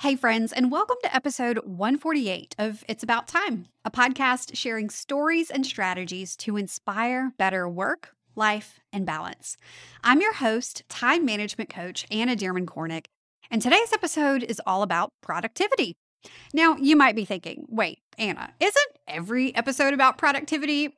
Hey, 0.00 0.16
friends, 0.16 0.50
and 0.54 0.72
welcome 0.72 0.96
to 1.02 1.14
episode 1.14 1.58
148 1.58 2.54
of 2.58 2.82
It's 2.88 3.02
About 3.02 3.28
Time, 3.28 3.66
a 3.84 3.90
podcast 3.90 4.56
sharing 4.56 4.88
stories 4.88 5.50
and 5.50 5.66
strategies 5.66 6.36
to 6.36 6.56
inspire 6.56 7.32
better 7.36 7.68
work, 7.68 8.14
life, 8.34 8.80
and 8.94 9.04
balance. 9.04 9.58
I'm 10.02 10.22
your 10.22 10.32
host, 10.32 10.84
time 10.88 11.26
management 11.26 11.68
coach 11.68 12.06
Anna 12.10 12.34
Dearmon 12.34 12.64
Kornick, 12.64 13.08
and 13.50 13.60
today's 13.60 13.92
episode 13.92 14.42
is 14.42 14.58
all 14.66 14.82
about 14.82 15.12
productivity. 15.20 15.98
Now, 16.54 16.76
you 16.76 16.96
might 16.96 17.14
be 17.14 17.26
thinking, 17.26 17.66
wait, 17.68 17.98
Anna, 18.16 18.54
isn't 18.58 18.92
every 19.06 19.54
episode 19.54 19.92
about 19.92 20.16
productivity? 20.16 20.96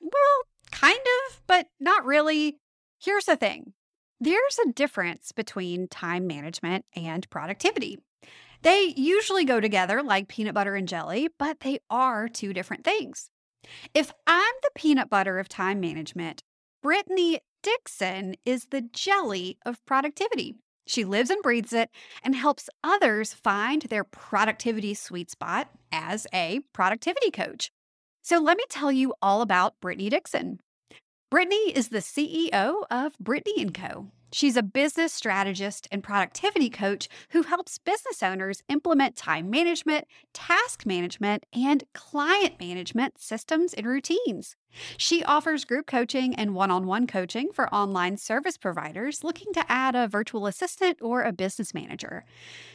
Well, 0.00 0.42
kind 0.70 1.00
of, 1.28 1.40
but 1.48 1.66
not 1.80 2.04
really. 2.04 2.58
Here's 3.00 3.24
the 3.24 3.34
thing 3.34 3.72
there's 4.20 4.60
a 4.64 4.72
difference 4.72 5.32
between 5.32 5.88
time 5.88 6.28
management 6.28 6.84
and 6.94 7.28
productivity. 7.30 7.98
They 8.64 8.94
usually 8.96 9.44
go 9.44 9.60
together 9.60 10.02
like 10.02 10.26
peanut 10.26 10.54
butter 10.54 10.74
and 10.74 10.88
jelly, 10.88 11.28
but 11.38 11.60
they 11.60 11.80
are 11.90 12.28
two 12.28 12.54
different 12.54 12.82
things. 12.82 13.28
If 13.92 14.10
I'm 14.26 14.54
the 14.62 14.70
peanut 14.74 15.10
butter 15.10 15.38
of 15.38 15.50
time 15.50 15.80
management, 15.80 16.42
Brittany 16.82 17.40
Dixon 17.62 18.36
is 18.46 18.68
the 18.70 18.80
jelly 18.80 19.58
of 19.66 19.84
productivity. 19.84 20.54
She 20.86 21.04
lives 21.04 21.28
and 21.28 21.42
breathes 21.42 21.74
it 21.74 21.90
and 22.22 22.34
helps 22.34 22.70
others 22.82 23.34
find 23.34 23.82
their 23.82 24.02
productivity 24.02 24.94
sweet 24.94 25.30
spot 25.30 25.68
as 25.92 26.26
a 26.32 26.60
productivity 26.72 27.30
coach. 27.30 27.70
So 28.22 28.38
let 28.38 28.56
me 28.56 28.64
tell 28.70 28.90
you 28.90 29.12
all 29.20 29.42
about 29.42 29.78
Brittany 29.82 30.08
Dixon. 30.08 30.60
Brittany 31.30 31.76
is 31.76 31.88
the 31.88 31.98
CEO 31.98 32.84
of 32.90 33.18
Brittany 33.18 33.68
& 33.70 33.74
Co. 33.74 34.10
She's 34.34 34.56
a 34.56 34.64
business 34.64 35.12
strategist 35.12 35.86
and 35.92 36.02
productivity 36.02 36.68
coach 36.68 37.08
who 37.28 37.42
helps 37.42 37.78
business 37.78 38.20
owners 38.20 38.64
implement 38.68 39.14
time 39.14 39.48
management, 39.48 40.08
task 40.32 40.84
management, 40.84 41.46
and 41.52 41.84
client 41.92 42.58
management 42.58 43.20
systems 43.20 43.74
and 43.74 43.86
routines. 43.86 44.56
She 44.96 45.22
offers 45.22 45.64
group 45.64 45.86
coaching 45.86 46.34
and 46.34 46.52
one 46.52 46.72
on 46.72 46.84
one 46.84 47.06
coaching 47.06 47.50
for 47.52 47.72
online 47.72 48.16
service 48.16 48.56
providers 48.56 49.22
looking 49.22 49.52
to 49.52 49.70
add 49.70 49.94
a 49.94 50.08
virtual 50.08 50.48
assistant 50.48 50.98
or 51.00 51.22
a 51.22 51.32
business 51.32 51.72
manager. 51.72 52.24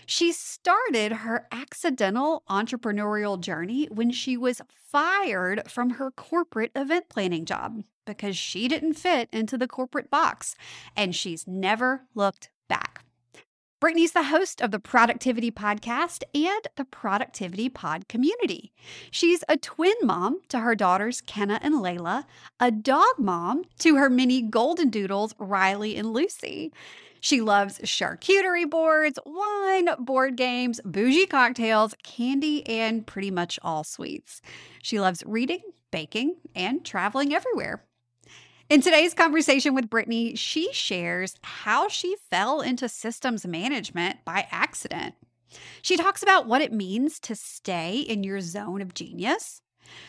She 0.06 0.32
started 0.32 1.12
her 1.12 1.46
accidental 1.52 2.44
entrepreneurial 2.50 3.38
journey 3.38 3.90
when 3.92 4.12
she 4.12 4.38
was 4.38 4.62
fired 4.70 5.70
from 5.70 5.90
her 5.90 6.10
corporate 6.10 6.72
event 6.74 7.10
planning 7.10 7.44
job 7.44 7.84
because 8.10 8.36
she 8.36 8.68
didn't 8.68 8.96
fit 8.96 9.30
into 9.32 9.58
the 9.58 9.68
corporate 9.68 10.10
box, 10.10 10.56
and 10.96 11.16
she's 11.16 11.48
never 11.48 12.02
looked 12.16 12.50
back. 12.68 13.06
Brittany's 13.80 14.12
the 14.12 14.24
host 14.24 14.62
of 14.62 14.72
the 14.72 14.80
Productivity 14.80 15.52
Podcast 15.52 16.24
and 16.34 16.68
the 16.76 16.84
Productivity 16.84 17.70
Pod 17.70 18.10
community. 18.10 18.74
She's 19.10 19.44
a 19.48 19.56
twin 19.56 19.94
mom 20.04 20.42
to 20.50 20.60
her 20.60 20.76
daughters, 20.76 21.22
Kenna 21.22 21.60
and 21.62 21.76
Layla, 21.76 22.26
a 22.60 22.72
dog 22.72 23.18
mom 23.18 23.64
to 23.80 23.96
her 23.96 24.10
mini 24.10 24.42
golden 24.42 24.90
doodles, 24.90 25.34
Riley 25.38 25.96
and 25.96 26.12
Lucy. 26.12 26.74
She 27.22 27.42
loves 27.42 27.80
charcuterie 27.80 28.70
boards, 28.70 29.20
wine, 29.26 29.90
board 30.00 30.36
games, 30.36 30.82
bougie 30.84 31.28
cocktails, 31.28 31.94
candy, 32.04 32.66
and 32.68 33.06
pretty 33.06 33.32
much 33.32 33.60
all 33.62 33.84
sweets. 33.84 34.42
She 34.82 35.00
loves 35.00 35.24
reading, 35.26 35.62
baking, 35.92 36.36
and 36.56 36.84
traveling 36.84 37.34
everywhere. 37.34 37.86
In 38.70 38.82
today's 38.82 39.16
conversation 39.16 39.74
with 39.74 39.90
Brittany, 39.90 40.36
she 40.36 40.72
shares 40.74 41.34
how 41.42 41.88
she 41.88 42.16
fell 42.30 42.62
into 42.62 42.88
systems 42.88 43.44
management 43.48 44.24
by 44.24 44.46
accident. 44.52 45.16
She 45.82 45.98
talks 45.98 46.22
about 46.22 46.46
what 46.46 46.62
it 46.62 46.72
means 46.72 47.20
to 47.22 47.36
stay 47.36 47.98
in 47.98 48.24
your 48.24 48.42
zone 48.42 48.84
of 48.84 48.94
genius. 48.94 49.64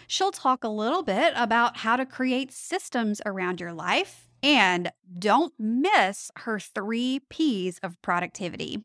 She'll 0.06 0.30
talk 0.30 0.62
a 0.62 0.68
little 0.68 1.02
bit 1.02 1.32
about 1.36 1.78
how 1.78 1.96
to 1.96 2.04
create 2.04 2.52
systems 2.52 3.22
around 3.24 3.62
your 3.62 3.72
life. 3.72 4.28
And 4.42 4.92
don't 5.18 5.54
miss 5.58 6.30
her 6.40 6.60
three 6.60 7.22
P's 7.30 7.78
of 7.82 8.00
productivity. 8.02 8.84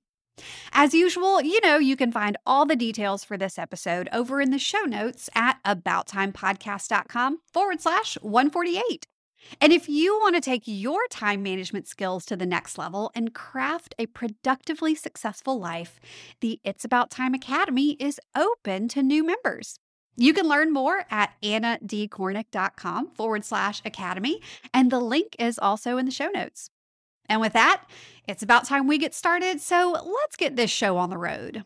As 0.72 0.94
usual, 0.94 1.42
you 1.42 1.60
know, 1.60 1.80
you 1.80 1.98
can 1.98 2.14
find 2.14 2.38
all 2.46 2.66
the 2.66 2.78
details 2.78 3.26
for 3.26 3.36
this 3.36 3.60
episode 3.60 4.08
over 4.14 4.40
in 4.40 4.52
the 4.52 4.60
show 4.60 4.84
notes 4.84 5.30
at 5.36 5.62
abouttimepodcast.com 5.66 7.40
forward 7.52 7.82
slash 7.82 8.18
148. 8.22 9.06
And 9.62 9.72
if 9.72 9.88
you 9.88 10.18
want 10.20 10.36
to 10.36 10.42
take 10.42 10.64
your 10.66 11.08
time 11.10 11.44
management 11.44 11.88
skills 11.88 12.26
to 12.26 12.36
the 12.36 12.46
next 12.46 12.78
level 12.78 13.12
and 13.16 13.34
craft 13.34 13.96
a 14.00 14.06
productively 14.08 14.96
successful 14.96 15.60
life, 15.60 16.00
the 16.42 16.60
It's 16.64 16.86
About 16.86 17.12
Time 17.12 17.34
Academy 17.34 17.92
is 18.00 18.20
open 18.36 18.88
to 18.90 19.04
new 19.04 19.26
members. 19.26 19.80
You 20.18 20.34
can 20.34 20.48
learn 20.48 20.72
more 20.72 21.06
at 21.12 21.34
annadkornick.com 21.44 23.12
forward 23.16 23.44
slash 23.44 23.82
academy, 23.84 24.42
and 24.74 24.90
the 24.90 25.00
link 25.00 25.36
is 25.40 25.60
also 25.60 25.98
in 25.98 26.06
the 26.06 26.12
show 26.12 26.30
notes. 26.30 26.70
And 27.28 27.42
with 27.42 27.54
that, 27.54 27.84
it's 28.28 28.44
about 28.44 28.66
time 28.66 28.88
we 28.88 28.98
get 28.98 29.14
started, 29.14 29.60
so 29.60 29.92
let's 29.92 30.36
get 30.38 30.56
this 30.56 30.72
show 30.72 30.98
on 30.98 31.10
the 31.10 31.18
road. 31.18 31.66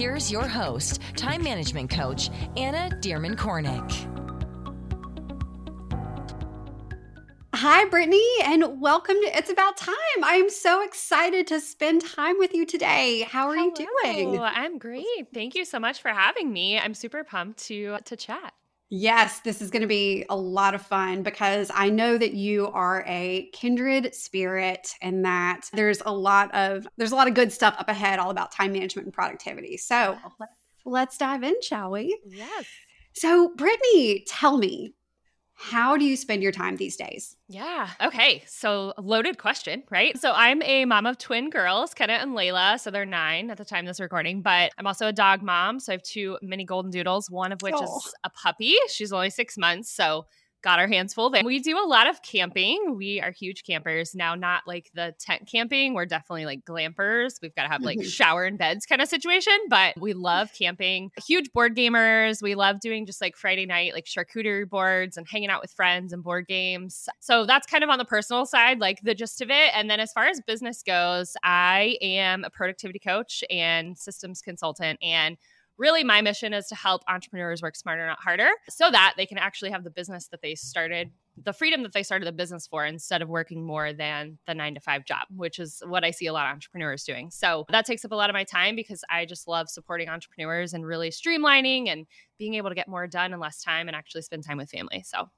Here's 0.00 0.32
your 0.32 0.48
host, 0.48 1.02
time 1.14 1.42
management 1.42 1.90
coach, 1.90 2.30
Anna 2.56 2.88
Dearmon 3.02 3.36
Kornick. 3.36 3.92
Hi, 7.54 7.84
Brittany, 7.84 8.24
and 8.44 8.80
welcome 8.80 9.16
to 9.16 9.36
It's 9.36 9.50
About 9.50 9.76
Time. 9.76 9.94
I'm 10.22 10.48
so 10.48 10.82
excited 10.82 11.46
to 11.48 11.60
spend 11.60 12.02
time 12.02 12.38
with 12.38 12.54
you 12.54 12.64
today. 12.64 13.26
How 13.28 13.48
are 13.48 13.54
Hello. 13.54 13.66
you 13.66 13.88
doing? 14.24 14.40
I'm 14.40 14.78
great. 14.78 15.04
Thank 15.34 15.54
you 15.54 15.66
so 15.66 15.78
much 15.78 16.00
for 16.00 16.08
having 16.08 16.50
me. 16.50 16.78
I'm 16.78 16.94
super 16.94 17.22
pumped 17.22 17.58
to 17.66 17.98
to 18.06 18.16
chat. 18.16 18.54
Yes, 18.92 19.38
this 19.40 19.62
is 19.62 19.70
going 19.70 19.82
to 19.82 19.88
be 19.88 20.24
a 20.28 20.36
lot 20.36 20.74
of 20.74 20.82
fun 20.82 21.22
because 21.22 21.70
I 21.72 21.90
know 21.90 22.18
that 22.18 22.32
you 22.32 22.66
are 22.66 23.04
a 23.06 23.48
kindred 23.52 24.12
spirit 24.16 24.94
and 25.00 25.24
that 25.24 25.70
there's 25.72 26.02
a 26.04 26.12
lot 26.12 26.52
of 26.52 26.88
there's 26.96 27.12
a 27.12 27.16
lot 27.16 27.28
of 27.28 27.34
good 27.34 27.52
stuff 27.52 27.76
up 27.78 27.88
ahead 27.88 28.18
all 28.18 28.30
about 28.30 28.50
time 28.50 28.72
management 28.72 29.06
and 29.06 29.14
productivity. 29.14 29.76
So, 29.76 30.18
let's 30.84 31.16
dive 31.16 31.44
in, 31.44 31.54
shall 31.62 31.92
we? 31.92 32.18
Yes. 32.26 32.66
So, 33.14 33.52
Brittany, 33.54 34.24
tell 34.26 34.56
me, 34.56 34.94
how 35.62 35.96
do 35.98 36.04
you 36.06 36.16
spend 36.16 36.42
your 36.42 36.52
time 36.52 36.76
these 36.76 36.96
days? 36.96 37.36
Yeah. 37.46 37.90
Okay. 38.00 38.42
So, 38.46 38.94
loaded 38.98 39.36
question, 39.36 39.82
right? 39.90 40.18
So, 40.18 40.32
I'm 40.34 40.62
a 40.62 40.86
mom 40.86 41.04
of 41.04 41.18
twin 41.18 41.50
girls, 41.50 41.92
Kenna 41.92 42.14
and 42.14 42.32
Layla. 42.32 42.80
So, 42.80 42.90
they're 42.90 43.04
nine 43.04 43.50
at 43.50 43.58
the 43.58 43.64
time 43.66 43.84
of 43.84 43.88
this 43.88 44.00
recording, 44.00 44.40
but 44.40 44.72
I'm 44.78 44.86
also 44.86 45.06
a 45.08 45.12
dog 45.12 45.42
mom. 45.42 45.78
So, 45.78 45.92
I 45.92 45.94
have 45.94 46.02
two 46.02 46.38
mini 46.40 46.64
golden 46.64 46.90
doodles, 46.90 47.30
one 47.30 47.52
of 47.52 47.60
which 47.60 47.74
Oh. 47.76 47.98
is 47.98 48.14
a 48.24 48.30
puppy. 48.30 48.76
She's 48.88 49.12
only 49.12 49.28
six 49.28 49.58
months. 49.58 49.90
So, 49.90 50.24
got 50.62 50.78
our 50.78 50.88
hands 50.88 51.14
full 51.14 51.30
there. 51.30 51.42
We 51.44 51.60
do 51.60 51.78
a 51.78 51.86
lot 51.86 52.06
of 52.08 52.22
camping. 52.22 52.96
We 52.96 53.20
are 53.20 53.30
huge 53.30 53.64
campers 53.64 54.14
now, 54.14 54.34
not 54.34 54.62
like 54.66 54.90
the 54.94 55.14
tent 55.18 55.48
camping. 55.50 55.94
We're 55.94 56.06
definitely 56.06 56.46
like 56.46 56.64
glampers. 56.64 57.34
We've 57.42 57.54
got 57.54 57.62
to 57.64 57.68
have 57.68 57.82
like 57.82 57.98
Mhm. 57.98 58.10
shower 58.10 58.44
and 58.44 58.58
beds 58.58 58.86
kind 58.86 59.00
of 59.00 59.08
situation, 59.08 59.56
but 59.68 59.98
we 59.98 60.12
love 60.12 60.50
camping. 60.58 61.10
Huge 61.26 61.52
board 61.52 61.76
gamers. 61.76 62.42
We 62.42 62.54
love 62.54 62.80
doing 62.80 63.06
just 63.06 63.20
like 63.20 63.36
Friday 63.36 63.66
night, 63.66 63.94
like 63.94 64.04
charcuterie 64.06 64.68
boards 64.68 65.16
and 65.16 65.26
hanging 65.28 65.50
out 65.50 65.62
with 65.62 65.72
friends 65.72 66.12
and 66.12 66.22
board 66.22 66.46
games. 66.46 67.08
So 67.20 67.46
that's 67.46 67.66
kind 67.66 67.82
of 67.84 67.90
on 67.90 67.98
the 67.98 68.04
personal 68.04 68.46
side, 68.46 68.80
like 68.80 69.00
the 69.02 69.14
gist 69.14 69.40
of 69.40 69.50
it. 69.50 69.70
And 69.74 69.90
then 69.90 70.00
as 70.00 70.12
far 70.12 70.26
as 70.26 70.40
business 70.46 70.82
goes, 70.82 71.36
I 71.42 71.96
am 72.02 72.44
a 72.44 72.50
productivity 72.50 72.98
coach 72.98 73.42
and 73.50 73.96
systems 73.98 74.42
consultant. 74.42 74.98
And 75.02 75.36
really 75.80 76.04
my 76.04 76.20
mission 76.20 76.52
is 76.52 76.66
to 76.66 76.74
help 76.74 77.02
entrepreneurs 77.08 77.62
work 77.62 77.74
smarter 77.74 78.06
not 78.06 78.20
harder 78.20 78.50
so 78.68 78.90
that 78.90 79.14
they 79.16 79.26
can 79.26 79.38
actually 79.38 79.70
have 79.70 79.82
the 79.82 79.90
business 79.90 80.28
that 80.28 80.42
they 80.42 80.54
started 80.54 81.10
the 81.42 81.54
freedom 81.54 81.82
that 81.82 81.94
they 81.94 82.02
started 82.02 82.26
the 82.26 82.32
business 82.32 82.66
for 82.66 82.84
instead 82.84 83.22
of 83.22 83.28
working 83.28 83.64
more 83.64 83.94
than 83.94 84.36
the 84.46 84.54
nine 84.54 84.74
to 84.74 84.80
five 84.80 85.04
job 85.06 85.26
which 85.34 85.58
is 85.58 85.82
what 85.86 86.04
i 86.04 86.10
see 86.10 86.26
a 86.26 86.32
lot 86.32 86.46
of 86.46 86.52
entrepreneurs 86.52 87.02
doing. 87.04 87.30
So 87.30 87.64
that 87.70 87.86
takes 87.86 88.04
up 88.04 88.12
a 88.12 88.14
lot 88.14 88.28
of 88.28 88.34
my 88.34 88.44
time 88.44 88.76
because 88.76 89.02
i 89.10 89.24
just 89.24 89.48
love 89.48 89.68
supporting 89.70 90.08
entrepreneurs 90.08 90.74
and 90.74 90.84
really 90.84 91.10
streamlining 91.10 91.88
and 91.88 92.06
being 92.38 92.54
able 92.54 92.68
to 92.68 92.74
get 92.74 92.88
more 92.88 93.06
done 93.06 93.32
in 93.32 93.40
less 93.40 93.62
time 93.62 93.88
and 93.88 93.96
actually 93.96 94.22
spend 94.22 94.44
time 94.44 94.56
with 94.56 94.70
family. 94.70 95.02
So 95.06 95.28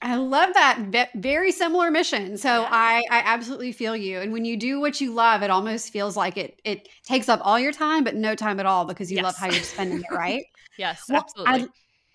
I 0.00 0.16
love 0.16 0.54
that. 0.54 1.08
Very 1.16 1.50
similar 1.50 1.90
mission. 1.90 2.36
So 2.36 2.48
yeah. 2.48 2.68
I, 2.70 3.02
I 3.10 3.22
absolutely 3.24 3.72
feel 3.72 3.96
you. 3.96 4.20
And 4.20 4.32
when 4.32 4.44
you 4.44 4.56
do 4.56 4.80
what 4.80 5.00
you 5.00 5.12
love, 5.12 5.42
it 5.42 5.50
almost 5.50 5.92
feels 5.92 6.16
like 6.16 6.36
it 6.36 6.60
it 6.64 6.88
takes 7.04 7.28
up 7.28 7.40
all 7.42 7.58
your 7.58 7.72
time, 7.72 8.04
but 8.04 8.14
no 8.14 8.34
time 8.34 8.60
at 8.60 8.66
all 8.66 8.84
because 8.84 9.10
you 9.10 9.16
yes. 9.16 9.24
love 9.24 9.36
how 9.36 9.46
you're 9.46 9.62
spending 9.62 9.98
it, 9.98 10.14
right? 10.14 10.44
yes, 10.78 11.02
well, 11.08 11.22
absolutely. 11.22 11.64
I, 11.64 11.68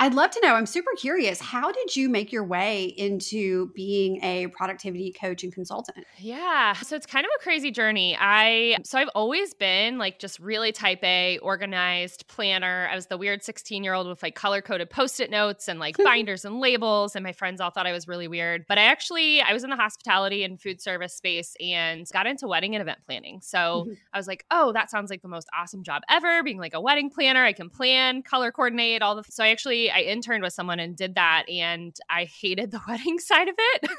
I'd 0.03 0.13
love 0.13 0.31
to 0.31 0.41
know. 0.43 0.53
I'm 0.53 0.65
super 0.65 0.91
curious. 0.97 1.39
How 1.39 1.71
did 1.71 1.95
you 1.95 2.09
make 2.09 2.33
your 2.33 2.43
way 2.43 2.87
into 2.97 3.67
being 3.67 4.21
a 4.21 4.47
productivity 4.47 5.13
coach 5.13 5.45
and 5.45 5.53
consultant? 5.53 6.05
Yeah. 6.17 6.73
So 6.73 6.97
it's 6.97 7.05
kind 7.05 7.25
of 7.25 7.31
a 7.39 7.41
crazy 7.41 7.71
journey. 7.71 8.17
I 8.19 8.79
so 8.83 8.99
I've 8.99 9.07
always 9.15 9.53
been 9.53 9.97
like 9.97 10.19
just 10.19 10.39
really 10.39 10.73
type 10.73 11.01
A, 11.05 11.37
organized 11.37 12.27
planner. 12.27 12.89
I 12.91 12.95
was 12.95 13.07
the 13.07 13.17
weird 13.17 13.43
16-year-old 13.43 14.05
with 14.07 14.21
like 14.21 14.35
color-coded 14.35 14.89
post-it 14.89 15.31
notes 15.31 15.69
and 15.69 15.79
like 15.79 15.95
binders 16.03 16.43
and 16.43 16.59
labels 16.59 17.15
and 17.15 17.23
my 17.23 17.31
friends 17.31 17.61
all 17.61 17.69
thought 17.69 17.87
I 17.87 17.93
was 17.93 18.05
really 18.05 18.27
weird. 18.27 18.65
But 18.67 18.77
I 18.77 18.83
actually 18.83 19.41
I 19.41 19.53
was 19.53 19.63
in 19.63 19.69
the 19.69 19.77
hospitality 19.77 20.43
and 20.43 20.59
food 20.59 20.81
service 20.81 21.13
space 21.13 21.55
and 21.61 22.05
got 22.11 22.27
into 22.27 22.45
wedding 22.45 22.75
and 22.75 22.81
event 22.81 22.99
planning. 23.05 23.39
So 23.41 23.85
mm-hmm. 23.87 23.93
I 24.11 24.17
was 24.17 24.27
like, 24.27 24.43
"Oh, 24.51 24.73
that 24.73 24.91
sounds 24.91 25.09
like 25.09 25.21
the 25.21 25.29
most 25.29 25.47
awesome 25.57 25.81
job 25.81 26.01
ever, 26.09 26.43
being 26.43 26.57
like 26.57 26.73
a 26.73 26.81
wedding 26.81 27.09
planner. 27.09 27.45
I 27.45 27.53
can 27.53 27.69
plan, 27.69 28.21
color 28.21 28.51
coordinate, 28.51 29.01
all 29.01 29.15
the 29.15 29.23
So 29.29 29.45
I 29.45 29.47
actually 29.47 29.92
I 29.93 30.01
interned 30.01 30.43
with 30.43 30.53
someone 30.53 30.79
and 30.79 30.95
did 30.95 31.15
that, 31.15 31.45
and 31.49 31.95
I 32.09 32.25
hated 32.25 32.71
the 32.71 32.81
wedding 32.87 33.19
side 33.19 33.47
of 33.47 33.55
it, 33.57 33.89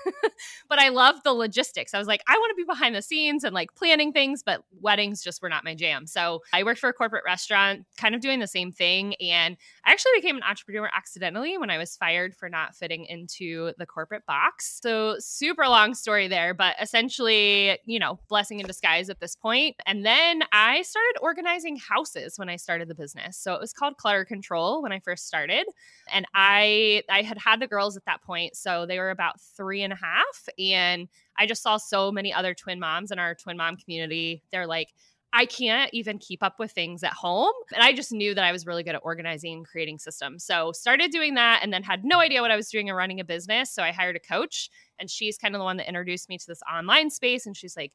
but 0.68 0.78
I 0.78 0.88
loved 0.88 1.24
the 1.24 1.32
logistics. 1.32 1.94
I 1.94 1.98
was 1.98 2.08
like, 2.08 2.22
I 2.26 2.36
want 2.36 2.50
to 2.50 2.56
be 2.56 2.64
behind 2.64 2.94
the 2.94 3.02
scenes 3.02 3.44
and 3.44 3.54
like 3.54 3.74
planning 3.74 4.12
things, 4.12 4.42
but 4.42 4.62
weddings 4.80 5.22
just 5.22 5.42
were 5.42 5.48
not 5.48 5.64
my 5.64 5.74
jam. 5.74 6.06
So 6.06 6.42
I 6.52 6.62
worked 6.62 6.80
for 6.80 6.88
a 6.88 6.92
corporate 6.92 7.24
restaurant, 7.24 7.84
kind 7.96 8.14
of 8.14 8.20
doing 8.20 8.40
the 8.40 8.46
same 8.46 8.72
thing, 8.72 9.14
and 9.16 9.56
I 9.84 9.92
actually 9.92 10.12
became 10.16 10.36
an 10.36 10.42
entrepreneur 10.42 10.90
accidentally 10.94 11.58
when 11.58 11.70
I 11.70 11.78
was 11.78 11.96
fired 11.96 12.34
for 12.34 12.48
not 12.48 12.74
fitting 12.74 13.04
into 13.06 13.72
the 13.78 13.86
corporate 13.86 14.26
box. 14.26 14.80
So 14.82 15.16
super 15.18 15.66
long 15.66 15.94
story 15.94 16.28
there, 16.28 16.54
but 16.54 16.76
essentially, 16.80 17.78
you 17.84 17.98
know, 17.98 18.18
blessing 18.28 18.60
in 18.60 18.66
disguise 18.66 19.10
at 19.10 19.20
this 19.20 19.36
point. 19.36 19.76
And 19.86 20.04
then 20.04 20.42
I 20.52 20.82
started 20.82 21.18
organizing 21.20 21.76
houses 21.76 22.38
when 22.38 22.48
I 22.48 22.56
started 22.56 22.88
the 22.88 22.94
business. 22.94 23.36
So 23.36 23.54
it 23.54 23.60
was 23.60 23.72
called 23.72 23.96
Clutter 23.96 24.24
Control 24.24 24.82
when 24.82 24.92
I 24.92 25.00
first 25.00 25.26
started 25.26 25.66
and 26.12 26.26
i 26.34 27.02
i 27.10 27.22
had 27.22 27.38
had 27.38 27.60
the 27.60 27.66
girls 27.66 27.96
at 27.96 28.04
that 28.04 28.22
point 28.22 28.56
so 28.56 28.86
they 28.86 28.98
were 28.98 29.10
about 29.10 29.40
three 29.40 29.82
and 29.82 29.92
a 29.92 29.96
half 29.96 30.48
and 30.58 31.08
i 31.38 31.46
just 31.46 31.62
saw 31.62 31.76
so 31.76 32.10
many 32.10 32.32
other 32.32 32.54
twin 32.54 32.78
moms 32.78 33.10
in 33.10 33.18
our 33.18 33.34
twin 33.34 33.56
mom 33.56 33.76
community 33.76 34.42
they're 34.50 34.66
like 34.66 34.88
I 35.36 35.46
can't 35.46 35.92
even 35.92 36.18
keep 36.18 36.44
up 36.44 36.60
with 36.60 36.70
things 36.70 37.02
at 37.02 37.12
home. 37.12 37.52
And 37.72 37.82
I 37.82 37.92
just 37.92 38.12
knew 38.12 38.36
that 38.36 38.44
I 38.44 38.52
was 38.52 38.66
really 38.66 38.84
good 38.84 38.94
at 38.94 39.00
organizing 39.02 39.54
and 39.54 39.66
creating 39.66 39.98
systems. 39.98 40.44
So 40.44 40.70
started 40.70 41.10
doing 41.10 41.34
that 41.34 41.58
and 41.60 41.72
then 41.72 41.82
had 41.82 42.04
no 42.04 42.20
idea 42.20 42.40
what 42.40 42.52
I 42.52 42.56
was 42.56 42.68
doing 42.68 42.86
in 42.86 42.94
running 42.94 43.18
a 43.18 43.24
business. 43.24 43.72
So 43.72 43.82
I 43.82 43.90
hired 43.90 44.14
a 44.14 44.20
coach 44.20 44.70
and 45.00 45.10
she's 45.10 45.36
kind 45.36 45.56
of 45.56 45.58
the 45.58 45.64
one 45.64 45.76
that 45.78 45.88
introduced 45.88 46.28
me 46.28 46.38
to 46.38 46.46
this 46.46 46.60
online 46.72 47.10
space. 47.10 47.46
And 47.46 47.56
she's 47.56 47.76
like, 47.76 47.90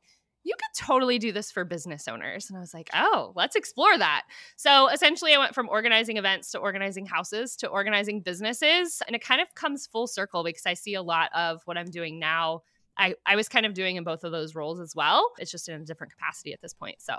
you 0.50 0.56
could 0.58 0.86
totally 0.86 1.20
do 1.20 1.32
this 1.32 1.52
for 1.52 1.64
business 1.64 2.08
owners. 2.08 2.50
And 2.50 2.58
I 2.58 2.60
was 2.60 2.74
like, 2.74 2.90
oh, 2.96 3.34
let's 3.36 3.56
explore 3.56 3.96
that. 3.96 4.24
So 4.56 4.90
essentially, 4.90 5.36
I 5.36 5.38
went 5.38 5.54
from 5.54 5.70
organizing 5.70 6.18
events 6.18 6.50
to 6.52 6.58
organizing 6.58 7.06
houses 7.06 7.56
to 7.58 7.68
organizing 7.68 8.22
businesses. 8.22 9.04
And 9.06 9.16
it 9.16 9.24
kind 9.24 9.42
of 9.42 9.54
comes 9.54 9.86
full 9.86 10.08
circle 10.08 10.44
because 10.44 10.66
I 10.66 10.74
see 10.74 10.96
a 10.96 11.04
lot 11.04 11.30
of 11.36 11.62
what 11.66 11.78
I'm 11.78 11.92
doing 11.92 12.18
now. 12.20 12.64
I, 12.98 13.14
I 13.28 13.36
was 13.36 13.48
kind 13.48 13.68
of 13.68 13.76
doing 13.76 13.96
in 13.96 14.04
both 14.04 14.24
of 14.24 14.32
those 14.32 14.56
roles 14.56 14.80
as 14.80 14.96
well. 14.96 15.32
It's 15.38 15.52
just 15.52 15.70
in 15.70 15.80
a 15.80 15.86
different 15.86 16.14
capacity 16.14 16.52
at 16.52 16.62
this 16.62 16.74
point. 16.74 16.96
So 17.00 17.14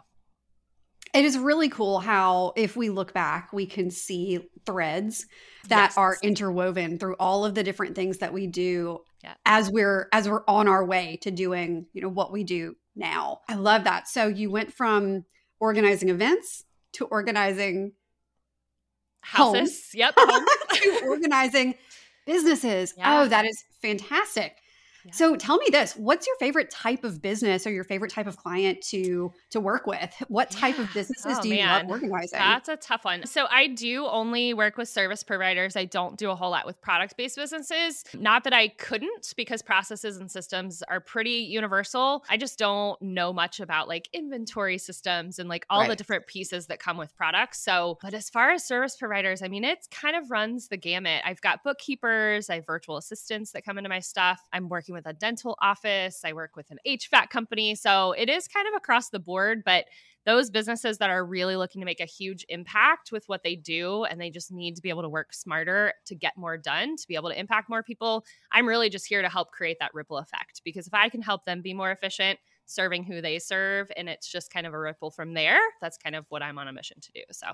it 1.14 1.24
is 1.24 1.38
really 1.38 1.68
cool 1.68 2.00
how, 2.00 2.52
if 2.56 2.76
we 2.76 2.90
look 2.90 3.14
back, 3.14 3.52
we 3.52 3.66
can 3.66 3.90
see 3.90 4.40
threads 4.66 5.26
that 5.68 5.90
yes. 5.90 5.96
are 5.96 6.16
interwoven 6.22 6.98
through 6.98 7.14
all 7.20 7.44
of 7.44 7.54
the 7.54 7.62
different 7.62 7.94
things 7.94 8.18
that 8.18 8.32
we 8.32 8.48
do 8.48 8.98
yeah. 9.22 9.34
as 9.46 9.70
we're 9.70 10.08
as 10.12 10.28
we're 10.28 10.44
on 10.46 10.68
our 10.68 10.84
way 10.84 11.18
to 11.22 11.30
doing, 11.30 11.86
you 11.92 12.02
know, 12.02 12.08
what 12.08 12.32
we 12.32 12.44
do 12.44 12.74
now. 12.94 13.40
I 13.48 13.54
love 13.54 13.84
that. 13.84 14.08
So 14.08 14.26
you 14.26 14.50
went 14.50 14.72
from 14.72 15.24
organizing 15.58 16.08
events 16.08 16.64
to 16.92 17.04
organizing 17.06 17.92
houses. 19.20 19.60
Homes, 19.60 19.90
yep. 19.94 20.14
to 20.72 21.00
organizing 21.04 21.74
businesses. 22.26 22.94
Yeah. 22.96 23.22
Oh, 23.22 23.28
that 23.28 23.44
is 23.44 23.62
fantastic. 23.82 24.56
So 25.12 25.36
tell 25.36 25.56
me 25.56 25.66
this, 25.70 25.96
what's 25.96 26.26
your 26.26 26.36
favorite 26.36 26.70
type 26.70 27.04
of 27.04 27.22
business 27.22 27.66
or 27.66 27.70
your 27.70 27.84
favorite 27.84 28.12
type 28.12 28.26
of 28.26 28.36
client 28.36 28.82
to 28.82 29.32
to 29.50 29.60
work 29.60 29.86
with? 29.86 30.14
What 30.30 30.50
type 30.50 30.76
yeah. 30.76 30.84
of 30.84 30.94
businesses 30.94 31.38
oh, 31.38 31.42
do 31.42 31.48
you 31.48 31.56
man. 31.56 31.88
love 31.88 31.90
organizing? 31.90 32.38
That's 32.38 32.68
a 32.68 32.76
tough 32.76 33.04
one. 33.04 33.26
So 33.26 33.46
I 33.50 33.66
do 33.66 34.06
only 34.06 34.54
work 34.54 34.76
with 34.76 34.88
service 34.88 35.24
providers. 35.24 35.74
I 35.76 35.86
don't 35.86 36.16
do 36.16 36.30
a 36.30 36.36
whole 36.36 36.50
lot 36.50 36.66
with 36.66 36.80
product-based 36.80 37.36
businesses. 37.36 38.04
Not 38.14 38.44
that 38.44 38.52
I 38.52 38.68
couldn't 38.68 39.34
because 39.36 39.60
processes 39.60 40.18
and 40.18 40.30
systems 40.30 40.82
are 40.88 41.00
pretty 41.00 41.30
universal. 41.30 42.24
I 42.30 42.36
just 42.36 42.58
don't 42.58 43.00
know 43.02 43.32
much 43.32 43.58
about 43.58 43.88
like 43.88 44.08
inventory 44.12 44.78
systems 44.78 45.40
and 45.40 45.48
like 45.48 45.66
all 45.68 45.80
right. 45.80 45.88
the 45.88 45.96
different 45.96 46.26
pieces 46.28 46.66
that 46.68 46.78
come 46.78 46.96
with 46.96 47.14
products. 47.16 47.60
So, 47.60 47.98
but 48.00 48.14
as 48.14 48.30
far 48.30 48.50
as 48.50 48.64
service 48.64 48.96
providers, 48.96 49.42
I 49.42 49.48
mean, 49.48 49.64
it 49.64 49.88
kind 49.90 50.14
of 50.14 50.30
runs 50.30 50.68
the 50.68 50.76
gamut. 50.76 51.22
I've 51.24 51.40
got 51.40 51.64
bookkeepers, 51.64 52.48
I 52.50 52.56
have 52.56 52.66
virtual 52.66 52.96
assistants 52.96 53.50
that 53.52 53.64
come 53.64 53.78
into 53.78 53.90
my 53.90 54.00
stuff. 54.00 54.40
I'm 54.52 54.68
working 54.68 54.89
working 54.90 54.94
with 54.94 55.06
a 55.06 55.18
dental 55.18 55.56
office, 55.60 56.22
I 56.24 56.32
work 56.32 56.56
with 56.56 56.70
an 56.70 56.78
HVAC 56.86 57.30
company. 57.30 57.74
So 57.74 58.12
it 58.12 58.28
is 58.28 58.48
kind 58.48 58.66
of 58.66 58.74
across 58.74 59.10
the 59.10 59.18
board, 59.18 59.62
but 59.64 59.84
those 60.26 60.50
businesses 60.50 60.98
that 60.98 61.08
are 61.08 61.24
really 61.24 61.56
looking 61.56 61.80
to 61.80 61.86
make 61.86 62.00
a 62.00 62.04
huge 62.04 62.44
impact 62.48 63.10
with 63.10 63.24
what 63.26 63.42
they 63.42 63.56
do 63.56 64.04
and 64.04 64.20
they 64.20 64.30
just 64.30 64.52
need 64.52 64.76
to 64.76 64.82
be 64.82 64.90
able 64.90 65.02
to 65.02 65.08
work 65.08 65.32
smarter 65.32 65.94
to 66.06 66.14
get 66.14 66.36
more 66.36 66.58
done, 66.58 66.96
to 66.96 67.08
be 67.08 67.14
able 67.14 67.30
to 67.30 67.38
impact 67.38 67.70
more 67.70 67.82
people, 67.82 68.24
I'm 68.52 68.66
really 68.66 68.90
just 68.90 69.06
here 69.06 69.22
to 69.22 69.28
help 69.28 69.50
create 69.52 69.78
that 69.80 69.94
ripple 69.94 70.18
effect 70.18 70.60
because 70.64 70.86
if 70.86 70.94
I 70.94 71.08
can 71.08 71.22
help 71.22 71.44
them 71.44 71.62
be 71.62 71.72
more 71.72 71.90
efficient, 71.90 72.38
serving 72.66 73.04
who 73.04 73.20
they 73.20 73.38
serve 73.38 73.90
and 73.96 74.08
it's 74.08 74.30
just 74.30 74.52
kind 74.52 74.66
of 74.66 74.74
a 74.74 74.78
ripple 74.78 75.10
from 75.10 75.32
there, 75.34 75.60
that's 75.80 75.96
kind 75.96 76.14
of 76.14 76.26
what 76.28 76.42
I'm 76.42 76.58
on 76.58 76.68
a 76.68 76.72
mission 76.72 77.00
to 77.00 77.12
do. 77.12 77.22
So 77.32 77.46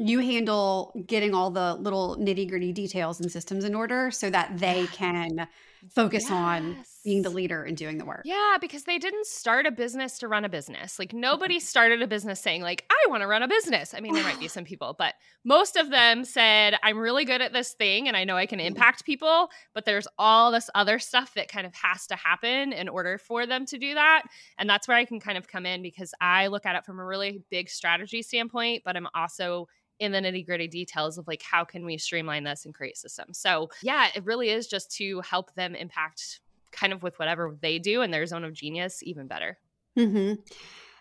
you 0.00 0.20
handle 0.20 0.92
getting 1.06 1.34
all 1.34 1.50
the 1.50 1.74
little 1.74 2.16
nitty 2.16 2.48
gritty 2.48 2.72
details 2.72 3.20
and 3.20 3.30
systems 3.30 3.64
in 3.64 3.74
order 3.74 4.10
so 4.10 4.30
that 4.30 4.58
they 4.58 4.86
can 4.88 5.46
focus 5.88 6.24
yes. 6.24 6.32
on 6.32 6.84
being 7.04 7.22
the 7.22 7.30
leader 7.30 7.64
and 7.64 7.76
doing 7.76 7.96
the 7.96 8.04
work. 8.04 8.22
Yeah, 8.24 8.58
because 8.60 8.84
they 8.84 8.98
didn't 8.98 9.26
start 9.26 9.66
a 9.66 9.70
business 9.70 10.18
to 10.18 10.28
run 10.28 10.44
a 10.44 10.48
business. 10.48 10.98
Like 10.98 11.14
nobody 11.14 11.58
started 11.58 12.02
a 12.02 12.06
business 12.06 12.40
saying 12.40 12.62
like 12.62 12.84
I 12.90 13.08
want 13.08 13.22
to 13.22 13.26
run 13.26 13.42
a 13.42 13.48
business. 13.48 13.94
I 13.94 14.00
mean, 14.00 14.14
there 14.14 14.22
might 14.22 14.38
be 14.38 14.48
some 14.48 14.64
people, 14.64 14.94
but 14.98 15.14
most 15.44 15.76
of 15.76 15.90
them 15.90 16.24
said 16.24 16.76
I'm 16.82 16.98
really 16.98 17.24
good 17.24 17.40
at 17.40 17.52
this 17.52 17.72
thing 17.72 18.08
and 18.08 18.16
I 18.16 18.24
know 18.24 18.36
I 18.36 18.46
can 18.46 18.60
impact 18.60 19.04
people, 19.04 19.48
but 19.74 19.84
there's 19.84 20.06
all 20.18 20.50
this 20.50 20.68
other 20.74 20.98
stuff 20.98 21.34
that 21.34 21.48
kind 21.48 21.66
of 21.66 21.74
has 21.74 22.06
to 22.08 22.16
happen 22.16 22.72
in 22.72 22.88
order 22.88 23.16
for 23.16 23.46
them 23.46 23.64
to 23.66 23.78
do 23.78 23.94
that. 23.94 24.22
And 24.58 24.68
that's 24.68 24.86
where 24.86 24.96
I 24.96 25.04
can 25.04 25.20
kind 25.20 25.38
of 25.38 25.48
come 25.48 25.64
in 25.64 25.82
because 25.82 26.12
I 26.20 26.48
look 26.48 26.66
at 26.66 26.76
it 26.76 26.84
from 26.84 27.00
a 27.00 27.04
really 27.04 27.42
big 27.50 27.70
strategy 27.70 28.22
standpoint, 28.22 28.82
but 28.84 28.96
I'm 28.96 29.08
also 29.14 29.68
in 30.00 30.12
the 30.12 30.18
nitty 30.18 30.44
gritty 30.44 30.66
details 30.66 31.18
of 31.18 31.28
like 31.28 31.42
how 31.42 31.64
can 31.64 31.84
we 31.84 31.98
streamline 31.98 32.42
this 32.42 32.64
and 32.64 32.74
create 32.74 32.96
systems. 32.96 33.38
So 33.38 33.70
yeah, 33.82 34.08
it 34.14 34.24
really 34.24 34.48
is 34.48 34.66
just 34.66 34.90
to 34.96 35.20
help 35.20 35.54
them 35.54 35.74
impact 35.74 36.40
kind 36.72 36.92
of 36.92 37.02
with 37.02 37.18
whatever 37.18 37.56
they 37.60 37.78
do 37.78 38.02
in 38.02 38.10
their 38.10 38.26
zone 38.26 38.44
of 38.44 38.52
genius 38.52 39.02
even 39.02 39.26
better. 39.26 39.58
Mm-hmm. 39.96 40.40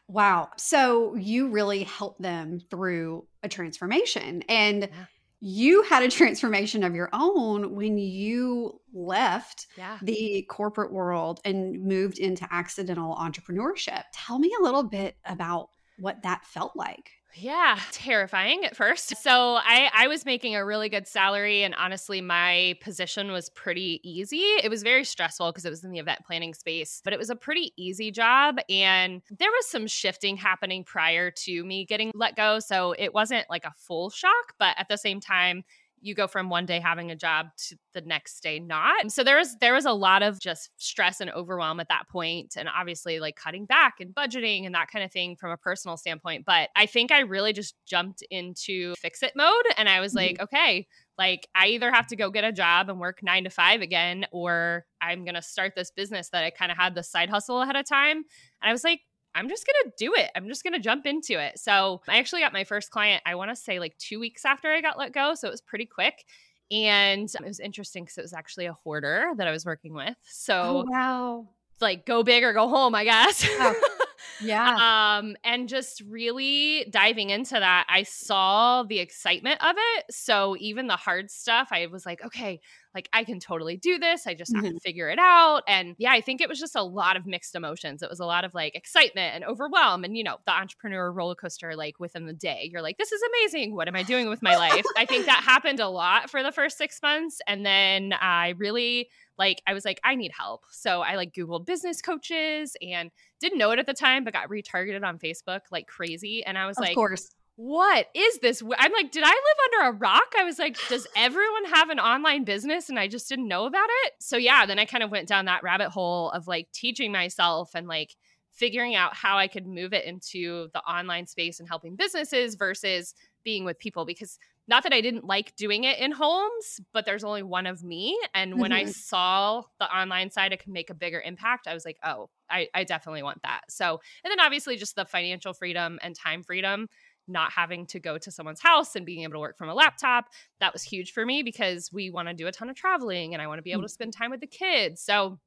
Wow. 0.08 0.50
So 0.58 1.16
you 1.16 1.50
really 1.50 1.84
help 1.84 2.18
them 2.20 2.60
through 2.70 3.26
a 3.42 3.50
transformation 3.50 4.44
and. 4.48 4.84
Yeah 4.84 5.06
you 5.42 5.84
had 5.84 6.04
a 6.04 6.10
transformation 6.10 6.84
of 6.84 6.96
your 6.96 7.10
own 7.14 7.74
when 7.74 7.98
you 7.98 8.80
left 8.94 9.68
yeah. 9.78 9.98
the 10.02 10.46
corporate 10.50 10.92
world 10.92 11.40
and 11.46 11.82
moved 11.82 12.20
into 12.20 12.46
accidental 12.52 13.16
entrepreneurship. 13.16 14.04
Tell 14.14 14.38
me 14.38 14.52
a 14.60 14.64
little 14.64 14.84
bit 14.84 15.16
about 15.26 15.70
what 15.98 16.24
that 16.24 16.46
felt 16.46 16.76
like. 16.76 17.19
Yeah, 17.36 17.80
terrifying 17.92 18.66
at 18.66 18.76
first. 18.76 19.16
So 19.22 19.56
I 19.56 19.90
I 19.94 20.08
was 20.08 20.26
making 20.26 20.56
a 20.56 20.66
really 20.66 20.90
good 20.90 21.08
salary 21.08 21.62
and 21.64 21.76
honestly 21.76 22.22
my 22.22 22.76
position 22.82 23.32
was 23.32 23.50
pretty 23.50 24.02
easy. 24.04 24.38
It 24.38 24.70
was 24.70 24.82
very 24.82 25.04
stressful 25.06 25.52
because 25.52 25.64
it 25.64 25.70
was 25.70 25.84
in 25.84 25.92
the 25.92 26.00
event 26.00 26.22
planning 26.26 26.56
space, 26.56 27.02
but 27.04 27.14
it 27.14 27.20
was 27.20 27.30
a 27.30 27.36
pretty 27.36 27.72
easy 27.78 28.10
job 28.12 28.58
and 28.68 29.22
there 29.30 29.52
was 29.52 29.68
some 29.68 29.86
shifting 29.86 30.38
happening 30.38 30.84
prior 30.84 31.30
to 31.32 31.64
me 31.64 31.86
getting 31.86 32.12
let 32.16 32.36
go, 32.36 32.60
so 32.60 32.94
it 32.98 33.14
wasn't 33.14 33.46
like 33.48 33.64
a 33.64 33.74
full 33.78 34.10
shock, 34.10 34.54
but 34.58 34.76
at 34.80 34.88
the 34.90 34.98
same 34.98 35.20
time 35.20 35.64
you 36.02 36.16
go 36.16 36.28
from 36.28 36.50
one 36.50 36.66
day 36.66 36.80
having 36.80 37.12
a 37.12 37.16
job 37.16 37.48
to 37.68 37.78
the 37.94 38.02
next 38.02 38.42
day 38.42 38.60
not. 38.60 39.12
So 39.12 39.24
there 39.24 39.38
was 39.38 39.56
there 39.60 39.74
was 39.74 39.86
a 39.86 39.92
lot 39.92 40.24
of 40.24 40.40
just 40.40 40.70
stress 40.78 41.22
and 41.22 41.30
overwhelm 41.32 41.80
at 41.80 41.90
that 41.90 42.08
point 42.10 42.56
and 42.58 42.70
obviously 42.70 43.20
like 43.20 43.36
cutting 43.36 43.66
back 43.66 43.96
and 44.00 44.14
budgeting 44.14 44.66
and 44.66 44.76
that 44.76 44.90
kind 44.92 45.04
of 45.04 45.12
thing 45.12 45.36
from 45.36 45.52
a 45.52 45.58
personal 45.58 45.98
standpoint, 45.98 46.46
but 46.46 46.70
I 46.76 46.86
think 46.86 47.12
I 47.12 47.20
really 47.20 47.54
just 47.54 47.76
jumped 47.86 48.24
into 48.30 48.96
fix 48.96 49.24
it 49.24 49.34
mode 49.36 49.66
and 49.78 49.90
I 49.90 50.00
was 50.00 50.14
mm-hmm. 50.14 50.28
like, 50.28 50.42
okay, 50.42 50.88
like 51.18 51.48
I 51.56 51.68
either 51.68 51.92
have 51.92 52.08
to 52.08 52.16
go 52.16 52.30
get 52.32 52.44
a 52.44 52.52
job 52.52 52.90
and 52.90 53.00
work 53.00 53.20
9 53.22 53.44
to 53.44 53.50
5 53.50 53.82
again 53.82 54.26
or 54.32 54.86
I'm 55.02 55.26
going 55.26 55.36
to 55.36 55.42
start 55.42 55.74
this 55.76 55.92
business 55.92 56.30
that 56.30 56.44
I 56.44 56.50
kind 56.50 56.72
of 56.72 56.78
had 56.78 56.96
the 56.96 57.04
side 57.04 57.30
hustle 57.30 57.62
ahead 57.62 57.76
of 57.76 57.88
time. 57.88 58.18
And 58.18 58.70
I 58.70 58.72
was 58.72 58.84
like, 58.84 59.02
I'm 59.40 59.48
just 59.48 59.66
going 59.66 59.90
to 59.90 59.96
do 59.98 60.14
it. 60.16 60.30
I'm 60.36 60.48
just 60.50 60.64
going 60.64 60.74
to 60.74 60.80
jump 60.80 61.06
into 61.06 61.40
it. 61.40 61.58
So 61.60 62.02
I 62.10 62.20
actually 62.20 62.42
got 62.42 62.52
my 62.52 62.66
first 62.66 62.92
client, 62.92 63.24
I 63.26 63.36
want 63.36 63.52
to 63.52 63.56
say 63.56 63.80
like 63.80 63.98
two 63.98 64.20
weeks 64.20 64.44
after 64.44 64.70
I 64.70 64.82
got 64.82 65.00
let 65.00 65.14
go. 65.14 65.34
So 65.34 65.48
it 65.48 65.52
was 65.52 65.62
pretty 65.62 65.86
quick. 65.86 66.26
And 66.70 67.34
it 67.34 67.44
was 67.44 67.62
interesting 67.62 68.04
because 68.04 68.18
it 68.18 68.22
was 68.22 68.34
actually 68.34 68.66
a 68.66 68.74
hoarder 68.74 69.32
that 69.38 69.48
I 69.48 69.52
was 69.52 69.66
working 69.66 69.94
with. 69.94 70.10
Oh, 70.10 70.14
so, 70.26 70.62
oh, 70.62 70.86
wow. 70.90 71.48
like, 71.80 72.06
go 72.06 72.22
big 72.22 72.44
or 72.44 72.52
go 72.52 72.68
home, 72.68 72.94
I 72.94 73.06
guess. 73.06 73.48
Oh, 73.48 73.74
yeah. 74.42 75.18
um, 75.20 75.36
and 75.44 75.68
just 75.70 76.02
really 76.08 76.86
diving 76.90 77.30
into 77.30 77.56
that, 77.56 77.86
I 77.90 78.04
saw 78.04 78.84
the 78.84 79.00
excitement 79.00 79.64
of 79.64 79.76
it. 79.78 80.06
So, 80.12 80.56
even 80.60 80.88
the 80.88 80.96
hard 80.96 81.32
stuff, 81.32 81.70
I 81.72 81.88
was 81.88 82.06
like, 82.06 82.24
okay, 82.26 82.62
like 82.96 83.10
I 83.14 83.24
can 83.24 83.40
totally 83.40 83.78
do 83.78 84.00
this. 84.00 84.26
I 84.26 84.34
just 84.34 84.54
have 84.56 84.64
mm-hmm. 84.64 84.74
to 84.74 84.80
figure 84.80 85.10
it 85.10 85.20
out. 85.20 85.62
And 85.68 85.96
yeah, 86.00 86.12
I 86.12 86.22
think 86.22 86.42
it 86.42 86.50
was 86.50 86.60
just 86.60 86.76
a 86.76 86.82
lot 86.82 87.18
of 87.18 87.26
mixed 87.26 87.56
emotions. 87.56 88.02
It 88.02 88.10
was 88.10 88.20
a 88.20 88.26
lot 88.26 88.46
of 88.46 88.54
like 88.54 88.76
excitement 88.76 89.36
and 89.36 89.44
overwhelm 89.44 90.04
and, 90.04 90.18
you 90.18 90.24
know, 90.24 90.38
the 90.46 90.54
entrepreneur 90.54 91.12
roller 91.12 91.36
coaster, 91.36 91.76
like 91.76 92.00
within 92.00 92.26
the 92.26 92.34
day, 92.34 92.70
you're 92.72 92.82
like, 92.82 92.98
this 92.98 93.12
is 93.12 93.22
amazing. 93.22 93.76
What 93.76 93.88
am 93.88 93.96
I 93.96 94.04
doing 94.04 94.28
with 94.28 94.42
my 94.42 94.58
life? 94.58 94.86
I 94.98 95.06
think 95.06 95.28
that 95.28 95.44
happened 95.46 95.80
a 95.80 95.88
lot 95.88 96.30
for 96.30 96.42
the 96.42 96.52
first 96.52 96.78
six 96.78 97.00
months. 97.02 97.42
And 97.48 97.66
then 97.66 98.14
I 98.20 98.56
really, 98.58 99.10
like 99.38 99.62
I 99.68 99.74
was 99.74 99.86
like, 99.86 100.00
I 100.04 100.16
need 100.16 100.32
help. 100.38 100.64
So 100.72 101.02
I 101.02 101.16
like 101.16 101.34
Googled 101.34 101.66
business 101.66 102.02
coaches 102.02 102.76
and 102.82 103.12
didn't 103.40 103.58
know 103.58 103.72
it 103.72 103.80
at 103.80 103.86
the 103.86 103.94
time, 103.94 104.24
but 104.24 104.34
got 104.34 104.50
retargeted 104.50 105.04
on 105.04 105.20
Facebook 105.20 105.62
like 105.72 105.88
crazy. 105.88 106.44
And 106.44 106.58
I 106.58 106.66
was 106.68 106.78
of 106.78 106.82
like, 106.82 106.92
of 106.92 106.96
course 106.96 107.30
what 107.62 108.08
is 108.16 108.40
this? 108.40 108.64
I'm 108.78 108.94
like, 108.94 109.12
did 109.12 109.22
I 109.26 109.32
live 109.32 109.82
under 109.82 109.90
a 109.90 110.00
rock? 110.00 110.34
I 110.40 110.46
was 110.46 110.58
like, 110.58 110.78
does 110.88 111.06
everyone 111.14 111.66
have 111.66 111.90
an 111.90 112.00
online 112.00 112.46
business? 112.46 112.88
And 112.88 112.98
I 112.98 113.10
just 113.10 113.28
didn't 113.28 113.50
know 113.50 113.66
about 113.66 113.90
it. 114.06 114.14
So 114.22 114.38
yeah, 114.38 114.66
then 114.66 114.80
I 114.80 114.86
kind 114.86 115.04
of 115.04 115.12
went 115.12 115.28
down 115.28 115.44
that 115.44 115.62
rabbit 115.62 115.90
hole 115.90 116.32
of 116.32 116.48
like 116.48 116.72
teaching 116.72 117.12
myself 117.12 117.72
and 117.76 117.86
like 117.86 118.16
figuring 118.54 118.96
out 118.96 119.14
how 119.14 119.38
I 119.38 119.50
could 119.50 119.68
move 119.68 119.92
it 119.92 120.06
into 120.06 120.70
the 120.72 120.80
online 120.80 121.28
space 121.28 121.60
and 121.60 121.68
helping 121.68 121.98
businesses 121.98 122.56
versus 122.56 123.14
being 123.44 123.66
with 123.66 123.78
people 123.78 124.06
because 124.06 124.40
not 124.70 124.84
that 124.84 124.94
I 124.94 125.02
didn't 125.02 125.26
like 125.26 125.56
doing 125.56 125.84
it 125.84 125.98
in 125.98 126.12
homes, 126.12 126.80
but 126.94 127.04
there's 127.04 127.24
only 127.24 127.42
one 127.42 127.66
of 127.66 127.84
me. 127.84 128.18
And 128.36 128.60
when 128.60 128.70
mm-hmm. 128.70 128.88
I 128.88 128.92
saw 128.92 129.64
the 129.80 129.86
online 129.86 130.30
side, 130.30 130.54
it 130.54 130.60
could 130.64 130.72
make 130.72 130.92
a 130.92 130.94
bigger 130.94 131.20
impact. 131.20 131.68
I 131.68 131.74
was 131.74 131.84
like, 131.84 131.98
oh, 132.04 132.30
I, 132.50 132.68
I 132.74 132.84
definitely 132.84 133.24
want 133.24 133.42
that. 133.42 133.62
So, 133.70 134.00
and 134.24 134.32
then 134.32 134.40
obviously 134.40 134.78
just 134.78 134.96
the 134.96 135.06
financial 135.06 135.54
freedom 135.54 135.98
and 136.04 136.16
time 136.16 136.44
freedom 136.44 136.88
not 137.28 137.52
having 137.52 137.86
to 137.88 138.00
go 138.00 138.18
to 138.18 138.32
someone's 138.32 138.62
house 138.62 138.96
and 138.96 139.06
being 139.06 139.24
able 139.24 139.34
to 139.34 139.40
work 139.40 139.58
from 139.58 139.70
a 139.70 139.74
laptop. 139.74 140.26
That 140.60 140.72
was 140.72 140.84
huge 140.84 141.14
for 141.14 141.26
me 141.26 141.42
because 141.42 141.92
we 141.92 142.12
want 142.12 142.28
to 142.28 142.34
do 142.36 142.48
a 142.48 142.52
ton 142.52 142.70
of 142.70 142.76
traveling 142.76 143.34
and 143.34 143.42
I 143.42 143.48
want 143.48 143.58
to 143.58 143.64
be 143.64 143.72
able 143.72 143.84
to 143.84 143.90
spend 143.90 144.14
time 144.14 144.30
with 144.30 144.40
the 144.40 144.48
kids. 144.48 145.02
So, 145.02 145.40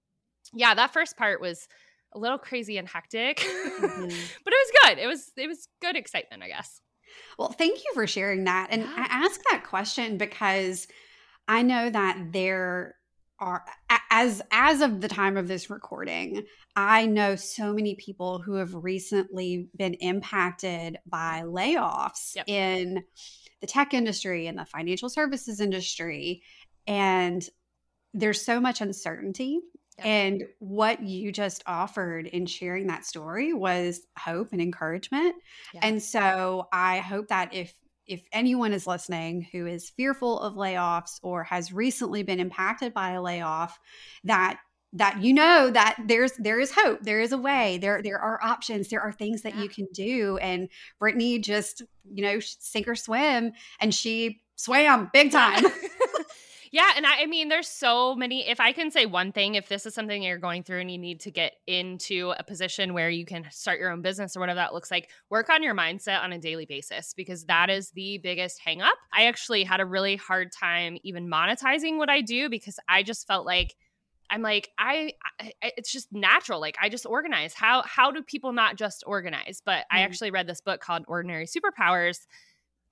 yeah, 0.52 0.75
that 0.75 0.93
first 0.93 1.17
part 1.17 1.41
was 1.41 1.69
a 2.12 2.19
little 2.19 2.38
crazy 2.38 2.76
and 2.76 2.88
hectic, 2.88 3.37
mm-hmm. 3.38 3.81
but 4.45 4.52
it 4.52 4.67
was 4.67 4.73
good. 4.83 4.99
It 4.99 5.07
was 5.07 5.31
it 5.37 5.47
was 5.47 5.69
good 5.81 5.97
excitement, 5.97 6.43
I 6.43 6.49
guess. 6.49 6.81
Well, 7.38 7.52
thank 7.52 7.78
you 7.78 7.90
for 7.95 8.07
sharing 8.07 8.45
that. 8.45 8.69
And 8.71 8.83
yeah. 8.83 8.95
I 8.97 9.25
ask 9.25 9.40
that 9.50 9.64
question 9.64 10.19
because 10.19 10.87
I 11.49 11.62
know 11.62 11.90
that 11.90 12.33
there 12.33 12.97
are 13.42 13.64
as 14.11 14.40
as 14.52 14.81
of 14.83 15.00
the 15.00 15.09
time 15.09 15.37
of 15.37 15.49
this 15.49 15.69
recording 15.69 16.45
i 16.76 17.07
know 17.07 17.35
so 17.35 17.73
many 17.73 17.97
people 17.97 18.38
who 18.38 18.54
have 18.54 18.73
recently 18.73 19.69
been 19.76 19.95
impacted 19.95 20.97
by 21.07 21.42
mm-hmm. 21.42 21.57
layoffs 21.57 22.37
yep. 22.37 22.45
in 22.47 23.02
the 23.61 23.66
tech 23.66 23.95
industry 23.95 24.47
and 24.47 24.59
the 24.59 24.64
financial 24.64 25.09
services 25.09 25.61
industry 25.61 26.42
and 26.87 27.49
there's 28.14 28.45
so 28.45 28.61
much 28.61 28.81
uncertainty 28.81 29.59
and 30.04 30.44
what 30.59 31.02
you 31.02 31.32
just 31.32 31.62
offered 31.66 32.26
in 32.26 32.47
sharing 32.47 32.87
that 32.88 33.04
story 33.04 33.52
was 33.52 34.00
hope 34.18 34.52
and 34.52 34.61
encouragement. 34.61 35.37
And 35.80 36.02
so 36.02 36.68
i 36.73 36.99
hope 36.99 37.28
that 37.28 37.54
if 37.54 37.75
if 38.06 38.23
anyone 38.32 38.73
is 38.73 38.87
listening 38.87 39.47
who 39.52 39.66
is 39.66 39.90
fearful 39.90 40.40
of 40.40 40.54
layoffs 40.54 41.18
or 41.23 41.44
has 41.44 41.73
recently 41.73 42.23
been 42.23 42.40
impacted 42.40 42.92
by 42.92 43.11
a 43.12 43.23
layoff 43.23 43.78
that 44.25 44.59
that 44.94 45.23
you 45.23 45.32
know 45.32 45.71
that 45.71 45.97
there's 46.06 46.32
there 46.32 46.61
is 46.61 46.73
hope 46.73 47.00
there 47.02 47.21
is 47.21 47.32
a 47.32 47.38
way 47.38 47.78
there 47.78 48.02
there 48.02 48.18
are 48.18 48.42
options 48.42 48.88
there 48.88 49.00
are 49.00 49.12
things 49.12 49.42
that 49.42 49.54
yeah. 49.54 49.62
you 49.62 49.68
can 49.68 49.87
do. 49.94 50.37
And 50.38 50.68
brittany 50.99 51.38
just 51.38 51.82
you 52.04 52.23
know 52.23 52.40
sink 52.40 52.88
or 52.88 52.94
swim 52.94 53.52
and 53.80 53.94
she 53.94 54.42
swam 54.56 55.11
big 55.12 55.32
time 55.32 55.64
Yeah, 56.73 56.91
and 56.97 57.07
I, 57.07 57.21
I, 57.21 57.26
mean, 57.26 57.50
there's 57.50 57.69
so 57.69 58.17
many. 58.17 58.49
If 58.49 58.59
I 58.59 58.73
can 58.73 58.91
say 58.91 59.05
one 59.05 59.31
thing, 59.31 59.57
if 59.57 59.69
this 59.69 59.85
is 59.85 59.95
something 59.95 60.23
you're 60.23 60.38
going 60.38 60.62
through 60.62 60.81
and 60.81 60.91
you 60.91 60.97
need 60.97 61.21
to 61.21 61.31
get 61.31 61.52
into 61.67 62.33
a 62.38 62.43
position 62.43 62.95
where 62.95 63.11
you 63.11 63.26
can 63.26 63.45
start 63.50 63.79
your 63.79 63.91
own 63.91 64.00
business 64.00 64.35
or 64.35 64.41
whatever 64.41 64.57
that 64.57 64.73
looks 64.73 64.91
like, 64.91 65.11
work 65.29 65.50
on 65.50 65.62
your 65.62 65.75
mindset 65.75 66.23
on 66.23 66.33
a 66.33 66.38
daily 66.38 66.64
basis 66.64 67.12
because 67.14 67.45
that 67.45 67.69
is 67.69 67.91
the 67.91 68.19
biggest 68.23 68.59
hangup. 68.67 68.97
I 69.12 69.26
actually 69.26 69.64
had 69.64 69.81
a 69.81 69.87
really 69.87 70.17
hard 70.17 70.50
time 70.50 70.97
even 71.05 71.29
monetizing 71.29 71.99
what 71.99 72.09
I 72.09 72.23
do 72.23 72.49
because 72.49 72.79
I 72.88 73.02
just 73.02 73.26
felt 73.26 73.45
like 73.45 73.76
I'm 74.31 74.41
like 74.41 74.71
I, 74.79 75.12
I, 75.38 75.52
it's 75.76 75.93
just 75.93 76.11
natural 76.11 76.59
like 76.59 76.79
I 76.81 76.88
just 76.88 77.05
organize 77.05 77.52
how 77.52 77.83
how 77.83 78.11
do 78.11 78.23
people 78.23 78.55
not 78.55 78.76
just 78.76 79.05
organize 79.07 79.61
but 79.62 79.81
mm. 79.81 79.85
I 79.91 80.00
actually 80.00 80.31
read 80.31 80.47
this 80.47 80.62
book 80.62 80.81
called 80.81 81.05
Ordinary 81.07 81.47
Superpowers 81.47 82.21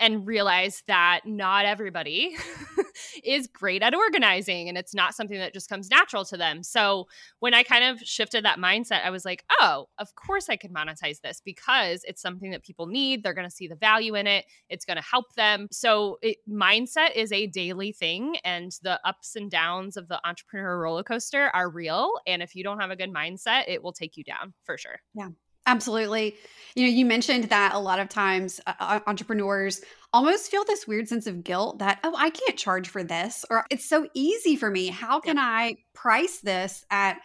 and 0.01 0.27
realize 0.27 0.83
that 0.89 1.21
not 1.27 1.67
everybody 1.67 2.35
is 3.25 3.47
great 3.47 3.83
at 3.83 3.95
organizing 3.95 4.69
and 4.69 4.79
it's 4.79 4.95
not 4.95 5.15
something 5.15 5.39
that 5.39 5.53
just 5.53 5.69
comes 5.69 5.91
natural 5.91 6.25
to 6.25 6.37
them. 6.37 6.63
So 6.63 7.07
when 7.41 7.53
I 7.53 7.63
kind 7.63 7.85
of 7.85 8.01
shifted 8.01 8.45
that 8.45 8.59
mindset, 8.59 9.05
I 9.05 9.11
was 9.11 9.25
like, 9.27 9.45
oh, 9.61 9.89
of 9.99 10.15
course 10.15 10.49
I 10.49 10.57
could 10.57 10.73
monetize 10.73 11.21
this 11.21 11.43
because 11.45 12.03
it's 12.05 12.23
something 12.23 12.51
that 12.51 12.65
people 12.65 12.87
need. 12.87 13.23
They're 13.23 13.35
going 13.35 13.49
to 13.49 13.55
see 13.55 13.69
the 13.69 13.77
value 13.77 14.15
in 14.15 14.27
it, 14.27 14.47
it's 14.69 14.85
going 14.85 14.97
to 14.97 15.03
help 15.03 15.35
them. 15.35 15.69
So 15.71 16.19
it, 16.23 16.39
mindset 16.51 17.15
is 17.15 17.31
a 17.33 17.47
daily 17.47 17.93
thing, 17.93 18.37
and 18.45 18.73
the 18.83 18.99
ups 19.05 19.37
and 19.37 19.51
downs 19.51 19.97
of 19.97 20.09
the 20.09 20.21
entrepreneur 20.27 20.81
roller 20.81 21.03
coaster 21.03 21.51
are 21.53 21.69
real. 21.69 22.13
And 22.27 22.43
if 22.43 22.55
you 22.55 22.65
don't 22.65 22.81
have 22.81 22.91
a 22.91 22.97
good 22.97 23.13
mindset, 23.13 23.65
it 23.69 23.83
will 23.83 23.93
take 23.93 24.17
you 24.17 24.25
down 24.25 24.55
for 24.65 24.79
sure. 24.79 24.97
Yeah. 25.15 25.29
Absolutely. 25.67 26.37
You 26.75 26.85
know, 26.85 26.91
you 26.91 27.05
mentioned 27.05 27.45
that 27.45 27.75
a 27.75 27.79
lot 27.79 27.99
of 27.99 28.09
times 28.09 28.61
uh, 28.67 28.73
uh, 28.79 29.01
entrepreneurs 29.07 29.81
almost 30.13 30.51
feel 30.51 30.65
this 30.65 30.87
weird 30.87 31.09
sense 31.09 31.27
of 31.27 31.43
guilt 31.43 31.79
that, 31.81 31.99
oh, 32.05 32.15
I 32.17 32.31
can't 32.31 32.57
charge 32.57 32.89
for 32.89 33.03
this, 33.03 33.45
or 33.51 33.65
it's 33.71 33.89
so 33.89 34.09
easy 34.15 34.57
for 34.57 34.71
me. 34.71 34.89
How 34.89 35.21
can. 35.21 35.39
I 35.39 35.77
price 35.95 36.39
this 36.39 36.85
at 36.91 37.19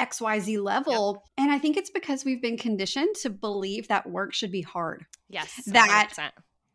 XYZ 0.00 0.62
level? 0.62 1.14
Yep. 1.14 1.44
And 1.44 1.52
I 1.52 1.58
think 1.58 1.76
it's 1.76 1.90
because 1.90 2.24
we've 2.24 2.42
been 2.42 2.56
conditioned 2.56 3.14
to 3.22 3.30
believe 3.30 3.88
that 3.88 4.08
work 4.08 4.34
should 4.34 4.50
be 4.52 4.62
hard. 4.62 5.06
Yes. 5.28 5.60
100%. 5.68 6.30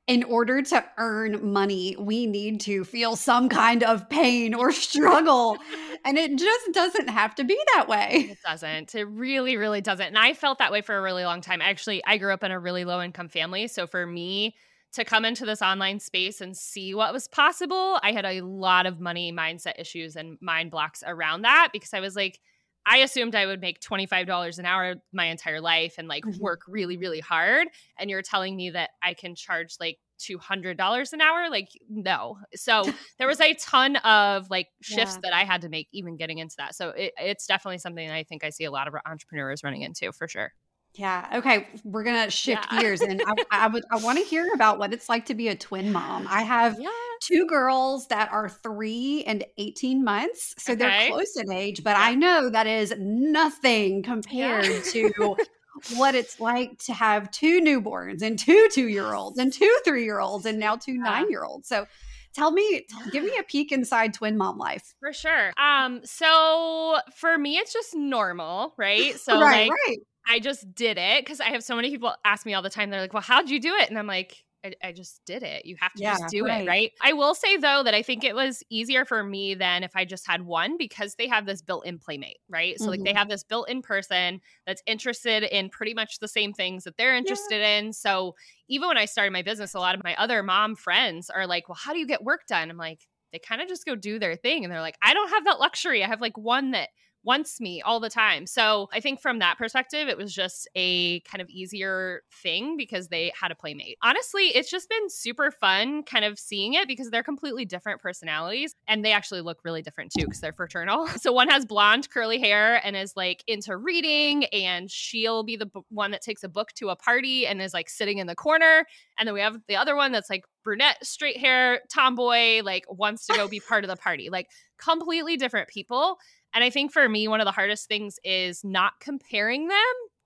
In 0.07 0.23
order 0.23 0.61
to 0.61 0.85
earn 0.97 1.51
money, 1.51 1.95
we 1.97 2.27
need 2.27 2.61
to 2.61 2.83
feel 2.83 3.15
some 3.15 3.49
kind 3.49 3.81
of 3.81 4.07
pain 4.07 4.53
or 4.53 4.71
struggle. 4.71 5.57
and 6.05 6.17
it 6.17 6.37
just 6.37 6.71
doesn't 6.73 7.09
have 7.09 7.33
to 7.35 7.43
be 7.43 7.59
that 7.73 7.87
way. 7.87 8.27
It 8.31 8.37
doesn't. 8.45 8.93
It 8.93 9.05
really, 9.05 9.57
really 9.57 9.81
doesn't. 9.81 10.05
And 10.05 10.17
I 10.17 10.33
felt 10.33 10.59
that 10.59 10.71
way 10.71 10.81
for 10.81 10.95
a 10.95 11.01
really 11.01 11.23
long 11.23 11.41
time. 11.41 11.59
Actually, 11.59 12.03
I 12.05 12.17
grew 12.17 12.31
up 12.31 12.43
in 12.43 12.51
a 12.51 12.59
really 12.59 12.85
low 12.85 13.01
income 13.01 13.29
family. 13.29 13.67
So 13.67 13.87
for 13.87 14.05
me, 14.05 14.55
to 14.95 15.03
come 15.03 15.25
into 15.25 15.45
this 15.45 15.61
online 15.61 15.99
space 15.99 16.39
and 16.39 16.55
see 16.55 16.93
what 16.93 17.11
was 17.11 17.27
possible, 17.27 17.99
I 18.01 18.13
had 18.13 18.25
a 18.25 18.41
lot 18.41 18.85
of 18.85 19.01
money 19.01 19.31
mindset 19.33 19.73
issues 19.77 20.15
and 20.15 20.37
mind 20.41 20.71
blocks 20.71 21.03
around 21.05 21.41
that 21.41 21.69
because 21.73 21.93
I 21.93 21.99
was 21.99 22.15
like, 22.15 22.39
I 22.85 22.97
assumed 22.97 23.35
I 23.35 23.45
would 23.45 23.61
make 23.61 23.79
$25 23.81 24.59
an 24.59 24.65
hour 24.65 24.95
my 25.11 25.25
entire 25.25 25.59
life 25.59 25.95
and 25.97 26.07
like 26.07 26.23
mm-hmm. 26.23 26.41
work 26.41 26.61
really, 26.67 26.97
really 26.97 27.19
hard. 27.19 27.67
And 27.97 28.09
you're 28.09 28.21
telling 28.21 28.55
me 28.55 28.69
that 28.71 28.91
I 29.01 29.15
can 29.15 29.35
charge 29.35 29.77
like 29.79 29.97
$200 30.19 31.13
an 31.13 31.21
hour? 31.21 31.49
Like, 31.49 31.69
no. 31.89 32.37
So 32.53 32.83
there 33.17 33.27
was 33.27 33.41
a 33.41 33.53
ton 33.55 33.95
of 33.97 34.49
like 34.49 34.67
shifts 34.81 35.15
yeah. 35.15 35.21
that 35.23 35.33
I 35.33 35.43
had 35.43 35.61
to 35.61 35.69
make 35.69 35.87
even 35.91 36.15
getting 36.15 36.37
into 36.37 36.55
that. 36.57 36.75
So 36.75 36.89
it, 36.89 37.13
it's 37.17 37.47
definitely 37.47 37.79
something 37.79 38.09
I 38.09 38.23
think 38.23 38.43
I 38.43 38.49
see 38.49 38.65
a 38.65 38.71
lot 38.71 38.87
of 38.87 38.93
entrepreneurs 39.05 39.63
running 39.63 39.81
into 39.81 40.11
for 40.11 40.27
sure. 40.27 40.53
Yeah. 40.97 41.27
Okay. 41.35 41.67
We're 41.83 42.03
gonna 42.03 42.29
shift 42.29 42.67
yeah. 42.71 42.79
gears, 42.79 43.01
and 43.01 43.21
I, 43.25 43.33
I 43.51 43.67
would 43.67 43.83
I 43.91 43.97
want 43.97 44.17
to 44.17 44.23
hear 44.23 44.51
about 44.53 44.79
what 44.79 44.93
it's 44.93 45.09
like 45.09 45.25
to 45.25 45.33
be 45.35 45.49
a 45.49 45.55
twin 45.55 45.91
mom. 45.91 46.25
I 46.29 46.43
have 46.43 46.77
yeah. 46.79 46.89
two 47.21 47.45
girls 47.47 48.07
that 48.07 48.31
are 48.31 48.49
three 48.49 49.23
and 49.27 49.43
eighteen 49.57 50.03
months, 50.03 50.55
so 50.57 50.73
okay. 50.73 50.79
they're 50.83 51.11
close 51.11 51.35
in 51.37 51.51
age. 51.51 51.83
But 51.83 51.91
yeah. 51.91 52.03
I 52.03 52.15
know 52.15 52.49
that 52.49 52.67
is 52.67 52.93
nothing 52.97 54.03
compared 54.03 54.83
to 54.85 55.35
what 55.95 56.15
it's 56.15 56.39
like 56.39 56.79
to 56.85 56.93
have 56.93 57.29
two 57.31 57.61
newborns 57.61 58.21
and 58.21 58.39
two 58.39 58.69
two 58.71 58.87
year 58.87 59.13
olds 59.13 59.37
and 59.37 59.51
two 59.51 59.77
three 59.83 60.05
year 60.05 60.19
olds 60.19 60.45
and 60.45 60.59
now 60.59 60.77
two 60.77 60.97
nine 60.97 61.29
year 61.29 61.43
olds. 61.43 61.67
So 61.67 61.85
tell 62.33 62.51
me 62.51 62.85
give 63.11 63.23
me 63.23 63.31
a 63.39 63.43
peek 63.47 63.71
inside 63.71 64.13
twin 64.13 64.37
mom 64.37 64.57
life 64.57 64.93
for 64.99 65.13
sure 65.13 65.53
um 65.57 66.01
so 66.03 66.97
for 67.15 67.37
me 67.37 67.57
it's 67.57 67.71
just 67.71 67.95
normal 67.95 68.73
right 68.77 69.15
so 69.19 69.39
right, 69.39 69.69
like 69.69 69.71
right 69.87 69.97
I 70.27 70.39
just 70.39 70.73
did 70.73 70.97
it 70.97 71.23
because 71.23 71.39
I 71.39 71.49
have 71.49 71.63
so 71.63 71.75
many 71.75 71.89
people 71.89 72.13
ask 72.23 72.45
me 72.45 72.53
all 72.53 72.61
the 72.61 72.69
time. 72.69 72.89
They're 72.89 73.01
like, 73.01 73.13
"Well, 73.13 73.21
how'd 73.21 73.49
you 73.49 73.59
do 73.59 73.73
it?" 73.75 73.89
And 73.89 73.97
I'm 73.97 74.07
like, 74.07 74.43
I, 74.65 74.87
I 74.87 74.91
just 74.91 75.21
did 75.25 75.43
it. 75.43 75.65
You 75.65 75.75
have 75.79 75.93
to 75.93 76.01
yeah, 76.01 76.17
just 76.17 76.29
do 76.29 76.45
right. 76.45 76.63
it, 76.63 76.67
right? 76.67 76.91
I 77.01 77.13
will 77.13 77.35
say 77.35 77.57
though 77.57 77.83
that 77.83 77.93
I 77.93 78.01
think 78.01 78.23
it 78.23 78.35
was 78.35 78.63
easier 78.69 79.05
for 79.05 79.23
me 79.23 79.53
than 79.53 79.83
if 79.83 79.95
I 79.95 80.05
just 80.05 80.27
had 80.27 80.41
one 80.41 80.77
because 80.77 81.15
they 81.15 81.27
have 81.27 81.45
this 81.45 81.61
built-in 81.61 81.99
playmate, 81.99 82.37
right? 82.49 82.77
So 82.77 82.83
mm-hmm. 82.83 82.91
like 82.91 83.03
they 83.03 83.11
mm-hmm. 83.11 83.17
have 83.17 83.29
this 83.29 83.43
built-in 83.43 83.81
person 83.81 84.41
that's 84.65 84.81
interested 84.87 85.43
in 85.43 85.69
pretty 85.69 85.93
much 85.93 86.19
the 86.19 86.27
same 86.27 86.53
things 86.53 86.83
that 86.85 86.97
they're 86.97 87.15
interested 87.15 87.61
yeah. 87.61 87.79
in. 87.79 87.93
So 87.93 88.35
even 88.67 88.87
when 88.87 88.97
I 88.97 89.05
started 89.05 89.31
my 89.31 89.43
business, 89.43 89.75
a 89.75 89.79
lot 89.79 89.95
of 89.95 90.03
my 90.03 90.15
other 90.15 90.41
mom 90.41 90.75
friends 90.75 91.29
are 91.29 91.45
like, 91.45 91.69
"Well, 91.69 91.77
how 91.79 91.93
do 91.93 91.99
you 91.99 92.07
get 92.07 92.23
work 92.23 92.47
done?" 92.47 92.69
I'm 92.69 92.77
like, 92.77 93.07
they 93.31 93.39
kind 93.39 93.61
of 93.61 93.67
just 93.67 93.85
go 93.85 93.95
do 93.95 94.17
their 94.17 94.35
thing 94.35 94.63
and 94.63 94.71
they're 94.71 94.81
like, 94.81 94.97
I 95.01 95.13
don't 95.13 95.29
have 95.29 95.45
that 95.45 95.59
luxury. 95.59 96.03
I 96.03 96.07
have 96.07 96.21
like 96.21 96.37
one 96.37 96.71
that 96.71 96.89
wants 97.25 97.59
me 97.59 97.81
all 97.81 97.99
the 97.99 98.09
time. 98.09 98.45
So 98.45 98.87
I 98.93 98.99
think 98.99 99.19
from 99.19 99.39
that 99.39 99.57
perspective, 99.57 100.07
it 100.07 100.17
was 100.17 100.33
just 100.33 100.67
a 100.75 101.19
kind 101.21 101.41
of 101.41 101.49
easier 101.49 102.21
thing 102.43 102.77
because 102.77 103.07
they 103.07 103.31
had 103.39 103.51
a 103.51 103.55
playmate. 103.55 103.97
Honestly, 104.03 104.43
it's 104.55 104.69
just 104.69 104.87
been 104.87 105.09
super 105.09 105.51
fun 105.51 106.03
kind 106.03 106.23
of 106.23 106.37
seeing 106.37 106.75
it 106.75 106.87
because 106.87 107.09
they're 107.09 107.23
completely 107.23 107.65
different 107.65 108.01
personalities 108.01 108.75
and 108.87 109.03
they 109.03 109.11
actually 109.11 109.41
look 109.41 109.59
really 109.65 109.81
different 109.81 110.11
too 110.17 110.25
because 110.25 110.39
they're 110.39 110.53
fraternal. 110.53 111.07
So 111.25 111.31
one 111.31 111.49
has 111.49 111.65
blonde 111.65 112.11
curly 112.11 112.39
hair 112.39 112.79
and 112.85 112.95
is 112.95 113.13
like 113.15 113.43
into 113.47 113.75
reading 113.77 114.45
and 114.45 114.91
she'll 114.91 115.41
be 115.41 115.55
the 115.55 115.65
b- 115.65 115.81
one 115.89 116.11
that 116.11 116.21
takes 116.21 116.43
a 116.43 116.49
book 116.49 116.69
to 116.75 116.89
a 116.89 116.95
party 116.95 117.47
and 117.47 117.59
is 117.63 117.73
like 117.73 117.89
sitting 117.89 118.19
in 118.19 118.27
the 118.27 118.35
corner. 118.35 118.85
And 119.17 119.25
then 119.25 119.33
we 119.33 119.41
have 119.41 119.57
the 119.67 119.75
other 119.75 119.95
one 119.95 120.11
that's 120.11 120.29
like 120.29 120.43
brunette, 120.63 121.03
straight 121.03 121.37
hair, 121.37 121.79
tomboy, 121.91 122.61
like 122.63 122.85
wants 122.89 123.25
to 123.27 123.33
go 123.33 123.47
be 123.47 123.59
part 123.59 123.83
of 123.83 123.89
the 123.89 123.95
party. 123.95 124.29
Like 124.29 124.49
completely 124.77 125.37
different 125.37 125.69
people. 125.69 126.17
And 126.55 126.63
I 126.63 126.69
think 126.69 126.93
for 126.93 127.07
me, 127.07 127.27
one 127.27 127.41
of 127.41 127.45
the 127.45 127.51
hardest 127.51 127.87
things 127.87 128.17
is 128.23 128.63
not 128.63 128.93
comparing 129.01 129.67
them 129.67 129.77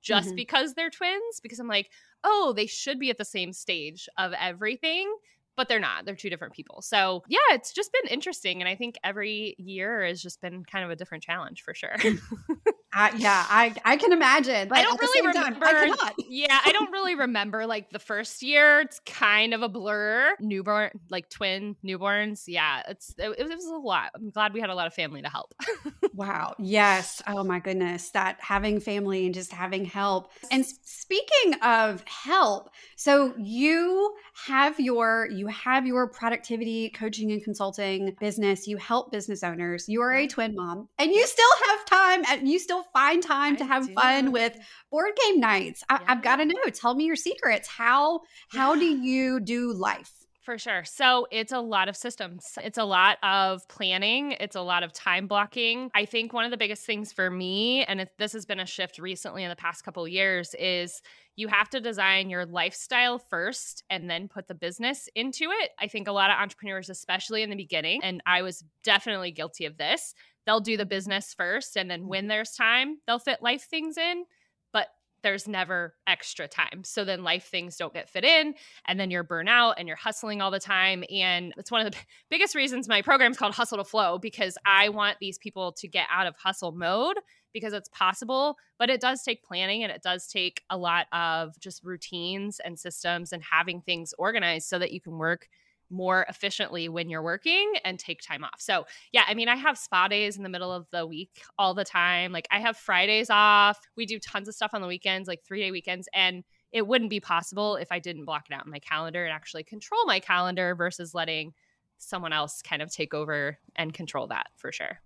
just 0.02 0.28
mm-hmm. 0.28 0.36
because 0.36 0.76
they're 0.76 0.92
twins, 0.92 1.40
because 1.42 1.60
I'm 1.60 1.68
like, 1.68 1.90
oh, 2.24 2.54
they 2.56 2.68
should 2.68 3.00
be 3.00 3.10
at 3.10 3.18
the 3.18 3.26
same 3.26 3.52
stage 3.52 4.08
of 4.18 4.32
everything, 4.40 5.14
but 5.58 5.68
they're 5.68 5.80
not. 5.80 6.06
They're 6.06 6.16
two 6.16 6.30
different 6.30 6.54
people. 6.54 6.82
So 6.82 7.24
yeah, 7.28 7.40
it's 7.52 7.74
just 7.74 7.92
been 7.92 8.12
interesting. 8.12 8.62
And 8.62 8.70
I 8.70 8.76
think 8.76 8.98
every 9.04 9.56
year 9.58 10.06
has 10.06 10.22
just 10.22 10.40
been 10.40 10.64
kind 10.64 10.86
of 10.86 10.92
a 10.92 10.96
different 10.96 11.24
challenge 11.24 11.64
for 11.64 11.74
sure. 11.74 11.96
Uh, 12.92 13.12
yeah, 13.18 13.46
I 13.48 13.76
I 13.86 13.98
can 13.98 14.12
imagine. 14.14 14.68
But 14.68 14.80
I 14.80 14.82
don't 14.82 15.00
really 15.00 15.28
remember. 15.28 15.60
Time, 15.60 15.92
I 16.02 16.12
yeah, 16.28 16.60
I 16.66 16.72
don't 16.72 16.92
really 16.92 17.14
remember 17.14 17.68
like 17.68 17.92
the 17.92 18.00
first 18.00 18.42
year. 18.42 18.82
It's 18.82 19.00
kind 19.06 19.54
of 19.54 19.62
a 19.62 19.70
blur. 19.70 20.36
Newborn, 20.40 20.92
like 21.10 21.30
twin 21.30 21.76
newborns. 21.86 22.46
Yeah, 22.48 22.82
it's 22.88 23.14
it, 23.20 23.30
it 23.38 23.48
was 23.48 23.66
a 23.66 23.76
lot. 23.76 24.12
I'm 24.16 24.32
glad 24.32 24.54
we 24.54 24.60
had 24.60 24.72
a 24.72 24.76
lot 24.76 24.88
of 24.88 24.94
family 24.94 25.22
to 25.22 25.30
help. 25.30 25.54
wow. 26.16 26.56
Yes. 26.58 27.22
Oh 27.28 27.44
my 27.44 27.60
goodness, 27.60 28.10
that 28.12 28.38
having 28.40 28.80
family 28.80 29.26
and 29.26 29.36
just 29.36 29.52
having 29.52 29.86
help. 29.86 30.32
And 30.50 30.66
speaking 30.66 31.60
of 31.62 32.04
help, 32.06 32.72
so 32.96 33.36
you 33.38 34.16
have 34.48 34.80
your 34.80 35.28
you 35.32 35.46
have 35.48 35.86
your 35.86 36.08
productivity 36.08 36.90
coaching 36.90 37.32
and 37.32 37.44
consulting 37.44 38.16
business. 38.20 38.68
You 38.68 38.78
help 38.78 39.12
business 39.12 39.44
owners. 39.44 39.88
You 39.88 40.02
are 40.02 40.14
a 40.14 40.26
twin 40.26 40.56
mom, 40.56 40.90
and 40.98 41.12
you 41.12 41.28
still 41.28 41.46
have 41.68 41.86
time 41.86 42.24
and 42.28 42.50
you 42.50 42.58
still 42.58 42.79
still 42.80 42.92
find 42.94 43.22
time 43.24 43.54
I 43.54 43.58
to 43.58 43.66
have 43.66 43.88
do. 43.88 43.94
fun 43.94 44.32
with 44.32 44.58
board 44.92 45.12
game 45.26 45.40
nights. 45.40 45.84
I, 45.90 46.00
have 46.06 46.22
got 46.22 46.38
to 46.38 46.46
know. 46.46 46.56
Tell 46.74 46.96
me 46.96 47.06
your 47.06 47.16
secrets. 47.16 47.68
How 47.68 48.22
how 48.50 48.76
do 48.76 48.86
you 48.86 49.40
do 49.40 49.74
life? 49.74 50.12
For 50.42 50.58
sure. 50.58 50.84
So 50.84 51.28
it's 51.32 51.52
a 51.52 51.60
lot 51.60 51.90
of 51.90 51.96
systems. 51.96 52.58
It's 52.64 52.80
a 52.80 52.84
lot 52.84 53.18
of 53.22 53.68
planning. 53.68 54.32
It's 54.40 54.56
a 54.56 54.62
lot 54.62 54.82
of 54.82 54.92
time 54.94 55.28
blocking. 55.28 55.92
I 55.94 56.06
think 56.06 56.34
one 56.34 56.44
of 56.44 56.50
the 56.50 56.58
biggest 56.58 56.86
things 56.86 57.14
for 57.14 57.30
me, 57.30 57.84
and 57.84 58.02
it, 58.02 58.10
this 58.18 58.34
has 58.34 58.48
been 58.48 58.60
a 58.60 58.66
shift 58.66 58.98
recently 58.98 59.44
in 59.44 59.50
the 59.50 59.56
past 59.56 59.84
couple 59.84 60.08
years, 60.08 60.56
is 60.58 61.04
you 61.36 61.50
have 61.50 61.70
to 61.70 61.80
design 61.80 62.32
your 62.32 62.48
lifestyle 62.48 63.20
first 63.20 63.84
and 63.92 64.10
then 64.10 64.28
put 64.28 64.48
the 64.48 64.56
business 64.56 65.08
into 65.14 65.52
it. 65.52 65.70
I 65.78 65.88
think 65.88 66.08
a 66.08 66.12
lot 66.12 66.32
of 66.32 66.38
entrepreneurs, 66.38 66.90
especially 66.90 67.44
in 67.44 67.52
the 67.52 67.56
beginning, 67.56 68.00
and 68.02 68.24
I 68.26 68.42
was 68.42 68.64
definitely 68.84 69.32
guilty 69.32 69.66
of 69.66 69.78
this, 69.78 70.16
they'll 70.50 70.60
do 70.60 70.78
the 70.78 70.86
business 70.86 71.32
first 71.32 71.78
and 71.78 71.92
then 71.92 72.08
when 72.08 72.24
mm-hmm. 72.24 72.30
there's 72.30 72.54
time 72.54 72.98
they'll 73.06 73.20
fit 73.20 73.40
life 73.44 73.68
things 73.70 74.00
in 74.00 74.26
but 74.74 74.88
there's 75.22 75.48
never 75.48 75.96
extra 76.08 76.48
time. 76.48 76.84
So 76.84 77.04
then 77.04 77.24
life 77.24 77.44
things 77.44 77.78
don't 77.78 77.94
get 77.94 78.10
fit 78.10 78.24
in 78.24 78.56
and 78.86 79.00
then 79.00 79.12
you're 79.12 79.24
burnout 79.24 79.76
and 79.78 79.88
you're 79.88 79.98
hustling 79.98 80.42
all 80.42 80.50
the 80.50 80.60
time 80.60 81.04
and 81.14 81.54
it's 81.58 81.70
one 81.70 81.86
of 81.86 81.92
the 81.92 81.98
biggest 82.32 82.56
reasons 82.56 82.88
my 82.88 83.04
program's 83.04 83.38
called 83.38 83.54
hustle 83.54 83.78
to 83.78 83.84
flow 83.84 84.18
because 84.18 84.58
i 84.66 84.90
want 84.90 85.18
these 85.20 85.38
people 85.38 85.72
to 85.74 85.88
get 85.88 86.08
out 86.10 86.26
of 86.26 86.36
hustle 86.38 86.72
mode 86.72 87.18
because 87.54 87.74
it's 87.74 87.90
possible 87.90 88.56
but 88.78 88.90
it 88.90 89.02
does 89.02 89.22
take 89.24 89.44
planning 89.44 89.84
and 89.84 89.92
it 89.92 90.02
does 90.02 90.28
take 90.28 90.64
a 90.70 90.78
lot 90.78 91.08
of 91.12 91.60
just 91.60 91.84
routines 91.84 92.60
and 92.64 92.80
systems 92.80 93.34
and 93.34 93.44
having 93.44 93.82
things 93.82 94.14
organized 94.18 94.68
so 94.68 94.80
that 94.80 94.92
you 94.92 95.02
can 95.02 95.18
work 95.18 95.50
more 95.90 96.26
efficiently 96.30 96.90
when 96.90 97.10
you're 97.10 97.24
working 97.24 97.74
and 97.84 98.00
take 98.00 98.22
time 98.22 98.44
off. 98.44 98.60
So, 98.60 98.86
yeah, 99.12 99.24
I 99.28 99.34
mean, 99.34 99.50
I 99.50 99.56
have 99.56 99.78
spa 99.78 100.08
days 100.08 100.38
in 100.38 100.44
the 100.44 100.50
middle 100.50 100.72
of 100.72 100.88
the 100.92 101.06
week 101.06 101.42
all 101.58 101.74
the 101.74 101.84
time. 101.84 102.32
Like, 102.32 102.48
I 102.52 102.60
have 102.60 102.78
Fridays 102.78 103.30
off. 103.30 103.80
We 103.96 104.06
do 104.06 104.20
tons 104.20 104.48
of 104.48 104.56
stuff 104.56 104.72
on 104.74 104.82
the 104.82 104.88
weekends, 104.88 105.28
like 105.28 105.44
three 105.44 105.62
day 105.62 105.72
weekends. 105.72 106.08
And 106.14 106.44
it 106.72 106.86
wouldn't 106.86 107.10
be 107.10 107.20
possible 107.20 107.76
if 107.76 107.92
I 107.92 108.00
didn't 108.00 108.26
block 108.26 108.48
it 108.50 108.54
out 108.54 108.66
in 108.66 108.72
my 108.72 108.80
calendar 108.80 109.24
and 109.24 109.34
actually 109.34 109.64
control 109.64 110.06
my 110.06 110.20
calendar 110.20 110.76
versus 110.76 111.14
letting 111.14 111.54
someone 111.98 112.32
else 112.32 112.62
kind 112.62 112.82
of 112.82 112.92
take 112.92 113.14
over 113.14 113.58
and 113.76 113.94
control 113.94 114.28
that 114.28 114.48
for 114.56 114.72
sure. 114.72 115.00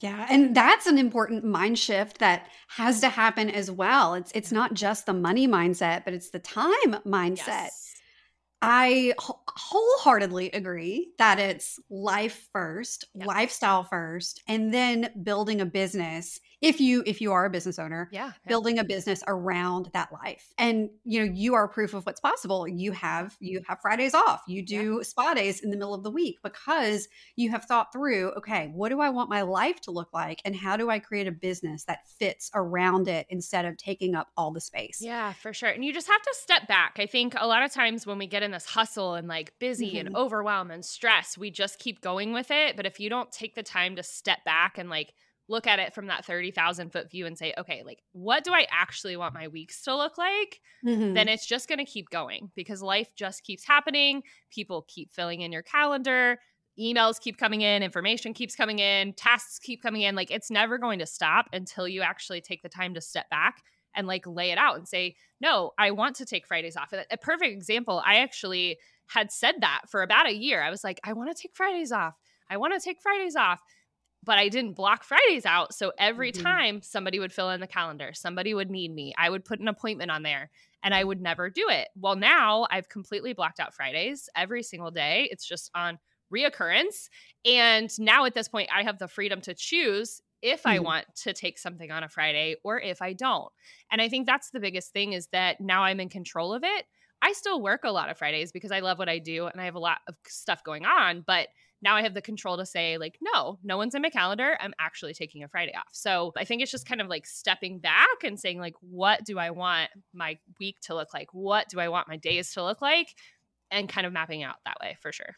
Yeah, 0.00 0.26
and 0.30 0.56
that's 0.56 0.86
an 0.86 0.96
important 0.96 1.44
mind 1.44 1.78
shift 1.78 2.20
that 2.20 2.46
has 2.68 3.00
to 3.00 3.10
happen 3.10 3.50
as 3.50 3.70
well. 3.70 4.14
It's 4.14 4.32
it's 4.34 4.50
not 4.50 4.72
just 4.72 5.04
the 5.04 5.12
money 5.12 5.46
mindset, 5.46 6.06
but 6.06 6.14
it's 6.14 6.30
the 6.30 6.38
time 6.38 6.94
mindset. 7.04 7.46
Yes 7.46 7.90
I 8.62 9.14
wholeheartedly 9.18 10.50
agree 10.50 11.12
that 11.18 11.38
it's 11.38 11.78
life 11.88 12.48
first, 12.52 13.06
yep. 13.14 13.26
lifestyle 13.26 13.84
first, 13.84 14.42
and 14.46 14.72
then 14.72 15.10
building 15.22 15.60
a 15.60 15.66
business 15.66 16.40
if 16.60 16.80
you 16.80 17.02
if 17.06 17.20
you 17.20 17.32
are 17.32 17.46
a 17.46 17.50
business 17.50 17.78
owner 17.78 18.08
yeah, 18.12 18.32
building 18.46 18.78
a 18.78 18.84
business 18.84 19.22
around 19.26 19.90
that 19.94 20.12
life. 20.12 20.52
And 20.58 20.90
you 21.04 21.20
know 21.20 21.32
you 21.32 21.54
are 21.54 21.68
proof 21.68 21.94
of 21.94 22.04
what's 22.04 22.20
possible. 22.20 22.68
You 22.68 22.92
have 22.92 23.36
you 23.40 23.62
have 23.66 23.80
fridays 23.80 24.14
off. 24.14 24.42
You 24.46 24.64
do 24.64 24.96
yeah. 24.96 25.02
spa 25.02 25.34
days 25.34 25.60
in 25.60 25.70
the 25.70 25.76
middle 25.76 25.94
of 25.94 26.02
the 26.02 26.10
week 26.10 26.38
because 26.42 27.08
you 27.36 27.50
have 27.50 27.64
thought 27.64 27.92
through 27.92 28.30
okay 28.32 28.70
what 28.74 28.90
do 28.90 29.00
i 29.00 29.08
want 29.08 29.30
my 29.30 29.42
life 29.42 29.80
to 29.82 29.90
look 29.90 30.12
like? 30.12 30.40
And 30.44 30.54
how 30.54 30.76
do 30.76 30.90
i 30.90 30.98
create 30.98 31.26
a 31.26 31.32
business 31.32 31.84
that 31.84 32.08
fits 32.18 32.50
around 32.54 33.08
it 33.08 33.26
instead 33.30 33.64
of 33.64 33.76
taking 33.76 34.14
up 34.14 34.28
all 34.36 34.52
the 34.52 34.60
space? 34.60 34.98
Yeah 35.00 35.32
for 35.32 35.52
sure. 35.52 35.70
And 35.70 35.84
you 35.84 35.92
just 35.92 36.08
have 36.08 36.22
to 36.22 36.34
step 36.34 36.68
back. 36.68 36.96
I 36.98 37.06
think 37.06 37.34
a 37.38 37.46
lot 37.46 37.62
of 37.62 37.72
times 37.72 38.06
when 38.06 38.18
we 38.18 38.26
get 38.26 38.42
in 38.42 38.50
this 38.50 38.66
hustle 38.66 39.14
and 39.14 39.28
like 39.28 39.58
busy 39.58 39.92
mm-hmm. 39.92 40.08
and 40.08 40.16
overwhelm 40.16 40.70
and 40.70 40.84
stress 40.84 41.38
we 41.38 41.50
just 41.50 41.78
keep 41.78 42.00
going 42.00 42.32
with 42.32 42.50
it. 42.50 42.76
But 42.76 42.86
if 42.86 43.00
you 43.00 43.08
don't 43.08 43.32
take 43.32 43.54
the 43.54 43.62
time 43.62 43.96
to 43.96 44.02
step 44.02 44.44
back 44.44 44.76
and 44.76 44.90
like 44.90 45.14
look 45.50 45.66
at 45.66 45.80
it 45.80 45.92
from 45.92 46.06
that 46.06 46.24
30,000 46.24 46.90
foot 46.90 47.10
view 47.10 47.26
and 47.26 47.36
say, 47.36 47.52
okay, 47.58 47.82
like 47.84 48.00
what 48.12 48.44
do 48.44 48.52
I 48.54 48.66
actually 48.70 49.16
want 49.16 49.34
my 49.34 49.48
weeks 49.48 49.82
to 49.82 49.96
look 49.96 50.16
like? 50.16 50.60
Mm-hmm. 50.86 51.14
Then 51.14 51.28
it's 51.28 51.44
just 51.44 51.68
going 51.68 51.80
to 51.80 51.84
keep 51.84 52.08
going 52.08 52.50
because 52.54 52.80
life 52.82 53.14
just 53.16 53.42
keeps 53.42 53.66
happening. 53.66 54.22
People 54.50 54.86
keep 54.88 55.12
filling 55.12 55.40
in 55.40 55.50
your 55.50 55.62
calendar, 55.62 56.38
emails 56.78 57.20
keep 57.20 57.36
coming 57.36 57.62
in, 57.62 57.82
information 57.82 58.32
keeps 58.32 58.54
coming 58.54 58.78
in, 58.78 59.12
tasks 59.14 59.58
keep 59.58 59.82
coming 59.82 60.02
in. 60.02 60.14
Like 60.14 60.30
it's 60.30 60.50
never 60.50 60.78
going 60.78 61.00
to 61.00 61.06
stop 61.06 61.46
until 61.52 61.88
you 61.88 62.02
actually 62.02 62.40
take 62.40 62.62
the 62.62 62.68
time 62.68 62.94
to 62.94 63.00
step 63.00 63.28
back 63.28 63.62
and 63.96 64.06
like 64.06 64.26
lay 64.28 64.52
it 64.52 64.58
out 64.58 64.76
and 64.76 64.86
say, 64.86 65.16
no, 65.40 65.72
I 65.76 65.90
want 65.90 66.14
to 66.16 66.24
take 66.24 66.46
Fridays 66.46 66.76
off. 66.76 66.92
A 66.92 67.16
perfect 67.16 67.52
example, 67.52 68.00
I 68.06 68.18
actually 68.18 68.78
had 69.08 69.32
said 69.32 69.56
that 69.62 69.82
for 69.88 70.02
about 70.02 70.28
a 70.28 70.34
year. 70.34 70.62
I 70.62 70.70
was 70.70 70.84
like, 70.84 71.00
I 71.02 71.12
want 71.12 71.34
to 71.34 71.42
take 71.42 71.56
Fridays 71.56 71.90
off. 71.90 72.14
I 72.48 72.56
want 72.56 72.72
to 72.72 72.80
take 72.80 73.00
Fridays 73.00 73.34
off 73.34 73.60
but 74.22 74.38
I 74.38 74.48
didn't 74.48 74.74
block 74.74 75.04
Fridays 75.04 75.46
out. 75.46 75.74
So 75.74 75.92
every 75.98 76.32
mm-hmm. 76.32 76.42
time 76.42 76.82
somebody 76.82 77.18
would 77.18 77.32
fill 77.32 77.50
in 77.50 77.60
the 77.60 77.66
calendar, 77.66 78.12
somebody 78.12 78.54
would 78.54 78.70
need 78.70 78.94
me, 78.94 79.14
I 79.16 79.30
would 79.30 79.44
put 79.44 79.60
an 79.60 79.68
appointment 79.68 80.10
on 80.10 80.22
there 80.22 80.50
and 80.82 80.94
I 80.94 81.04
would 81.04 81.20
never 81.20 81.50
do 81.50 81.66
it. 81.68 81.88
Well, 81.96 82.16
now 82.16 82.66
I've 82.70 82.88
completely 82.88 83.32
blocked 83.32 83.60
out 83.60 83.74
Fridays 83.74 84.28
every 84.36 84.62
single 84.62 84.90
day. 84.90 85.28
It's 85.30 85.46
just 85.46 85.70
on 85.74 85.98
reoccurrence. 86.34 87.08
And 87.44 87.90
now 87.98 88.24
at 88.24 88.34
this 88.34 88.48
point, 88.48 88.70
I 88.74 88.82
have 88.82 88.98
the 88.98 89.08
freedom 89.08 89.40
to 89.42 89.54
choose 89.54 90.20
if 90.42 90.66
I 90.66 90.76
mm-hmm. 90.76 90.84
want 90.84 91.06
to 91.22 91.32
take 91.32 91.58
something 91.58 91.90
on 91.90 92.02
a 92.02 92.08
Friday 92.08 92.56
or 92.64 92.80
if 92.80 93.02
I 93.02 93.12
don't. 93.12 93.50
And 93.90 94.00
I 94.00 94.08
think 94.08 94.26
that's 94.26 94.50
the 94.50 94.60
biggest 94.60 94.92
thing 94.92 95.12
is 95.12 95.28
that 95.32 95.60
now 95.60 95.82
I'm 95.82 96.00
in 96.00 96.08
control 96.08 96.54
of 96.54 96.64
it. 96.64 96.84
I 97.22 97.32
still 97.32 97.60
work 97.60 97.82
a 97.84 97.90
lot 97.90 98.08
of 98.08 98.16
Fridays 98.16 98.52
because 98.52 98.72
I 98.72 98.80
love 98.80 98.98
what 98.98 99.08
I 99.08 99.18
do 99.18 99.46
and 99.46 99.60
I 99.60 99.66
have 99.66 99.74
a 99.74 99.80
lot 99.80 99.98
of 100.08 100.14
stuff 100.26 100.64
going 100.64 100.86
on, 100.86 101.22
but 101.26 101.48
now 101.82 101.96
I 101.96 102.02
have 102.02 102.14
the 102.14 102.22
control 102.22 102.56
to 102.58 102.66
say, 102.66 102.98
like, 102.98 103.18
no, 103.20 103.58
no 103.62 103.76
one's 103.76 103.94
in 103.94 104.02
my 104.02 104.10
calendar. 104.10 104.56
I'm 104.60 104.74
actually 104.78 105.14
taking 105.14 105.42
a 105.42 105.48
Friday 105.48 105.74
off. 105.74 105.88
So 105.92 106.32
I 106.36 106.44
think 106.44 106.62
it's 106.62 106.70
just 106.70 106.86
kind 106.86 107.00
of 107.00 107.08
like 107.08 107.26
stepping 107.26 107.78
back 107.78 108.24
and 108.24 108.38
saying, 108.38 108.58
like, 108.58 108.74
what 108.80 109.24
do 109.24 109.38
I 109.38 109.50
want 109.50 109.90
my 110.12 110.38
week 110.58 110.80
to 110.82 110.94
look 110.94 111.14
like? 111.14 111.32
What 111.32 111.68
do 111.68 111.80
I 111.80 111.88
want 111.88 112.08
my 112.08 112.16
days 112.16 112.52
to 112.54 112.62
look 112.62 112.82
like? 112.82 113.14
And 113.70 113.88
kind 113.88 114.06
of 114.06 114.12
mapping 114.12 114.42
out 114.42 114.56
that 114.64 114.78
way 114.82 114.96
for 115.00 115.12
sure. 115.12 115.34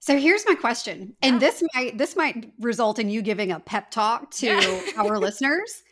So 0.00 0.16
here's 0.16 0.44
my 0.46 0.54
question. 0.54 1.14
And 1.22 1.40
this 1.40 1.62
might 1.74 1.98
this 1.98 2.16
might 2.16 2.52
result 2.60 2.98
in 2.98 3.10
you 3.10 3.22
giving 3.22 3.52
a 3.52 3.60
pep 3.60 3.90
talk 3.90 4.30
to 4.32 4.46
yeah. 4.46 4.80
our 4.96 5.18
listeners. 5.18 5.82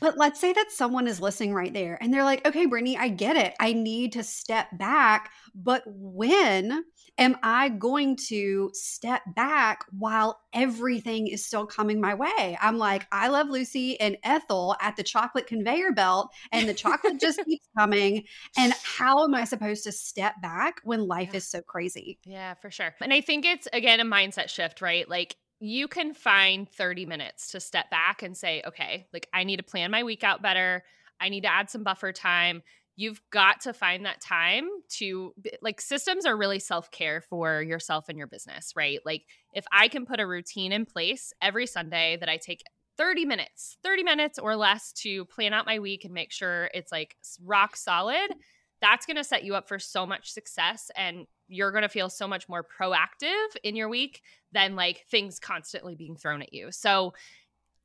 But 0.00 0.18
let's 0.18 0.40
say 0.40 0.52
that 0.52 0.72
someone 0.72 1.06
is 1.06 1.20
listening 1.20 1.54
right 1.54 1.72
there 1.72 1.96
and 2.00 2.12
they're 2.12 2.24
like, 2.24 2.44
okay, 2.46 2.66
Brittany, 2.66 2.98
I 2.98 3.08
get 3.08 3.36
it. 3.36 3.54
I 3.60 3.72
need 3.72 4.12
to 4.12 4.24
step 4.24 4.66
back. 4.76 5.30
But 5.54 5.84
when 5.86 6.84
am 7.22 7.36
I 7.42 7.68
going 7.68 8.16
to 8.28 8.70
step 8.74 9.22
back 9.34 9.84
while 9.96 10.40
everything 10.52 11.28
is 11.28 11.46
still 11.46 11.66
coming 11.66 12.00
my 12.00 12.14
way? 12.14 12.58
I'm 12.60 12.78
like, 12.78 13.06
I 13.12 13.28
love 13.28 13.48
Lucy 13.48 13.98
and 14.00 14.16
Ethel 14.24 14.74
at 14.80 14.96
the 14.96 15.04
chocolate 15.04 15.46
conveyor 15.46 15.92
belt, 15.92 16.30
and 16.50 16.68
the 16.68 16.74
chocolate 16.74 17.20
just 17.20 17.40
keeps 17.46 17.68
coming. 17.78 18.24
And 18.58 18.74
how 18.82 19.22
am 19.24 19.34
I 19.34 19.44
supposed 19.44 19.84
to 19.84 19.92
step 19.92 20.42
back 20.42 20.80
when 20.82 21.06
life 21.06 21.30
Yeah. 21.32 21.36
is 21.38 21.48
so 21.48 21.62
crazy? 21.62 22.18
Yeah, 22.24 22.54
for 22.54 22.70
sure. 22.70 22.92
And 23.00 23.12
I 23.12 23.20
think 23.20 23.44
it's 23.44 23.68
again 23.72 24.00
a 24.00 24.04
mindset 24.04 24.48
shift, 24.48 24.82
right? 24.82 25.08
Like 25.08 25.36
you 25.60 25.86
can 25.86 26.14
find 26.14 26.68
30 26.68 27.06
minutes 27.06 27.52
to 27.52 27.60
step 27.60 27.88
back 27.88 28.22
and 28.22 28.36
say, 28.36 28.62
okay, 28.66 29.06
like 29.12 29.28
I 29.32 29.44
need 29.44 29.58
to 29.58 29.62
plan 29.62 29.92
my 29.92 30.02
week 30.02 30.24
out 30.24 30.42
better. 30.42 30.82
I 31.20 31.28
need 31.28 31.42
to 31.42 31.52
add 31.52 31.70
some 31.70 31.84
buffer 31.84 32.10
time. 32.10 32.62
You've 32.96 33.20
got 33.30 33.62
to 33.62 33.72
find 33.72 34.04
that 34.04 34.20
time 34.20 34.68
to 34.98 35.34
like 35.62 35.80
systems 35.80 36.26
are 36.26 36.36
really 36.36 36.58
self 36.58 36.90
care 36.90 37.20
for 37.20 37.62
yourself 37.62 38.08
and 38.08 38.18
your 38.18 38.26
business, 38.26 38.72
right? 38.76 39.00
Like 39.04 39.24
if 39.54 39.64
I 39.72 39.88
can 39.88 40.04
put 40.06 40.20
a 40.20 40.26
routine 40.26 40.72
in 40.72 40.84
place 40.84 41.32
every 41.40 41.66
Sunday 41.66 42.16
that 42.20 42.28
I 42.28 42.36
take 42.36 42.62
30 42.98 43.24
minutes, 43.24 43.78
30 43.82 44.02
minutes 44.02 44.38
or 44.38 44.56
less 44.56 44.92
to 44.92 45.24
plan 45.26 45.54
out 45.54 45.66
my 45.66 45.78
week 45.78 46.04
and 46.04 46.12
make 46.12 46.32
sure 46.32 46.70
it's 46.74 46.92
like 46.92 47.16
rock 47.42 47.76
solid, 47.76 48.34
that's 48.82 49.06
going 49.06 49.16
to 49.16 49.24
set 49.24 49.44
you 49.44 49.54
up 49.54 49.68
for 49.68 49.78
so 49.78 50.04
much 50.04 50.30
success 50.30 50.90
and 50.96 51.26
you're 51.48 51.70
going 51.70 51.82
to 51.82 51.88
feel 51.88 52.08
so 52.08 52.26
much 52.26 52.48
more 52.48 52.64
proactive 52.64 53.56
in 53.62 53.76
your 53.76 53.88
week 53.88 54.22
than 54.52 54.74
like 54.74 55.04
things 55.10 55.38
constantly 55.38 55.94
being 55.94 56.16
thrown 56.16 56.42
at 56.42 56.52
you. 56.52 56.72
So, 56.72 57.14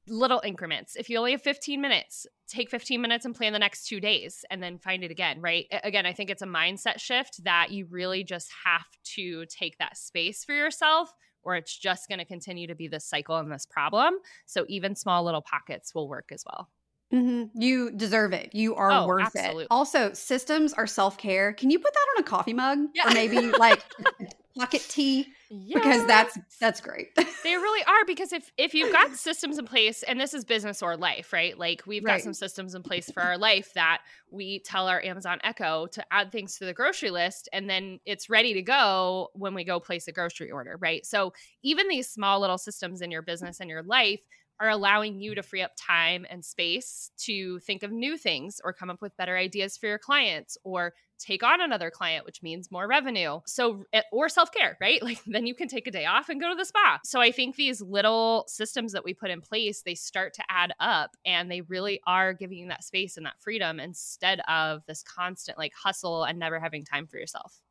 little 0.08 0.42
increments. 0.44 0.96
If 0.96 1.10
you 1.10 1.18
only 1.18 1.32
have 1.32 1.42
15 1.42 1.80
minutes, 1.82 2.26
take 2.48 2.70
15 2.70 3.02
minutes 3.02 3.26
and 3.26 3.36
plan 3.36 3.54
the 3.54 3.60
next 3.60 3.88
two 3.88 4.00
days 4.00 4.46
and 4.50 4.62
then 4.64 4.80
find 4.80 5.04
it 5.04 5.12
again, 5.12 5.42
right? 5.42 5.66
Again, 5.84 6.06
I 6.06 6.14
think 6.14 6.30
it's 6.30 6.42
a 6.42 6.46
mindset 6.48 7.00
shift 7.00 7.44
that 7.44 7.72
you 7.72 7.88
really 7.90 8.24
just 8.24 8.50
have 8.66 8.86
to 9.16 9.46
take 9.48 9.78
that 9.80 9.98
space 9.98 10.44
for 10.46 10.54
yourself 10.54 11.12
or 11.44 11.56
it's 11.56 11.78
just 11.78 12.08
going 12.10 12.20
to 12.20 12.26
continue 12.26 12.68
to 12.68 12.76
be 12.76 12.88
this 12.88 13.06
cycle 13.06 13.38
and 13.38 13.52
this 13.52 13.66
problem. 13.66 14.16
So, 14.46 14.66
even 14.68 14.96
small 14.96 15.24
little 15.24 15.42
pockets 15.42 15.94
will 15.96 16.10
work 16.10 16.30
as 16.34 16.44
well. 16.46 16.70
Mhm. 17.14 17.52
You 17.54 17.92
deserve 17.92 18.34
it. 18.34 18.54
You 18.54 18.76
are 18.76 18.92
Oh, 18.92 19.08
worth 19.08 19.28
absolutely. 19.28 19.64
it. 19.64 19.68
Also, 19.72 20.12
systems 20.14 20.74
are 20.74 20.88
self 20.88 21.18
care. 21.18 21.54
Can 21.54 21.70
you 21.70 21.80
put 21.80 21.94
that 21.94 22.06
on 22.18 22.24
a 22.24 22.28
coffee 22.28 22.54
mug 22.54 22.80
Yeah. 22.94 23.08
or 23.10 23.14
maybe 23.14 23.40
like 23.40 23.82
pocket 24.58 24.86
tee? 24.90 25.28
Because 25.74 26.06
that's 26.06 26.38
that's 26.60 26.82
great. 26.82 27.10
They 27.44 27.56
really 27.56 27.84
are 27.86 28.04
because 28.06 28.34
if 28.34 28.52
if 28.58 28.74
you've 28.74 28.92
got 28.92 29.16
systems 29.16 29.58
in 29.58 29.66
place 29.66 30.04
and 30.04 30.20
this 30.20 30.34
is 30.34 30.44
business 30.44 30.82
or 30.82 30.98
life, 30.98 31.32
right? 31.32 31.58
Like 31.58 31.84
we've 31.88 32.04
got 32.04 32.20
some 32.20 32.34
systems 32.34 32.76
in 32.76 32.84
place 32.84 33.10
for 33.10 33.24
our 33.24 33.38
life 33.38 33.74
that 33.76 34.02
we 34.30 34.60
tell 34.60 34.88
our 34.88 35.02
Amazon 35.02 35.40
Echo 35.44 35.88
to 35.88 36.04
add 36.12 36.32
things 36.32 36.58
to 36.58 36.66
the 36.66 36.74
grocery 36.74 37.10
list 37.10 37.48
and 37.54 37.70
then 37.70 38.00
it's 38.06 38.30
ready 38.30 38.54
to 38.56 38.62
go 38.62 39.30
when 39.34 39.54
we 39.54 39.64
go 39.64 39.80
place 39.80 40.10
a 40.10 40.12
grocery 40.12 40.52
order, 40.52 40.78
right? 40.82 41.06
So 41.06 41.32
even 41.64 41.88
these 41.88 42.10
small 42.10 42.42
little 42.42 42.58
systems 42.58 43.02
in 43.02 43.12
your 43.12 43.22
business 43.22 43.62
and 43.62 43.70
your 43.70 43.84
life 43.84 44.20
are 44.60 44.70
allowing 44.70 45.20
you 45.20 45.36
to 45.36 45.44
free 45.44 45.62
up 45.62 45.72
time 45.78 46.26
and 46.30 46.44
space 46.44 47.12
to 47.18 47.60
think 47.60 47.84
of 47.84 47.92
new 47.92 48.18
things 48.18 48.60
or 48.64 48.74
come 48.74 48.90
up 48.90 49.02
with 49.02 49.16
better 49.18 49.38
ideas 49.38 49.78
for 49.78 49.88
your 49.88 49.98
clients 49.98 50.58
or 50.64 50.94
take 51.20 51.44
on 51.44 51.62
another 51.62 51.90
client 51.90 52.26
which 52.26 52.44
means 52.44 52.72
more 52.72 52.88
revenue 52.88 53.40
so 53.46 53.84
eh, 53.94 54.02
or 54.12 54.30
self-care 54.30 54.78
right 54.80 55.02
like 55.08 55.20
then 55.26 55.46
you 55.48 55.56
can 55.56 55.68
take 55.68 55.88
a 55.88 55.92
day 55.92 56.06
off 56.06 56.30
and 56.30 56.40
go 56.40 56.50
to 56.50 56.56
the 56.56 56.66
spa 56.66 57.00
so 57.04 57.20
i 57.20 57.32
think 57.32 57.56
these 57.56 57.82
little 57.82 58.46
systems 58.48 58.92
that 58.92 59.04
we 59.04 59.14
put 59.14 59.32
in 59.32 59.42
place 59.42 59.82
they 59.82 59.96
start 59.96 60.34
to 60.34 60.44
add 60.50 60.74
up 60.80 61.18
and 61.26 61.50
they 61.50 61.62
really 61.62 62.00
are 62.06 62.34
giving 62.34 62.58
you 62.58 62.68
that 62.68 62.84
space 62.84 63.18
and 63.18 63.26
that 63.26 63.40
freedom 63.40 63.80
instead 63.80 64.42
of 64.48 64.84
this 64.88 65.04
constant 65.04 65.58
like 65.58 65.74
hustle 65.74 66.24
and 66.24 66.38
never 66.38 66.60
having 66.60 66.84
time 66.84 67.08
for 67.08 67.18
yourself 67.18 67.62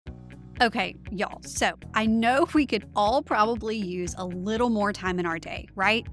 Okay, 0.63 0.97
y'all. 1.11 1.43
So 1.43 1.75
I 1.93 2.07
know 2.07 2.47
we 2.55 2.65
could 2.65 2.89
all 2.97 3.23
probably 3.23 3.77
use 3.77 4.15
a 4.17 4.25
little 4.25 4.71
more 4.71 4.91
time 4.91 5.19
in 5.19 5.27
our 5.27 5.39
day, 5.39 5.69
right? 5.75 6.07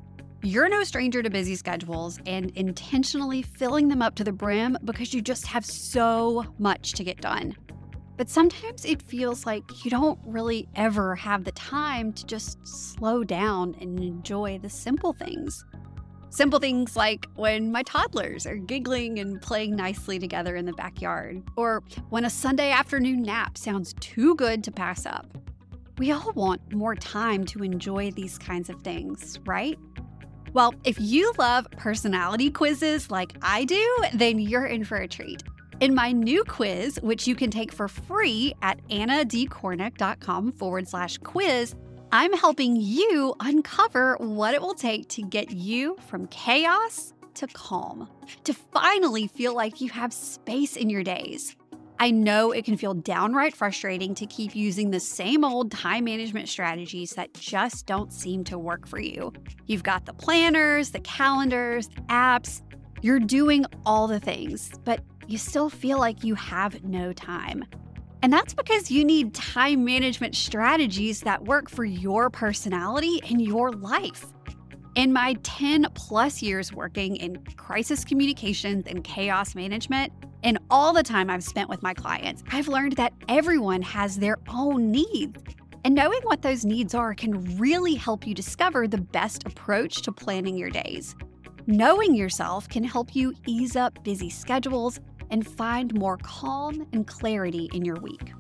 You're 0.46 0.68
no 0.68 0.84
stranger 0.84 1.24
to 1.24 1.30
busy 1.30 1.56
schedules 1.56 2.20
and 2.26 2.52
intentionally 2.58 3.44
filling 3.44 3.88
them 3.88 4.02
up 4.02 4.16
to 4.16 4.26
the 4.26 4.34
brim 4.34 4.78
because 4.84 5.14
you 5.14 5.22
just 5.22 5.48
have 5.48 5.66
so 5.66 6.46
much 6.60 6.92
to 6.94 7.04
get 7.06 7.22
done. 7.22 7.56
But 8.18 8.30
sometimes 8.30 8.84
it 8.84 9.02
feels 9.02 9.46
like 9.46 9.64
you 9.86 9.90
don't 9.90 10.20
really 10.26 10.68
ever 10.76 11.16
have 11.16 11.46
the 11.46 11.54
time 11.54 12.12
to 12.12 12.26
just 12.26 12.58
slow 12.68 13.24
down 13.24 13.78
and 13.80 14.04
enjoy 14.04 14.60
the 14.60 14.70
simple 14.70 15.14
things. 15.14 15.64
Simple 16.30 16.60
things 16.60 16.98
like 16.98 17.26
when 17.36 17.72
my 17.72 17.84
toddlers 17.84 18.46
are 18.46 18.58
giggling 18.58 19.20
and 19.20 19.42
playing 19.42 19.78
nicely 19.78 20.20
together 20.20 20.58
in 20.58 20.66
the 20.66 20.74
backyard, 20.74 21.42
or 21.56 21.84
when 22.10 22.26
a 22.26 22.30
Sunday 22.30 22.70
afternoon 22.70 23.24
nap 23.24 23.58
sounds 23.58 23.94
too 24.02 24.36
good 24.36 24.62
to 24.66 24.72
pass 24.74 25.06
up. 25.06 25.38
We 26.00 26.12
all 26.12 26.34
want 26.34 26.74
more 26.74 26.96
time 26.96 27.46
to 27.46 27.64
enjoy 27.64 28.12
these 28.12 28.38
kinds 28.38 28.70
of 28.70 28.82
things, 28.82 29.40
right? 29.46 29.80
Well, 30.54 30.76
if 30.84 31.00
you 31.00 31.34
love 31.40 31.68
personality 31.72 32.52
quizzes 32.52 33.10
like 33.10 33.36
I 33.42 33.66
do, 33.66 33.98
then 34.14 34.38
you're 34.38 34.68
in 34.68 34.84
for 34.84 34.98
a 34.98 35.08
treat. 35.08 35.42
In 35.80 35.96
my 35.96 36.12
new 36.12 36.44
quiz, 36.44 37.00
which 37.02 37.28
you 37.28 37.36
can 37.36 37.50
take 37.50 37.72
for 37.72 37.88
free 37.88 38.54
at 38.62 38.80
annadkornick.com 38.90 40.52
forward 40.52 40.88
slash 40.88 41.18
quiz, 41.18 41.74
I'm 42.12 42.34
helping 42.34 42.76
you 42.76 43.34
uncover 43.40 44.16
what 44.20 44.54
it 44.54 44.62
will 44.62 44.76
take 44.76 45.10
to 45.10 45.24
get 45.24 45.50
you 45.50 45.98
from 46.08 46.28
chaos 46.28 47.14
to 47.34 47.48
calm, 47.48 48.08
to 48.44 48.54
finally 48.54 49.26
feel 49.26 49.56
like 49.56 49.82
you 49.82 49.90
have 49.90 50.14
space 50.14 50.76
in 50.76 50.88
your 50.88 51.04
days. 51.04 51.56
I 52.04 52.12
know 52.12 52.52
it 52.52 52.66
can 52.66 52.76
feel 52.76 52.96
downright 52.96 53.56
frustrating 53.56 54.14
to 54.16 54.26
keep 54.26 54.58
using 54.58 54.92
the 54.92 55.00
same 55.00 55.46
old 55.46 55.72
time 55.72 56.04
management 56.04 56.50
strategies 56.50 57.12
that 57.12 57.34
just 57.34 57.86
don't 57.86 58.12
seem 58.12 58.44
to 58.44 58.60
work 58.60 58.86
for 58.86 59.00
you. 59.00 59.32
You've 59.68 59.84
got 59.84 60.06
the 60.06 60.12
planners, 60.12 60.92
the 60.92 61.00
calendars, 61.00 61.88
apps, 62.10 62.62
you're 63.02 63.22
doing 63.22 63.66
all 63.86 64.08
the 64.08 64.20
things, 64.20 64.70
but 64.84 65.00
you 65.28 65.38
still 65.38 65.70
feel 65.70 65.98
like 65.98 66.26
you 66.26 66.36
have 66.36 66.84
no 66.84 67.14
time. 67.14 67.64
And 68.22 68.34
that's 68.34 68.54
because 68.54 68.92
you 68.92 69.06
need 69.06 69.34
time 69.34 69.86
management 69.86 70.36
strategies 70.36 71.22
that 71.22 71.46
work 71.46 71.70
for 71.70 71.86
your 71.86 72.30
personality 72.30 73.22
and 73.30 73.42
your 73.42 73.72
life. 73.72 74.26
In 74.96 75.14
my 75.14 75.38
10 75.44 75.88
plus 75.94 76.42
years 76.42 76.74
working 76.74 77.16
in 77.16 77.42
crisis 77.56 78.04
communications 78.04 78.88
and 78.88 79.06
chaos 79.06 79.56
management, 79.56 80.12
and 80.44 80.60
all 80.70 80.94
the 80.94 81.04
time 81.04 81.30
I've 81.30 81.44
spent 81.44 81.70
with 81.70 81.82
my 81.82 81.94
clients, 81.94 82.44
I've 82.52 82.68
learned 82.68 82.98
that 82.98 83.14
everyone 83.30 83.82
has 83.82 84.18
their 84.18 84.38
own 84.50 84.92
needs. 84.92 85.42
And 85.86 85.96
knowing 85.96 86.20
what 86.24 86.42
those 86.42 86.66
needs 86.66 86.94
are 86.94 87.14
can 87.14 87.58
really 87.58 87.96
help 87.96 88.28
you 88.28 88.34
discover 88.34 88.88
the 88.88 89.00
best 89.00 89.46
approach 89.46 90.02
to 90.04 90.12
planning 90.12 90.58
your 90.58 90.70
days. 90.70 91.16
Knowing 91.66 92.14
yourself 92.14 92.68
can 92.68 92.84
help 92.84 93.16
you 93.16 93.34
ease 93.48 93.76
up 93.76 94.04
busy 94.04 94.30
schedules 94.30 95.00
and 95.30 95.48
find 95.48 95.94
more 95.94 96.18
calm 96.18 96.86
and 96.94 97.08
clarity 97.08 97.70
in 97.74 97.84
your 97.86 97.96
week. 97.98 98.34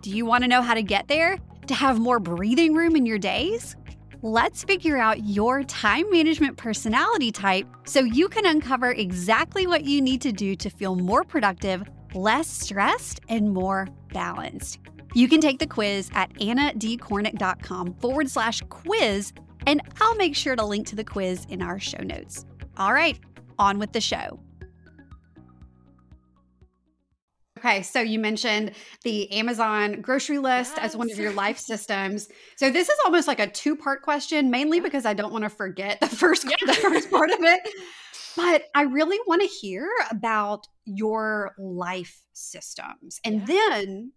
Do 0.00 0.10
you 0.10 0.24
want 0.24 0.44
to 0.44 0.48
know 0.48 0.62
how 0.62 0.74
to 0.74 0.82
get 0.82 1.08
there? 1.08 1.38
To 1.66 1.74
have 1.74 1.98
more 1.98 2.18
breathing 2.18 2.74
room 2.74 2.96
in 2.96 3.06
your 3.06 3.18
days? 3.18 3.76
Let's 4.22 4.64
figure 4.64 4.98
out 4.98 5.24
your 5.24 5.62
time 5.62 6.10
management 6.10 6.58
personality 6.58 7.32
type 7.32 7.66
so 7.86 8.00
you 8.00 8.28
can 8.28 8.44
uncover 8.44 8.92
exactly 8.92 9.66
what 9.66 9.84
you 9.84 10.02
need 10.02 10.20
to 10.20 10.30
do 10.30 10.54
to 10.56 10.68
feel 10.68 10.94
more 10.94 11.24
productive, 11.24 11.82
less 12.14 12.46
stressed, 12.46 13.20
and 13.30 13.50
more 13.50 13.88
balanced. 14.12 14.78
You 15.14 15.26
can 15.26 15.40
take 15.40 15.58
the 15.58 15.66
quiz 15.66 16.10
at 16.12 16.34
annadkornick.com 16.34 17.94
forward 17.94 18.28
slash 18.28 18.60
quiz, 18.68 19.32
and 19.66 19.80
I'll 20.02 20.16
make 20.16 20.36
sure 20.36 20.54
to 20.54 20.66
link 20.66 20.86
to 20.88 20.96
the 20.96 21.04
quiz 21.04 21.46
in 21.48 21.62
our 21.62 21.78
show 21.78 22.02
notes. 22.02 22.44
All 22.76 22.92
right, 22.92 23.18
on 23.58 23.78
with 23.78 23.92
the 23.92 24.02
show. 24.02 24.38
Okay, 27.60 27.82
so 27.82 28.00
you 28.00 28.18
mentioned 28.18 28.72
the 29.04 29.30
Amazon 29.32 30.00
grocery 30.00 30.38
list 30.38 30.78
as 30.78 30.96
one 30.96 31.10
of 31.10 31.18
your 31.18 31.30
life 31.32 31.58
systems. 31.58 32.26
So 32.56 32.70
this 32.70 32.88
is 32.88 32.98
almost 33.04 33.28
like 33.28 33.38
a 33.38 33.46
two-part 33.46 34.00
question, 34.00 34.50
mainly 34.50 34.80
because 34.80 35.04
I 35.04 35.12
don't 35.12 35.30
want 35.30 35.44
to 35.44 35.50
forget 35.50 36.00
the 36.00 36.08
first 36.08 36.44
Yeah. 36.44 36.56
the 36.66 36.72
first 36.72 37.10
part 37.10 37.30
of 37.30 37.38
it. 37.40 37.60
But 38.36 38.62
I 38.76 38.82
really 38.82 39.18
want 39.26 39.42
to 39.42 39.48
hear 39.48 39.88
about 40.10 40.66
your 40.84 41.52
life 41.58 42.22
systems. 42.32 43.20
And 43.24 43.40
Yeah. 43.40 43.44
then 43.46 44.12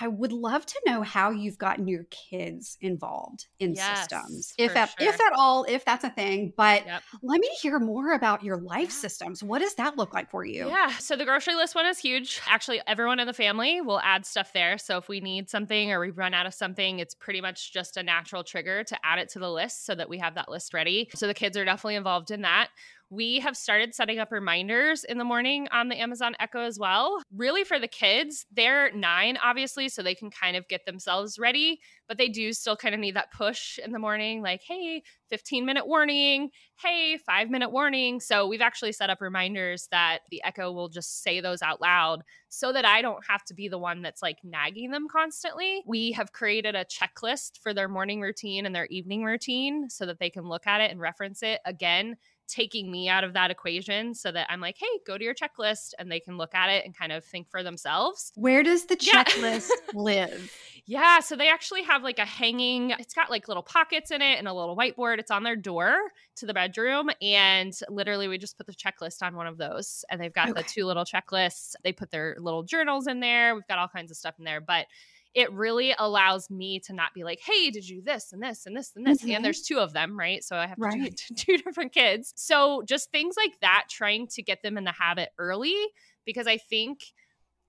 I 0.00 0.08
would 0.08 0.32
love 0.32 0.66
to 0.66 0.80
know 0.86 1.02
how 1.02 1.30
you've 1.30 1.58
gotten 1.58 1.86
your 1.86 2.04
kids 2.04 2.76
involved 2.80 3.46
in 3.58 3.74
Yes, 3.74 4.00
systems. 4.00 4.54
If 4.58 4.76
at, 4.76 4.90
if 4.98 5.16
sure. 5.16 5.26
at 5.26 5.32
all, 5.38 5.64
if 5.64 5.84
that's 5.84 6.04
a 6.04 6.10
thing. 6.10 6.52
But 6.56 6.86
Yep. 6.86 7.02
let 7.22 7.40
me 7.40 7.48
hear 7.60 7.78
more 7.78 8.12
about 8.12 8.42
your 8.42 8.58
life 8.58 8.90
systems. 8.90 9.42
What 9.42 9.60
does 9.60 9.74
that 9.76 9.96
look 9.96 10.12
like 10.12 10.30
for 10.30 10.44
you? 10.44 10.68
Yeah. 10.68 10.88
So 10.98 11.16
the 11.16 11.24
grocery 11.24 11.54
list 11.54 11.74
one 11.74 11.86
is 11.86 11.98
huge. 11.98 12.40
Actually, 12.48 12.80
everyone 12.86 13.20
in 13.20 13.26
the 13.26 13.32
family 13.32 13.80
will 13.80 14.00
add 14.00 14.26
stuff 14.26 14.52
there. 14.52 14.78
So 14.78 14.98
if 14.98 15.08
we 15.08 15.20
need 15.20 15.48
something 15.48 15.92
or 15.92 16.00
we 16.00 16.10
run 16.10 16.34
out 16.34 16.46
of 16.46 16.54
something, 16.54 16.98
it's 16.98 17.14
pretty 17.14 17.40
much 17.40 17.72
just 17.72 17.96
a 17.96 18.02
natural 18.02 18.44
trigger 18.44 18.84
to 18.84 18.98
add 19.04 19.18
it 19.18 19.28
to 19.30 19.38
the 19.38 19.50
list 19.50 19.86
so 19.86 19.94
that 19.94 20.08
we 20.08 20.18
have 20.18 20.34
that 20.34 20.48
list 20.48 20.74
ready. 20.74 21.10
So 21.14 21.26
the 21.26 21.34
kids 21.34 21.56
are 21.56 21.64
definitely 21.64 21.96
involved 21.96 22.30
in 22.30 22.42
that. 22.42 22.68
We 23.10 23.40
have 23.40 23.56
started 23.56 23.94
setting 23.94 24.18
up 24.18 24.32
reminders 24.32 25.04
in 25.04 25.18
the 25.18 25.24
morning 25.24 25.68
on 25.72 25.88
the 25.88 26.00
Amazon 26.00 26.34
Echo 26.40 26.60
as 26.60 26.78
well. 26.78 27.20
Really, 27.34 27.64
for 27.64 27.78
the 27.78 27.88
kids, 27.88 28.46
they're 28.52 28.90
nine, 28.92 29.38
obviously, 29.42 29.88
so 29.88 30.02
they 30.02 30.14
can 30.14 30.30
kind 30.30 30.56
of 30.56 30.66
get 30.68 30.86
themselves 30.86 31.38
ready, 31.38 31.80
but 32.08 32.18
they 32.18 32.28
do 32.28 32.52
still 32.52 32.76
kind 32.76 32.94
of 32.94 33.00
need 33.00 33.16
that 33.16 33.32
push 33.32 33.78
in 33.78 33.92
the 33.92 33.98
morning, 33.98 34.42
like, 34.42 34.62
hey, 34.66 35.02
15 35.30 35.64
minute 35.66 35.86
warning, 35.86 36.50
hey, 36.82 37.18
five 37.18 37.50
minute 37.50 37.70
warning. 37.70 38.20
So 38.20 38.46
we've 38.46 38.60
actually 38.60 38.92
set 38.92 39.10
up 39.10 39.20
reminders 39.20 39.88
that 39.90 40.20
the 40.30 40.42
Echo 40.44 40.72
will 40.72 40.88
just 40.88 41.22
say 41.22 41.40
those 41.40 41.62
out 41.62 41.80
loud 41.80 42.22
so 42.48 42.72
that 42.72 42.84
I 42.84 43.02
don't 43.02 43.24
have 43.28 43.44
to 43.46 43.54
be 43.54 43.68
the 43.68 43.78
one 43.78 44.02
that's 44.02 44.22
like 44.22 44.38
nagging 44.44 44.90
them 44.90 45.06
constantly. 45.10 45.82
We 45.86 46.12
have 46.12 46.32
created 46.32 46.74
a 46.74 46.84
checklist 46.84 47.58
for 47.62 47.74
their 47.74 47.88
morning 47.88 48.20
routine 48.20 48.66
and 48.66 48.74
their 48.74 48.86
evening 48.86 49.24
routine 49.24 49.88
so 49.90 50.06
that 50.06 50.18
they 50.18 50.30
can 50.30 50.44
look 50.44 50.66
at 50.66 50.80
it 50.80 50.90
and 50.90 51.00
reference 51.00 51.42
it 51.42 51.60
again 51.64 52.16
taking 52.48 52.90
me 52.90 53.08
out 53.08 53.24
of 53.24 53.32
that 53.32 53.50
equation 53.50 54.14
so 54.14 54.30
that 54.32 54.46
I'm 54.50 54.60
like, 54.60 54.76
hey, 54.78 54.86
go 55.06 55.16
to 55.16 55.24
your 55.24 55.34
checklist 55.34 55.92
and 55.98 56.10
they 56.10 56.20
can 56.20 56.36
look 56.36 56.54
at 56.54 56.68
it 56.70 56.84
and 56.84 56.96
kind 56.96 57.12
of 57.12 57.24
think 57.24 57.48
for 57.50 57.62
themselves. 57.62 58.32
Where 58.34 58.62
does 58.62 58.86
the 58.86 58.96
checklist 58.96 59.70
yeah. 59.70 60.00
live? 60.00 60.52
Yeah, 60.86 61.20
so 61.20 61.34
they 61.34 61.48
actually 61.48 61.82
have 61.84 62.02
like 62.02 62.18
a 62.18 62.26
hanging, 62.26 62.90
it's 62.90 63.14
got 63.14 63.30
like 63.30 63.48
little 63.48 63.62
pockets 63.62 64.10
in 64.10 64.20
it 64.20 64.38
and 64.38 64.46
a 64.46 64.52
little 64.52 64.76
whiteboard. 64.76 65.18
It's 65.18 65.30
on 65.30 65.42
their 65.42 65.56
door 65.56 65.96
to 66.36 66.46
the 66.46 66.52
bedroom. 66.52 67.10
And 67.22 67.72
literally, 67.88 68.28
we 68.28 68.36
just 68.36 68.58
put 68.58 68.66
the 68.66 68.74
checklist 68.74 69.22
on 69.22 69.34
one 69.34 69.46
of 69.46 69.56
those. 69.56 70.04
And 70.10 70.20
they've 70.20 70.32
got 70.32 70.50
okay. 70.50 70.60
the 70.60 70.68
two 70.68 70.84
little 70.84 71.04
checklists. 71.04 71.74
They 71.82 71.92
put 71.92 72.10
their 72.10 72.36
little 72.38 72.62
journals 72.62 73.06
in 73.06 73.20
there. 73.20 73.54
We've 73.54 73.66
got 73.66 73.78
all 73.78 73.88
kinds 73.88 74.10
of 74.10 74.16
stuff 74.16 74.34
in 74.38 74.44
there. 74.44 74.60
But 74.60 74.86
it 75.34 75.52
really 75.52 75.94
allows 75.98 76.48
me 76.48 76.78
to 76.80 76.92
not 76.92 77.12
be 77.12 77.24
like, 77.24 77.40
hey, 77.40 77.70
did 77.70 77.88
you 77.88 78.00
this 78.00 78.32
and 78.32 78.42
this 78.42 78.66
and 78.66 78.76
this 78.76 78.92
and 78.94 79.04
this? 79.04 79.22
Mm-hmm. 79.22 79.32
And 79.32 79.44
there's 79.44 79.62
two 79.62 79.78
of 79.78 79.92
them, 79.92 80.16
right? 80.18 80.44
So 80.44 80.56
I 80.56 80.66
have 80.66 80.78
right. 80.78 81.14
two, 81.16 81.34
two 81.36 81.58
different 81.58 81.92
kids. 81.92 82.32
So 82.36 82.82
just 82.86 83.10
things 83.10 83.34
like 83.36 83.58
that, 83.60 83.86
trying 83.90 84.28
to 84.28 84.42
get 84.42 84.62
them 84.62 84.78
in 84.78 84.84
the 84.84 84.92
habit 84.92 85.30
early, 85.38 85.76
because 86.24 86.46
I 86.46 86.58
think 86.58 87.00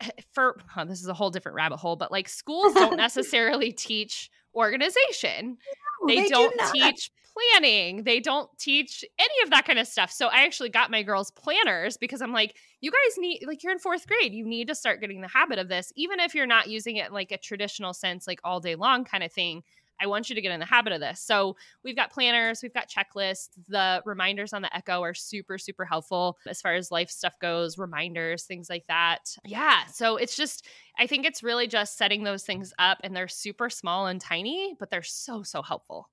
eh, 0.01 0.10
for 0.34 0.58
oh, 0.78 0.86
this 0.86 1.01
is 1.01 1.08
a 1.08 1.13
whole 1.13 1.32
different 1.32 1.56
rabbit 1.56 1.78
hole, 1.78 1.95
but 1.95 2.12
like 2.12 2.30
schools 2.30 2.73
don't 2.73 2.97
necessarily 2.97 3.71
teach 3.71 4.30
organization. 4.56 5.58
No, 6.02 6.08
they, 6.08 6.22
they, 6.24 6.30
don't 6.30 6.54
do 6.58 6.65
teach 6.74 7.12
planning. 7.36 8.04
They 8.04 8.20
don't 8.20 8.50
teach 8.58 9.04
any 9.20 9.44
of 9.44 9.50
that 9.50 9.65
kind 9.65 9.80
of 9.80 9.88
stuff. 9.88 10.12
So 10.12 10.28
I 10.28 10.44
actually 10.44 10.70
got 10.70 10.91
my 10.91 11.04
girls 11.04 11.32
planners 11.32 11.98
because 11.98 12.22
I'm 12.22 12.32
like, 12.32 12.56
you 12.82 12.91
guys 12.91 13.18
need, 13.18 13.44
like, 13.46 13.63
you're 13.63 13.72
in 13.72 13.80
fourth 13.80 14.08
grade. 14.08 14.34
You 14.34 14.46
need 14.46 14.68
to 14.68 14.76
start 14.76 15.02
getting 15.02 15.22
the 15.22 15.28
habit 15.28 15.60
of 15.60 15.68
this, 15.68 15.91
even 15.96 16.20
if 16.20 16.34
you're 16.34 16.48
not 16.48 16.68
using 16.70 16.98
it 16.98 17.12
like 17.12 17.32
a 17.32 17.38
traditional 17.38 17.94
sense, 17.94 18.28
like 18.28 18.39
all 18.44 18.60
day 18.60 18.76
long 18.76 19.06
kind 19.06 19.24
of 19.24 19.32
thing. 19.32 19.63
I 20.02 20.08
want 20.08 20.30
you 20.30 20.36
to 20.36 20.42
get 20.42 20.52
in 20.52 20.60
the 20.60 20.66
habit 20.66 20.94
of 20.94 21.00
this. 21.00 21.22
So 21.22 21.56
we've 21.84 21.96
got 21.96 22.12
planners, 22.12 22.62
we've 22.62 22.74
got 22.74 22.90
checklists. 22.90 23.50
The 23.68 24.02
reminders 24.06 24.54
on 24.54 24.62
the 24.62 24.76
Echo 24.76 25.02
are 25.02 25.14
super, 25.14 25.58
super 25.58 25.86
helpful 25.86 26.38
as 26.48 26.62
far 26.62 26.76
as 26.76 26.92
life 26.92 27.10
stuff 27.10 27.34
goes, 27.40 27.78
reminders, 27.78 28.44
things 28.44 28.70
like 28.70 28.86
that. 28.88 29.36
Yeah. 29.46 29.86
So 29.88 30.18
it's 30.18 30.36
just, 30.36 30.66
I 30.98 31.08
think 31.08 31.26
it's 31.26 31.44
really 31.44 31.68
just 31.68 31.98
setting 31.98 32.24
those 32.24 32.44
things 32.44 32.74
up 32.80 33.00
and 33.04 33.16
they're 33.16 33.28
super 33.28 33.70
small 33.70 34.08
and 34.08 34.20
tiny, 34.20 34.76
but 34.80 34.90
they're 34.90 35.04
so, 35.04 35.44
so 35.44 35.62
helpful. 35.62 36.10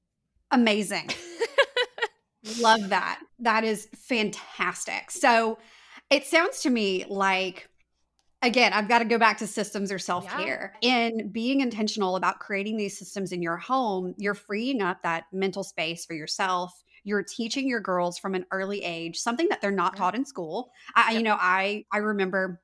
Amazing. 0.50 1.10
Love 2.60 2.88
that. 2.90 3.20
That 3.38 3.64
is 3.64 3.88
fantastic. 3.94 5.10
So 5.10 5.58
it 6.10 6.24
sounds 6.24 6.60
to 6.62 6.70
me 6.70 7.04
like, 7.08 7.68
again, 8.42 8.72
I've 8.72 8.88
got 8.88 8.98
to 8.98 9.04
go 9.04 9.18
back 9.18 9.38
to 9.38 9.46
systems 9.46 9.90
or 9.90 9.98
self 9.98 10.28
care. 10.28 10.74
Yeah. 10.82 11.06
In 11.06 11.28
being 11.28 11.60
intentional 11.60 12.16
about 12.16 12.40
creating 12.40 12.76
these 12.76 12.98
systems 12.98 13.32
in 13.32 13.42
your 13.42 13.56
home, 13.56 14.14
you're 14.18 14.34
freeing 14.34 14.82
up 14.82 15.02
that 15.02 15.24
mental 15.32 15.64
space 15.64 16.04
for 16.04 16.14
yourself. 16.14 16.82
You're 17.04 17.22
teaching 17.22 17.68
your 17.68 17.80
girls 17.80 18.18
from 18.18 18.34
an 18.34 18.44
early 18.52 18.82
age 18.84 19.18
something 19.18 19.48
that 19.48 19.60
they're 19.60 19.70
not 19.70 19.94
yeah. 19.94 19.98
taught 19.98 20.14
in 20.14 20.24
school. 20.24 20.72
I, 20.94 21.12
yep. 21.12 21.18
you 21.18 21.24
know, 21.24 21.36
I 21.38 21.84
I 21.92 21.98
remember 21.98 22.60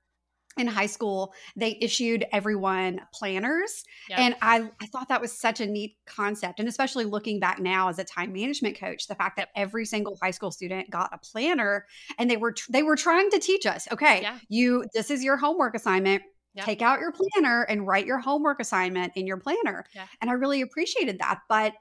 in 0.59 0.66
high 0.66 0.87
school 0.87 1.33
they 1.57 1.79
issued 1.81 2.25
everyone 2.33 3.01
planners 3.12 3.85
yep. 4.09 4.18
and 4.18 4.37
I, 4.42 4.68
I 4.81 4.87
thought 4.87 5.09
that 5.09 5.21
was 5.21 5.33
such 5.33 5.61
a 5.61 5.66
neat 5.66 5.97
concept 6.07 6.61
and 6.61 6.68
especially 6.68 7.05
looking 7.05 7.40
back 7.40 7.59
now 7.59 7.88
as 7.88 7.99
a 7.99 8.05
time 8.05 8.33
management 8.33 8.79
coach 8.79 9.07
the 9.07 9.14
fact 9.14 9.37
that 9.37 9.49
every 9.57 9.85
single 9.85 10.18
high 10.23 10.31
school 10.31 10.51
student 10.51 10.90
got 10.90 11.11
a 11.12 11.18
planner 11.18 11.87
and 12.18 12.31
they 12.31 12.37
were 12.37 12.55
they 12.71 12.83
were 12.83 12.97
trying 12.97 13.31
to 13.31 13.38
teach 13.38 13.66
us 13.66 13.88
okay 13.92 14.23
yeah. 14.23 14.38
you 14.49 14.85
this 14.94 15.11
is 15.11 15.23
your 15.23 15.37
homework 15.37 15.75
assignment 15.75 16.23
yep. 16.55 16.64
take 16.64 16.83
out 16.83 17.01
your 17.01 17.12
planner 17.12 17.62
and 17.62 17.87
write 17.87 18.07
your 18.07 18.18
homework 18.18 18.61
assignment 18.61 19.12
in 19.16 19.27
your 19.27 19.38
planner 19.38 19.85
yeah. 19.94 20.07
and 20.21 20.31
i 20.31 20.35
really 20.35 20.62
appreciated 20.62 21.18
that 21.18 21.40
but 21.49 21.73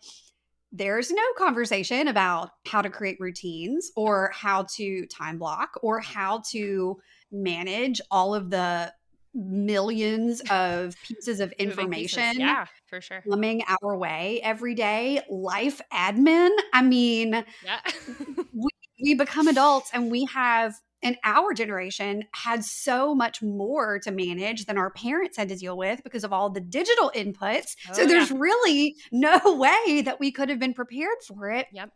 there's 0.72 1.12
no 1.12 1.24
conversation 1.38 2.08
about 2.08 2.50
how 2.66 2.82
to 2.82 2.90
create 2.90 3.18
routines 3.20 3.92
or 3.96 4.32
how 4.34 4.66
to 4.76 5.06
time 5.08 5.38
block 5.38 5.72
or 5.82 6.02
mm. 6.02 6.06
how 6.06 6.42
to 6.50 6.98
manage 7.32 8.02
all 8.10 8.34
of 8.34 8.50
the 8.50 8.94
millions 9.34 10.42
of 10.50 10.96
pieces 11.04 11.40
of 11.40 11.52
information 11.54 12.24
pieces. 12.24 12.40
yeah 12.40 12.66
for 12.88 13.00
sure. 13.00 13.22
coming 13.30 13.64
our 13.68 13.96
way 13.96 14.40
every 14.42 14.74
day 14.74 15.22
life 15.30 15.80
admin 15.94 16.50
i 16.74 16.82
mean 16.82 17.46
yeah. 17.64 17.80
we, 18.54 18.70
we 19.04 19.14
become 19.14 19.48
adults 19.48 19.92
and 19.94 20.10
we 20.10 20.26
have 20.26 20.74
in 21.04 21.16
our 21.24 21.54
generation 21.54 22.24
had 22.34 22.64
so 22.64 23.14
much 23.14 23.44
more 23.44 24.00
to 24.00 24.12
manage 24.12 24.66
than 24.66 24.78
our 24.78 24.90
parents 24.90 25.38
had 25.38 25.50
to 25.50 25.56
deal 25.56 25.78
with 25.78 26.04
because 26.04 26.24
of 26.24 26.34
all 26.34 26.50
the 26.50 26.60
digital 26.60 27.12
inputs. 27.16 27.76
Oh, 27.90 27.94
so 27.94 28.08
there's 28.08 28.32
yeah. 28.32 28.38
really 28.40 28.96
no 29.12 29.40
way 29.46 30.02
that 30.02 30.20
we 30.20 30.32
could 30.32 30.50
have 30.50 30.58
been 30.58 30.74
prepared 30.74 31.18
for 31.28 31.52
it. 31.52 31.68
Yep. 31.72 31.92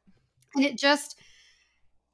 And 0.56 0.66
it 0.66 0.78
just 0.78 1.20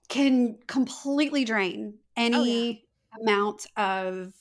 can 0.07 0.57
completely 0.67 1.43
drain 1.43 1.95
any 2.15 2.35
oh, 2.35 2.43
yeah 2.43 2.86
amount 3.21 3.65
of 3.75 4.33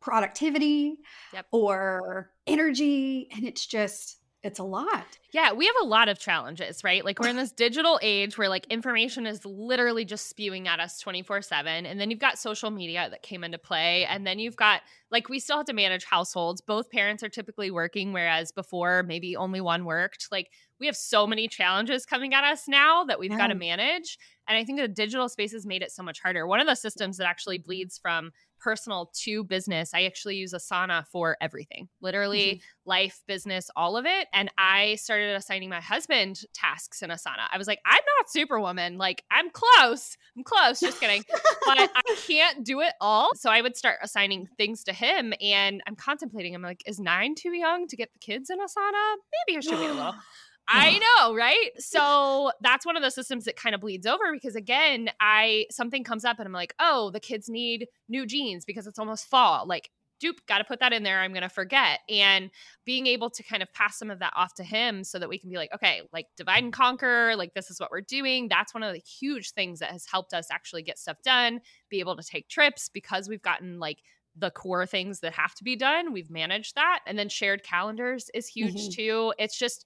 productivity 0.00 0.96
yep. 1.32 1.46
or 1.52 2.30
energy 2.46 3.28
and 3.32 3.44
it's 3.44 3.66
just 3.66 4.18
it's 4.42 4.58
a 4.58 4.64
lot. 4.64 5.06
Yeah, 5.32 5.52
we 5.52 5.66
have 5.66 5.74
a 5.82 5.86
lot 5.86 6.08
of 6.08 6.18
challenges, 6.18 6.82
right? 6.82 7.04
Like 7.04 7.20
we're 7.20 7.28
in 7.28 7.36
this 7.36 7.52
digital 7.52 8.00
age 8.02 8.36
where 8.36 8.48
like 8.48 8.66
information 8.66 9.24
is 9.24 9.44
literally 9.44 10.04
just 10.04 10.28
spewing 10.28 10.66
at 10.66 10.80
us 10.80 11.00
24/7 11.00 11.86
and 11.86 12.00
then 12.00 12.10
you've 12.10 12.18
got 12.18 12.38
social 12.38 12.70
media 12.72 13.08
that 13.08 13.22
came 13.22 13.44
into 13.44 13.58
play 13.58 14.04
and 14.04 14.26
then 14.26 14.40
you've 14.40 14.56
got 14.56 14.82
like 15.12 15.28
we 15.28 15.38
still 15.38 15.58
have 15.58 15.66
to 15.66 15.72
manage 15.72 16.04
households. 16.04 16.60
Both 16.60 16.90
parents 16.90 17.22
are 17.22 17.28
typically 17.28 17.70
working 17.70 18.12
whereas 18.12 18.50
before 18.50 19.04
maybe 19.04 19.36
only 19.36 19.60
one 19.60 19.84
worked. 19.84 20.26
Like 20.32 20.50
we 20.80 20.86
have 20.86 20.96
so 20.96 21.24
many 21.24 21.46
challenges 21.46 22.04
coming 22.04 22.34
at 22.34 22.42
us 22.42 22.66
now 22.66 23.04
that 23.04 23.20
we've 23.20 23.30
yeah. 23.30 23.38
got 23.38 23.46
to 23.48 23.54
manage 23.54 24.18
and 24.48 24.58
I 24.58 24.64
think 24.64 24.78
the 24.78 24.88
digital 24.88 25.28
space 25.28 25.52
has 25.52 25.66
made 25.66 25.82
it 25.82 25.92
so 25.92 26.02
much 26.02 26.20
harder. 26.20 26.46
One 26.46 26.60
of 26.60 26.66
the 26.66 26.74
systems 26.74 27.16
that 27.18 27.26
actually 27.26 27.58
bleeds 27.58 27.98
from 27.98 28.32
personal 28.60 29.10
to 29.22 29.44
business, 29.44 29.92
I 29.92 30.04
actually 30.04 30.36
use 30.36 30.52
Asana 30.52 31.06
for 31.08 31.36
everything 31.40 31.88
literally, 32.00 32.44
mm-hmm. 32.44 32.88
life, 32.88 33.20
business, 33.26 33.70
all 33.76 33.96
of 33.96 34.06
it. 34.06 34.28
And 34.32 34.50
I 34.56 34.96
started 34.96 35.34
assigning 35.34 35.68
my 35.68 35.80
husband 35.80 36.40
tasks 36.54 37.02
in 37.02 37.10
Asana. 37.10 37.48
I 37.52 37.58
was 37.58 37.66
like, 37.66 37.80
I'm 37.84 37.94
not 38.18 38.30
Superwoman. 38.30 38.98
Like, 38.98 39.24
I'm 39.30 39.50
close. 39.50 40.16
I'm 40.36 40.44
close. 40.44 40.80
Just 40.80 41.00
kidding. 41.00 41.24
but 41.66 41.78
I 41.78 42.16
can't 42.26 42.64
do 42.64 42.80
it 42.80 42.92
all. 43.00 43.30
So 43.34 43.50
I 43.50 43.60
would 43.60 43.76
start 43.76 43.98
assigning 44.02 44.48
things 44.56 44.84
to 44.84 44.92
him. 44.92 45.34
And 45.40 45.82
I'm 45.86 45.96
contemplating, 45.96 46.54
I'm 46.54 46.62
like, 46.62 46.82
is 46.86 47.00
nine 47.00 47.34
too 47.34 47.52
young 47.52 47.88
to 47.88 47.96
get 47.96 48.12
the 48.12 48.18
kids 48.18 48.50
in 48.50 48.58
Asana? 48.58 49.16
Maybe 49.46 49.58
I 49.58 49.60
should 49.60 49.78
wait 49.78 49.90
a 49.90 49.94
little. 49.94 50.14
I 50.72 50.98
know, 51.20 51.34
right? 51.34 51.70
So 51.78 52.50
that's 52.60 52.86
one 52.86 52.96
of 52.96 53.02
the 53.02 53.10
systems 53.10 53.44
that 53.44 53.56
kind 53.56 53.74
of 53.74 53.80
bleeds 53.80 54.06
over 54.06 54.32
because 54.32 54.56
again, 54.56 55.10
I 55.20 55.66
something 55.70 56.04
comes 56.04 56.24
up 56.24 56.38
and 56.38 56.46
I'm 56.46 56.52
like, 56.52 56.74
"Oh, 56.78 57.10
the 57.10 57.20
kids 57.20 57.48
need 57.48 57.88
new 58.08 58.26
jeans 58.26 58.64
because 58.64 58.86
it's 58.86 58.98
almost 58.98 59.28
fall." 59.28 59.66
Like, 59.66 59.90
dupe, 60.22 60.46
got 60.46 60.58
to 60.58 60.64
put 60.64 60.80
that 60.80 60.92
in 60.92 61.02
there. 61.02 61.20
I'm 61.20 61.32
going 61.32 61.42
to 61.42 61.48
forget. 61.48 61.98
And 62.08 62.50
being 62.86 63.08
able 63.08 63.28
to 63.30 63.42
kind 63.42 63.62
of 63.62 63.72
pass 63.74 63.98
some 63.98 64.10
of 64.10 64.20
that 64.20 64.32
off 64.36 64.54
to 64.54 64.62
him 64.62 65.02
so 65.04 65.18
that 65.18 65.28
we 65.28 65.36
can 65.36 65.50
be 65.50 65.56
like, 65.56 65.74
okay, 65.74 66.02
like 66.12 66.26
divide 66.36 66.62
and 66.62 66.72
conquer, 66.72 67.34
like 67.36 67.54
this 67.54 67.70
is 67.70 67.80
what 67.80 67.90
we're 67.90 68.02
doing. 68.02 68.48
That's 68.48 68.72
one 68.72 68.84
of 68.84 68.94
the 68.94 69.00
huge 69.00 69.50
things 69.50 69.80
that 69.80 69.90
has 69.90 70.06
helped 70.06 70.32
us 70.32 70.46
actually 70.50 70.84
get 70.84 70.98
stuff 70.98 71.18
done, 71.24 71.60
be 71.90 71.98
able 71.98 72.16
to 72.16 72.22
take 72.22 72.48
trips 72.48 72.88
because 72.88 73.28
we've 73.28 73.42
gotten 73.42 73.80
like 73.80 73.98
the 74.36 74.50
core 74.50 74.86
things 74.86 75.20
that 75.20 75.34
have 75.34 75.54
to 75.56 75.64
be 75.64 75.76
done. 75.76 76.12
We've 76.12 76.30
managed 76.30 76.76
that. 76.76 77.00
And 77.06 77.18
then 77.18 77.28
shared 77.28 77.64
calendars 77.64 78.30
is 78.32 78.46
huge 78.46 78.74
mm-hmm. 78.74 78.90
too. 78.90 79.34
It's 79.38 79.58
just, 79.58 79.84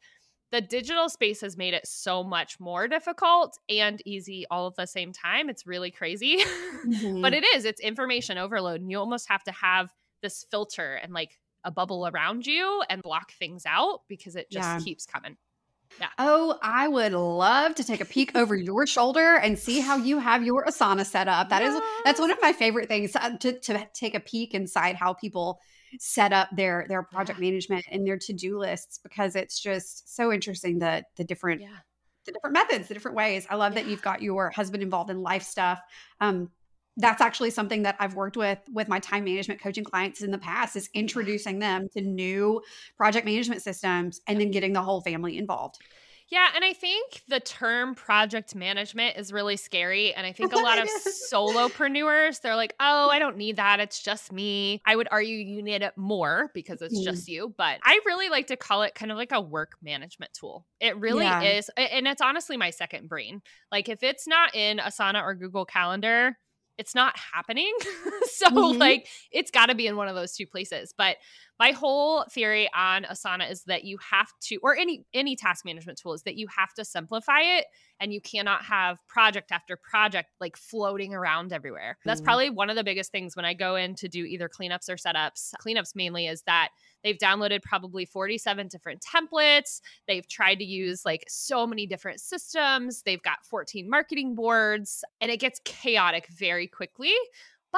the 0.56 0.62
digital 0.62 1.10
space 1.10 1.42
has 1.42 1.58
made 1.58 1.74
it 1.74 1.86
so 1.86 2.24
much 2.24 2.58
more 2.58 2.88
difficult 2.88 3.58
and 3.68 4.00
easy 4.06 4.46
all 4.50 4.68
at 4.68 4.74
the 4.76 4.86
same 4.86 5.12
time. 5.12 5.50
It's 5.50 5.66
really 5.66 5.90
crazy. 5.90 6.42
Mm-hmm. 6.86 7.20
but 7.20 7.34
it 7.34 7.44
is, 7.56 7.64
it's 7.64 7.80
information 7.80 8.38
overload. 8.38 8.80
And 8.80 8.90
you 8.90 8.98
almost 8.98 9.28
have 9.28 9.42
to 9.44 9.50
have 9.50 9.92
this 10.22 10.46
filter 10.52 10.94
and 10.94 11.12
like 11.12 11.36
a 11.64 11.70
bubble 11.70 12.06
around 12.06 12.46
you 12.46 12.82
and 12.88 13.02
block 13.02 13.32
things 13.32 13.64
out 13.66 14.02
because 14.08 14.36
it 14.36 14.48
just 14.52 14.68
yeah. 14.68 14.78
keeps 14.78 15.04
coming. 15.04 15.36
Yeah. 16.00 16.08
Oh, 16.18 16.58
I 16.62 16.86
would 16.86 17.12
love 17.12 17.74
to 17.76 17.84
take 17.84 18.00
a 18.00 18.04
peek 18.04 18.36
over 18.36 18.54
your 18.54 18.86
shoulder 18.86 19.36
and 19.36 19.58
see 19.58 19.80
how 19.80 19.96
you 19.96 20.20
have 20.20 20.44
your 20.44 20.64
Asana 20.64 21.04
set 21.04 21.26
up. 21.26 21.48
That 21.48 21.62
is 21.62 21.80
that's 22.04 22.20
one 22.20 22.30
of 22.30 22.38
my 22.40 22.52
favorite 22.52 22.88
things 22.88 23.16
uh, 23.16 23.36
to, 23.38 23.58
to 23.58 23.88
take 23.92 24.14
a 24.14 24.20
peek 24.20 24.54
inside 24.54 24.94
how 24.94 25.12
people 25.12 25.60
set 25.98 26.32
up 26.32 26.48
their 26.54 26.86
their 26.88 27.02
project 27.02 27.38
management 27.38 27.84
and 27.90 28.06
their 28.06 28.18
to-do 28.18 28.58
lists 28.58 28.98
because 29.02 29.36
it's 29.36 29.60
just 29.60 30.14
so 30.14 30.32
interesting 30.32 30.78
the 30.78 31.02
the 31.16 31.24
different 31.24 31.60
yeah. 31.60 31.78
the 32.24 32.32
different 32.32 32.54
methods, 32.54 32.88
the 32.88 32.94
different 32.94 33.16
ways. 33.16 33.46
I 33.48 33.56
love 33.56 33.74
yeah. 33.74 33.82
that 33.82 33.90
you've 33.90 34.02
got 34.02 34.22
your 34.22 34.50
husband 34.50 34.82
involved 34.82 35.10
in 35.10 35.22
life 35.22 35.42
stuff. 35.42 35.80
Um, 36.20 36.50
that's 36.98 37.20
actually 37.20 37.50
something 37.50 37.82
that 37.82 37.96
I've 37.98 38.14
worked 38.14 38.36
with 38.36 38.58
with 38.72 38.88
my 38.88 38.98
time 38.98 39.24
management 39.24 39.60
coaching 39.60 39.84
clients 39.84 40.22
in 40.22 40.30
the 40.30 40.38
past 40.38 40.76
is 40.76 40.88
introducing 40.94 41.58
them 41.58 41.88
to 41.90 42.00
new 42.00 42.62
project 42.96 43.26
management 43.26 43.62
systems 43.62 44.20
and 44.26 44.40
then 44.40 44.50
getting 44.50 44.72
the 44.72 44.82
whole 44.82 45.02
family 45.02 45.36
involved. 45.36 45.78
Yeah, 46.28 46.48
and 46.56 46.64
I 46.64 46.72
think 46.72 47.22
the 47.28 47.38
term 47.38 47.94
project 47.94 48.56
management 48.56 49.16
is 49.16 49.32
really 49.32 49.56
scary. 49.56 50.12
And 50.12 50.26
I 50.26 50.32
think 50.32 50.52
a 50.52 50.56
lot 50.56 50.78
of 50.78 50.88
solopreneurs, 51.32 52.40
they're 52.40 52.56
like, 52.56 52.74
oh, 52.80 53.08
I 53.10 53.20
don't 53.20 53.36
need 53.36 53.56
that. 53.56 53.78
It's 53.78 54.02
just 54.02 54.32
me. 54.32 54.82
I 54.84 54.96
would 54.96 55.06
argue 55.12 55.36
you 55.36 55.62
need 55.62 55.82
it 55.82 55.92
more 55.96 56.50
because 56.52 56.82
it's 56.82 56.98
mm. 56.98 57.04
just 57.04 57.28
you. 57.28 57.54
But 57.56 57.78
I 57.84 58.00
really 58.06 58.28
like 58.28 58.48
to 58.48 58.56
call 58.56 58.82
it 58.82 58.96
kind 58.96 59.12
of 59.12 59.16
like 59.16 59.30
a 59.30 59.40
work 59.40 59.76
management 59.80 60.32
tool. 60.32 60.66
It 60.80 60.96
really 60.98 61.24
yeah. 61.24 61.42
is. 61.42 61.70
And 61.76 62.08
it's 62.08 62.22
honestly 62.22 62.56
my 62.56 62.70
second 62.70 63.08
brain. 63.08 63.40
Like 63.70 63.88
if 63.88 64.02
it's 64.02 64.26
not 64.26 64.52
in 64.52 64.78
Asana 64.78 65.22
or 65.22 65.34
Google 65.36 65.64
Calendar, 65.64 66.36
it's 66.78 66.94
not 66.94 67.16
happening. 67.18 67.72
so 68.32 68.48
mm-hmm. 68.48 68.78
like 68.78 69.08
it's 69.30 69.50
got 69.50 69.66
to 69.66 69.74
be 69.74 69.86
in 69.86 69.96
one 69.96 70.08
of 70.08 70.14
those 70.14 70.34
two 70.34 70.46
places. 70.46 70.92
But 70.96 71.16
my 71.58 71.72
whole 71.72 72.24
theory 72.30 72.68
on 72.74 73.04
Asana 73.04 73.50
is 73.50 73.62
that 73.64 73.84
you 73.84 73.98
have 74.10 74.28
to 74.42 74.56
or 74.62 74.76
any 74.76 75.04
any 75.14 75.36
task 75.36 75.64
management 75.64 75.98
tool 75.98 76.12
is 76.12 76.22
that 76.22 76.36
you 76.36 76.46
have 76.54 76.72
to 76.74 76.84
simplify 76.84 77.40
it 77.40 77.66
and 78.00 78.12
you 78.12 78.20
cannot 78.20 78.62
have 78.62 78.98
project 79.08 79.50
after 79.50 79.76
project 79.76 80.28
like 80.40 80.56
floating 80.56 81.14
around 81.14 81.52
everywhere. 81.52 81.96
That's 82.04 82.20
mm-hmm. 82.20 82.26
probably 82.26 82.50
one 82.50 82.68
of 82.68 82.76
the 82.76 82.84
biggest 82.84 83.10
things 83.10 83.34
when 83.34 83.44
I 83.44 83.54
go 83.54 83.76
in 83.76 83.94
to 83.96 84.08
do 84.08 84.24
either 84.24 84.48
cleanups 84.48 84.88
or 84.88 84.96
setups. 84.96 85.52
Cleanups 85.64 85.94
mainly 85.94 86.26
is 86.26 86.42
that 86.42 86.70
they've 87.02 87.16
downloaded 87.16 87.62
probably 87.62 88.04
47 88.04 88.68
different 88.68 89.02
templates. 89.02 89.80
They've 90.06 90.28
tried 90.28 90.56
to 90.56 90.64
use 90.64 91.04
like 91.04 91.24
so 91.28 91.66
many 91.66 91.86
different 91.86 92.20
systems. 92.20 93.02
They've 93.02 93.22
got 93.22 93.44
14 93.44 93.88
marketing 93.88 94.34
boards 94.34 95.04
and 95.20 95.30
it 95.30 95.40
gets 95.40 95.60
chaotic 95.64 96.26
very 96.28 96.66
quickly. 96.66 97.14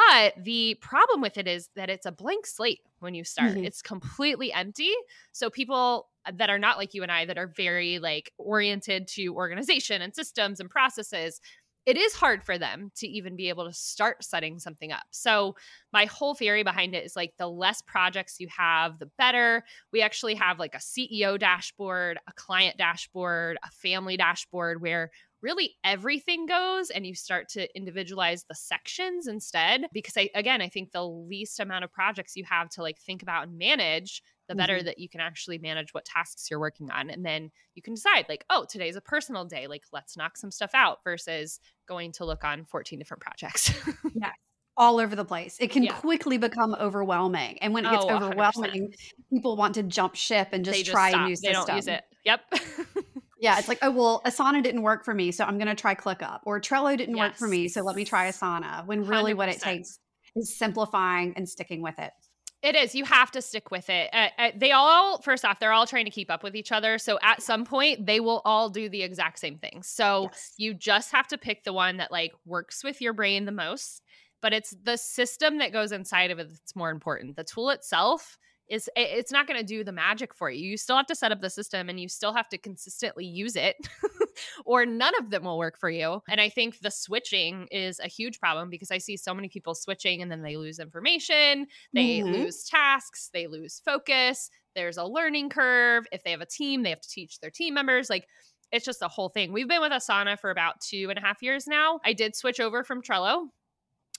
But 0.06 0.34
the 0.44 0.76
problem 0.80 1.20
with 1.20 1.38
it 1.38 1.48
is 1.48 1.70
that 1.74 1.90
it's 1.90 2.06
a 2.06 2.12
blank 2.12 2.46
slate 2.46 2.82
when 3.00 3.14
you 3.14 3.24
start. 3.24 3.52
Mm-hmm. 3.52 3.64
It's 3.64 3.82
completely 3.82 4.52
empty. 4.52 4.92
So 5.32 5.50
people 5.50 6.08
that 6.32 6.50
are 6.50 6.58
not 6.58 6.78
like 6.78 6.94
you 6.94 7.02
and 7.02 7.10
I 7.10 7.24
that 7.24 7.36
are 7.36 7.48
very 7.48 7.98
like 7.98 8.32
oriented 8.38 9.08
to 9.08 9.34
organization 9.34 10.00
and 10.00 10.14
systems 10.14 10.60
and 10.60 10.70
processes, 10.70 11.40
it 11.84 11.96
is 11.96 12.12
hard 12.12 12.44
for 12.44 12.58
them 12.58 12.92
to 12.96 13.08
even 13.08 13.34
be 13.34 13.48
able 13.48 13.66
to 13.66 13.72
start 13.72 14.22
setting 14.22 14.58
something 14.58 14.92
up. 14.92 15.04
So, 15.10 15.56
my 15.90 16.04
whole 16.04 16.34
theory 16.34 16.62
behind 16.62 16.94
it 16.94 17.02
is 17.04 17.16
like 17.16 17.32
the 17.38 17.48
less 17.48 17.80
projects 17.80 18.36
you 18.38 18.48
have, 18.54 18.98
the 18.98 19.10
better. 19.16 19.64
We 19.90 20.02
actually 20.02 20.34
have 20.34 20.58
like 20.58 20.74
a 20.74 20.78
CEO 20.78 21.38
dashboard, 21.38 22.18
a 22.28 22.32
client 22.34 22.76
dashboard, 22.76 23.56
a 23.64 23.70
family 23.70 24.18
dashboard 24.18 24.82
where 24.82 25.10
really 25.42 25.76
everything 25.84 26.46
goes 26.46 26.90
and 26.90 27.06
you 27.06 27.14
start 27.14 27.48
to 27.48 27.68
individualize 27.76 28.44
the 28.48 28.54
sections 28.54 29.26
instead 29.26 29.86
because 29.92 30.16
I 30.16 30.30
again 30.34 30.60
I 30.60 30.68
think 30.68 30.92
the 30.92 31.06
least 31.06 31.60
amount 31.60 31.84
of 31.84 31.92
projects 31.92 32.36
you 32.36 32.44
have 32.44 32.68
to 32.70 32.82
like 32.82 32.98
think 32.98 33.22
about 33.22 33.48
and 33.48 33.58
manage 33.58 34.22
the 34.48 34.54
better 34.54 34.76
mm-hmm. 34.76 34.86
that 34.86 34.98
you 34.98 35.08
can 35.08 35.20
actually 35.20 35.58
manage 35.58 35.92
what 35.92 36.04
tasks 36.04 36.48
you're 36.50 36.60
working 36.60 36.90
on 36.90 37.10
and 37.10 37.24
then 37.24 37.50
you 37.74 37.82
can 37.82 37.94
decide 37.94 38.26
like 38.28 38.44
oh 38.50 38.66
today's 38.68 38.96
a 38.96 39.00
personal 39.00 39.44
day 39.44 39.66
like 39.66 39.82
let's 39.92 40.16
knock 40.16 40.36
some 40.36 40.50
stuff 40.50 40.70
out 40.74 40.98
versus 41.04 41.60
going 41.86 42.12
to 42.12 42.24
look 42.24 42.44
on 42.44 42.64
14 42.64 42.98
different 42.98 43.22
projects 43.22 43.72
yeah 44.14 44.32
all 44.78 45.00
over 45.00 45.16
the 45.16 45.24
place. 45.24 45.56
It 45.60 45.72
can 45.72 45.82
yeah. 45.82 45.92
quickly 45.92 46.38
become 46.38 46.74
overwhelming. 46.78 47.58
And 47.60 47.74
when 47.74 47.84
it 47.84 47.90
gets 47.90 48.04
oh, 48.04 48.10
overwhelming, 48.10 48.94
people 49.28 49.56
want 49.56 49.74
to 49.74 49.82
jump 49.82 50.14
ship 50.14 50.50
and 50.52 50.64
just, 50.64 50.78
just 50.78 50.90
try 50.92 51.10
stop. 51.10 51.22
a 51.22 51.28
new 51.28 51.36
system. 51.36 51.50
They 51.50 51.66
don't 51.66 51.76
use 51.76 51.88
it. 51.88 52.04
Yep. 52.24 52.40
Yeah, 53.40 53.58
it's 53.58 53.68
like, 53.68 53.78
oh 53.82 53.90
well, 53.90 54.22
Asana 54.26 54.62
didn't 54.62 54.82
work 54.82 55.04
for 55.04 55.14
me, 55.14 55.30
so 55.30 55.44
I'm 55.44 55.58
going 55.58 55.68
to 55.68 55.74
try 55.74 55.94
ClickUp, 55.94 56.40
or 56.44 56.60
Trello 56.60 56.96
didn't 56.96 57.16
yes. 57.16 57.30
work 57.30 57.36
for 57.36 57.48
me, 57.48 57.68
so 57.68 57.82
let 57.82 57.94
me 57.94 58.04
try 58.04 58.28
Asana. 58.28 58.84
When 58.86 59.06
really, 59.06 59.32
100%. 59.32 59.36
what 59.36 59.48
it 59.48 59.60
takes 59.60 60.00
is 60.34 60.56
simplifying 60.56 61.34
and 61.36 61.48
sticking 61.48 61.82
with 61.82 61.98
it. 61.98 62.12
It 62.60 62.74
is. 62.74 62.94
You 62.94 63.04
have 63.04 63.30
to 63.32 63.42
stick 63.42 63.70
with 63.70 63.88
it. 63.88 64.10
Uh, 64.12 64.28
uh, 64.36 64.50
they 64.56 64.72
all, 64.72 65.20
first 65.22 65.44
off, 65.44 65.60
they're 65.60 65.72
all 65.72 65.86
trying 65.86 66.06
to 66.06 66.10
keep 66.10 66.28
up 66.28 66.42
with 66.42 66.56
each 66.56 66.72
other. 66.72 66.98
So 66.98 67.18
at 67.22 67.40
some 67.40 67.64
point, 67.64 68.04
they 68.04 68.18
will 68.18 68.42
all 68.44 68.68
do 68.68 68.88
the 68.88 69.02
exact 69.02 69.38
same 69.38 69.58
thing. 69.58 69.82
So 69.84 70.24
yes. 70.24 70.54
you 70.56 70.74
just 70.74 71.12
have 71.12 71.28
to 71.28 71.38
pick 71.38 71.62
the 71.62 71.72
one 71.72 71.98
that 71.98 72.10
like 72.10 72.32
works 72.44 72.82
with 72.82 73.00
your 73.00 73.12
brain 73.12 73.44
the 73.44 73.52
most. 73.52 74.02
But 74.40 74.52
it's 74.52 74.74
the 74.82 74.96
system 74.96 75.58
that 75.58 75.72
goes 75.72 75.92
inside 75.92 76.32
of 76.32 76.38
it 76.40 76.48
that's 76.48 76.74
more 76.74 76.90
important. 76.90 77.36
The 77.36 77.44
tool 77.44 77.70
itself 77.70 78.38
is 78.68 78.88
it's 78.96 79.32
not 79.32 79.46
going 79.46 79.58
to 79.58 79.66
do 79.66 79.82
the 79.82 79.92
magic 79.92 80.34
for 80.34 80.50
you. 80.50 80.70
You 80.70 80.76
still 80.76 80.96
have 80.96 81.06
to 81.06 81.14
set 81.14 81.32
up 81.32 81.40
the 81.40 81.50
system 81.50 81.88
and 81.88 81.98
you 81.98 82.08
still 82.08 82.34
have 82.34 82.48
to 82.50 82.58
consistently 82.58 83.24
use 83.24 83.56
it 83.56 83.76
or 84.64 84.84
none 84.84 85.14
of 85.18 85.30
them 85.30 85.44
will 85.44 85.58
work 85.58 85.78
for 85.78 85.90
you. 85.90 86.22
And 86.28 86.40
I 86.40 86.48
think 86.48 86.80
the 86.80 86.90
switching 86.90 87.66
is 87.70 88.00
a 88.00 88.08
huge 88.08 88.38
problem 88.38 88.70
because 88.70 88.90
I 88.90 88.98
see 88.98 89.16
so 89.16 89.34
many 89.34 89.48
people 89.48 89.74
switching 89.74 90.22
and 90.22 90.30
then 90.30 90.42
they 90.42 90.56
lose 90.56 90.78
information, 90.78 91.66
they 91.92 92.18
mm-hmm. 92.18 92.32
lose 92.32 92.64
tasks, 92.64 93.30
they 93.32 93.46
lose 93.46 93.80
focus. 93.84 94.50
There's 94.74 94.98
a 94.98 95.04
learning 95.04 95.48
curve. 95.48 96.06
If 96.12 96.22
they 96.22 96.30
have 96.30 96.40
a 96.40 96.46
team, 96.46 96.82
they 96.82 96.90
have 96.90 97.00
to 97.00 97.08
teach 97.08 97.40
their 97.40 97.50
team 97.50 97.74
members. 97.74 98.08
Like 98.10 98.26
it's 98.70 98.84
just 98.84 99.02
a 99.02 99.08
whole 99.08 99.30
thing. 99.30 99.52
We've 99.52 99.68
been 99.68 99.80
with 99.80 99.92
Asana 99.92 100.38
for 100.38 100.50
about 100.50 100.80
two 100.80 101.06
and 101.08 101.18
a 101.18 101.22
half 101.22 101.42
years 101.42 101.66
now. 101.66 102.00
I 102.04 102.12
did 102.12 102.36
switch 102.36 102.60
over 102.60 102.84
from 102.84 103.02
Trello 103.02 103.46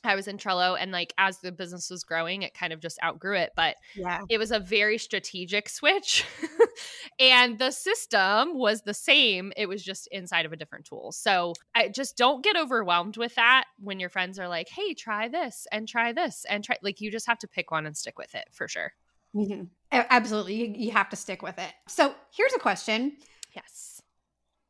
I 0.04 0.16
was 0.16 0.28
in 0.28 0.38
Trello 0.38 0.78
and 0.80 0.92
like 0.92 1.14
as 1.18 1.40
the 1.40 1.52
business 1.52 1.90
was 1.90 2.04
growing, 2.04 2.42
it 2.42 2.54
kind 2.54 2.72
of 2.72 2.80
just 2.80 3.00
outgrew 3.04 3.36
it. 3.36 3.52
But 3.56 3.76
yeah. 3.96 4.22
it 4.30 4.38
was 4.38 4.52
a 4.52 4.60
very 4.60 4.98
strategic 4.98 5.70
switch. 5.70 6.26
and 7.20 7.60
the 7.60 7.72
system 7.72 8.58
was 8.58 8.82
the 8.82 8.94
same. 8.94 9.52
It 9.58 9.68
was 9.68 9.84
just 9.84 10.08
inside 10.12 10.46
of 10.46 10.54
a 10.54 10.58
different 10.58 10.86
tool. 10.86 11.12
So 11.12 11.54
I 11.76 11.90
just 11.90 12.18
don't 12.18 12.44
get 12.44 12.58
overwhelmed 12.58 13.18
with 13.18 13.36
that 13.36 13.66
when 13.80 14.00
your 14.00 14.10
friends 14.10 14.40
are 14.40 14.48
like, 14.48 14.70
hey, 14.70 14.94
try 14.94 15.28
this 15.28 15.68
and 15.72 15.88
try 15.88 16.14
this 16.14 16.46
and 16.50 16.64
try 16.64 16.78
like 16.82 17.02
you 17.02 17.12
just 17.12 17.28
have 17.28 17.40
to 17.40 17.48
pick 17.48 17.72
one 17.72 17.86
and 17.86 17.98
stick 17.98 18.18
with 18.18 18.34
it 18.36 18.48
for 18.52 18.68
sure. 18.68 18.94
Mm-hmm. 19.36 19.64
Absolutely. 19.92 20.56
You, 20.56 20.74
you 20.76 20.92
have 20.92 21.10
to 21.10 21.16
stick 21.16 21.42
with 21.42 21.58
it. 21.60 21.72
So 21.88 22.14
here's 22.36 22.54
a 22.54 22.60
question. 22.60 23.18
Yes. 23.54 24.02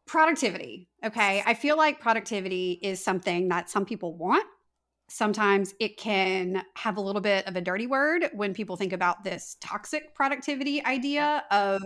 Productivity. 0.07 0.89
Okay. 1.05 1.43
I 1.45 1.53
feel 1.53 1.77
like 1.77 1.99
productivity 1.99 2.79
is 2.81 3.03
something 3.03 3.49
that 3.49 3.69
some 3.69 3.85
people 3.85 4.17
want 4.17 4.45
sometimes 5.09 5.73
it 5.79 5.97
can 5.97 6.63
have 6.75 6.97
a 6.97 7.01
little 7.01 7.21
bit 7.21 7.47
of 7.47 7.55
a 7.55 7.61
dirty 7.61 7.87
word 7.87 8.29
when 8.33 8.53
people 8.53 8.75
think 8.75 8.93
about 8.93 9.23
this 9.23 9.57
toxic 9.59 10.13
productivity 10.13 10.83
idea 10.85 11.43
of 11.51 11.81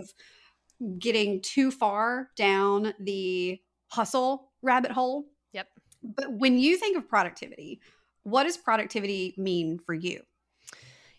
getting 0.98 1.40
too 1.40 1.70
far 1.70 2.28
down 2.36 2.92
the 3.00 3.60
hustle 3.88 4.52
rabbit 4.62 4.90
hole. 4.90 5.24
Yep. 5.52 5.68
But 6.02 6.32
when 6.32 6.58
you 6.58 6.76
think 6.76 6.96
of 6.96 7.08
productivity, 7.08 7.80
what 8.24 8.44
does 8.44 8.56
productivity 8.56 9.34
mean 9.36 9.78
for 9.78 9.94
you? 9.94 10.22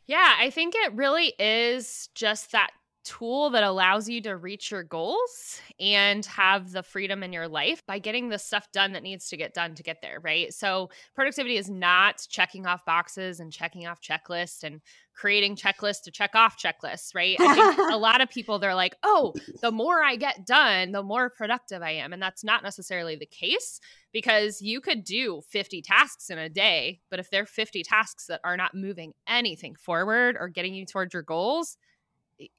Yeah, 0.06 0.36
I 0.40 0.52
think 0.52 0.76
it 0.76 0.94
really 0.94 1.34
is 1.40 2.10
just 2.14 2.52
that 2.52 2.72
tool 3.06 3.52
that 3.52 3.64
allows 3.64 4.10
you 4.10 4.20
to 4.22 4.36
reach 4.36 4.72
your 4.72 4.84
goals 4.84 5.62
and 5.80 6.26
have 6.26 6.72
the 6.72 6.84
freedom 6.84 7.24
in 7.24 7.32
your 7.32 7.48
life 7.48 7.86
by 7.86 8.00
getting 8.00 8.30
the 8.30 8.40
stuff 8.40 8.72
done 8.74 8.94
that 8.94 9.04
needs 9.04 9.30
to 9.30 9.38
get 9.38 9.54
done 9.54 9.76
to 9.76 9.84
get 9.84 10.02
there, 10.02 10.20
right? 10.22 10.54
So, 10.54 10.90
productivity 11.14 11.58
is 11.58 11.70
not 11.70 12.26
checking 12.30 12.66
off 12.66 12.84
boxes 12.84 13.40
and 13.40 13.52
checking 13.52 13.88
off 13.88 14.02
checklists 14.02 14.64
and 14.64 14.82
creating 15.14 15.56
checklists 15.56 16.02
to 16.04 16.12
check 16.12 16.32
off 16.36 16.58
checklists, 16.62 17.16
right? 17.16 17.38
I 17.40 17.56
think 17.76 17.92
a 17.92 17.98
lot 17.98 18.22
of 18.22 18.30
people 18.30 18.60
they're 18.60 18.76
like, 18.76 18.96
"Oh, 19.04 19.34
the 19.62 19.72
more 19.72 20.04
I 20.04 20.16
get 20.16 20.46
done, 20.46 20.92
the 20.92 21.04
more 21.04 21.30
productive 21.30 21.82
I 21.82 21.92
am." 21.92 22.12
And 22.12 22.22
that's 22.22 22.44
not 22.44 22.64
necessarily 22.64 23.16
the 23.16 23.26
case 23.26 23.80
because 24.12 24.62
you 24.62 24.82
could 24.82 25.04
do 25.04 25.42
50 25.50 25.82
tasks 25.82 26.30
in 26.30 26.38
a 26.38 26.50
day, 26.50 27.00
but 27.10 27.20
if 27.20 27.30
they're 27.30 27.46
50 27.46 27.84
tasks 27.84 28.28
that 28.28 28.42
are 28.44 28.58
not 28.58 28.76
moving 28.76 29.14
anything 29.28 29.76
forward 29.76 30.36
or 30.40 30.50
getting 30.50 30.74
you 30.74 30.86
towards 30.86 31.14
your 31.14 31.24
goals, 31.24 31.78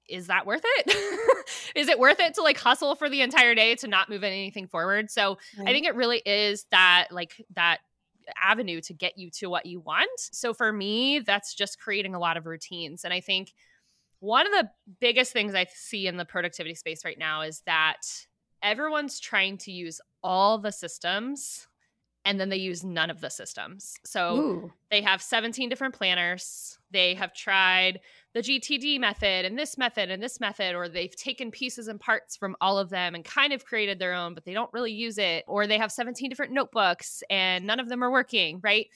is 0.09 0.29
that 0.29 0.47
worth 0.47 0.63
it? 0.65 0.97
is 1.75 1.89
it 1.89 1.99
worth 1.99 2.21
it 2.21 2.35
to 2.35 2.43
like 2.43 2.59
hustle 2.59 2.95
for 2.95 3.09
the 3.09 3.23
entire 3.23 3.55
day 3.55 3.75
to 3.77 3.89
not 3.89 4.09
move 4.09 4.25
anything 4.25 4.67
forward? 4.67 5.11
So 5.11 5.39
right. 5.59 5.69
I 5.69 5.73
think 5.73 5.87
it 5.87 5.95
really 5.95 6.23
is 6.25 6.67
that 6.71 7.09
like 7.11 7.45
that 7.55 7.79
avenue 8.43 8.81
to 8.83 8.95
get 8.95 9.19
you 9.19 9.31
to 9.31 9.49
what 9.49 9.67
you 9.67 9.81
want. 9.81 10.11
So 10.19 10.53
for 10.55 10.73
me, 10.73 11.21
that's 11.21 11.55
just 11.55 11.81
creating 11.81 12.15
a 12.15 12.19
lot 12.19 12.37
of 12.37 12.47
routines. 12.47 13.05
And 13.05 13.13
I 13.13 13.21
think 13.21 13.53
one 14.21 14.47
of 14.47 14.53
the 14.53 14.71
biggest 15.01 15.33
things 15.33 15.55
I 15.55 15.67
see 15.75 16.07
in 16.07 16.17
the 16.17 16.25
productivity 16.25 16.75
space 16.75 17.05
right 17.05 17.19
now 17.19 17.43
is 17.43 17.63
that 17.67 18.03
everyone's 18.63 19.21
trying 19.21 19.59
to 19.59 19.73
use 19.73 20.01
all 20.23 20.59
the 20.59 20.73
systems 20.73 21.69
and 22.25 22.41
then 22.41 22.49
they 22.49 22.57
use 22.57 22.83
none 22.83 23.09
of 23.09 23.21
the 23.21 23.31
systems. 23.31 23.95
So 24.05 24.37
Ooh. 24.37 24.73
they 24.91 25.01
have 25.03 25.23
17 25.23 25.69
different 25.69 25.95
planners. 25.95 26.77
They 26.97 27.13
have 27.13 27.35
tried 27.35 28.01
the 28.33 28.41
GTD 28.41 28.99
method 28.99 29.45
and 29.45 29.59
this 29.59 29.77
method 29.77 30.11
and 30.11 30.23
this 30.23 30.41
method, 30.41 30.75
or 30.75 30.89
they've 30.89 31.15
taken 31.15 31.51
pieces 31.51 31.89
and 31.89 32.01
parts 32.01 32.39
from 32.39 32.57
all 32.59 32.79
of 32.79 32.89
them 32.89 33.15
and 33.15 33.23
kind 33.23 33.53
of 33.53 33.67
created 33.67 33.99
their 33.99 34.15
own, 34.15 34.33
but 34.33 34.47
they 34.47 34.55
don't 34.55 34.73
really 34.73 34.93
use 34.93 35.19
it. 35.19 35.45
Or 35.47 35.67
they 35.67 35.77
have 35.77 35.93
17 35.93 36.31
different 36.31 36.53
notebooks 36.53 37.23
and 37.29 37.67
none 37.67 37.81
of 37.81 37.91
them 37.91 38.03
are 38.03 38.11
working, 38.11 38.61
right? 38.63 38.87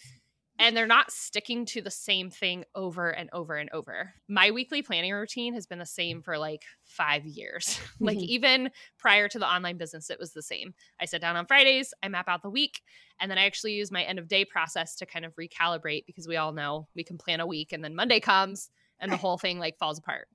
And 0.61 0.77
they're 0.77 0.87
not 0.87 1.11
sticking 1.11 1.65
to 1.67 1.81
the 1.81 1.91
same 1.91 2.31
thing 2.31 2.65
over 2.75 3.11
and 3.11 3.31
over 3.33 3.57
and 3.57 3.71
over. 3.73 4.13
My 4.29 4.51
weekly 4.51 4.83
planning 4.83 5.13
routine 5.13 5.55
has 5.55 5.67
been 5.67 5.79
the 5.79 5.87
same 5.87 6.23
for 6.23 6.37
like 6.39 6.63
five 6.85 7.25
years. 7.25 7.81
like 8.01 8.19
Mhm. 8.19 8.27
even 8.27 8.71
prior 8.99 9.27
to 9.29 9.39
the 9.39 9.51
online 9.51 9.79
business, 9.79 10.11
it 10.11 10.19
was 10.21 10.33
the 10.33 10.43
same. 10.43 10.75
I 11.01 11.07
sit 11.07 11.21
down 11.21 11.37
on 11.37 11.47
Fridays, 11.47 11.95
I 12.03 12.09
map 12.09 12.29
out 12.29 12.43
the 12.43 12.51
week, 12.51 12.83
and 13.19 13.31
then 13.31 13.39
I 13.39 13.47
actually 13.47 13.73
use 13.73 13.91
my 13.91 14.03
end 14.03 14.19
of 14.19 14.29
day 14.29 14.45
process 14.45 14.95
to 14.97 15.07
kind 15.07 15.25
of 15.25 15.35
recalibrate 15.35 16.05
because 16.07 16.29
we 16.29 16.37
all 16.37 16.53
know 16.53 16.89
we 16.95 17.05
can 17.05 17.19
plan 17.19 17.41
a 17.41 17.47
week 17.47 17.73
and 17.73 17.83
then 17.83 17.95
Monday 17.95 18.21
comes 18.21 18.71
and 19.01 19.11
the 19.11 19.17
whole 19.17 19.39
thing 19.39 19.59
like 19.59 19.79
falls 19.79 19.99
apart. 19.99 20.29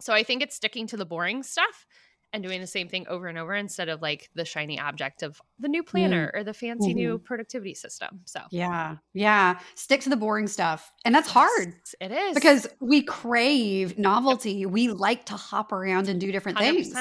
So 0.00 0.12
I 0.12 0.22
think 0.22 0.42
it's 0.42 0.54
sticking 0.54 0.86
to 0.88 0.98
the 0.98 1.06
boring 1.06 1.42
stuff 1.42 1.86
and 2.32 2.42
doing 2.42 2.60
the 2.60 2.66
same 2.66 2.88
thing 2.88 3.06
over 3.08 3.26
and 3.26 3.38
over 3.38 3.54
instead 3.54 3.88
of 3.88 4.02
like 4.02 4.30
the 4.34 4.44
shiny 4.44 4.78
object 4.78 5.22
of 5.22 5.40
the 5.58 5.68
new 5.68 5.82
mm-hmm. 5.82 5.90
planner 5.90 6.30
or 6.34 6.44
the 6.44 6.54
fancy 6.54 6.94
new 6.94 7.14
mm-hmm. 7.14 7.24
productivity 7.24 7.74
system. 7.74 8.20
So 8.24 8.40
Yeah. 8.50 8.96
Yeah. 9.14 9.58
Stick 9.74 10.02
to 10.02 10.10
the 10.10 10.16
boring 10.16 10.46
stuff. 10.46 10.92
And 11.04 11.14
that's 11.14 11.28
hard 11.28 11.74
It 12.00 12.12
is 12.12 12.34
because 12.34 12.66
we 12.80 13.02
crave 13.02 13.98
novelty. 13.98 14.66
We 14.66 14.88
like 14.88 15.26
to 15.26 15.34
hop 15.34 15.72
around 15.72 16.08
and 16.08 16.20
do 16.20 16.32
different 16.32 16.58
things. 16.58 16.94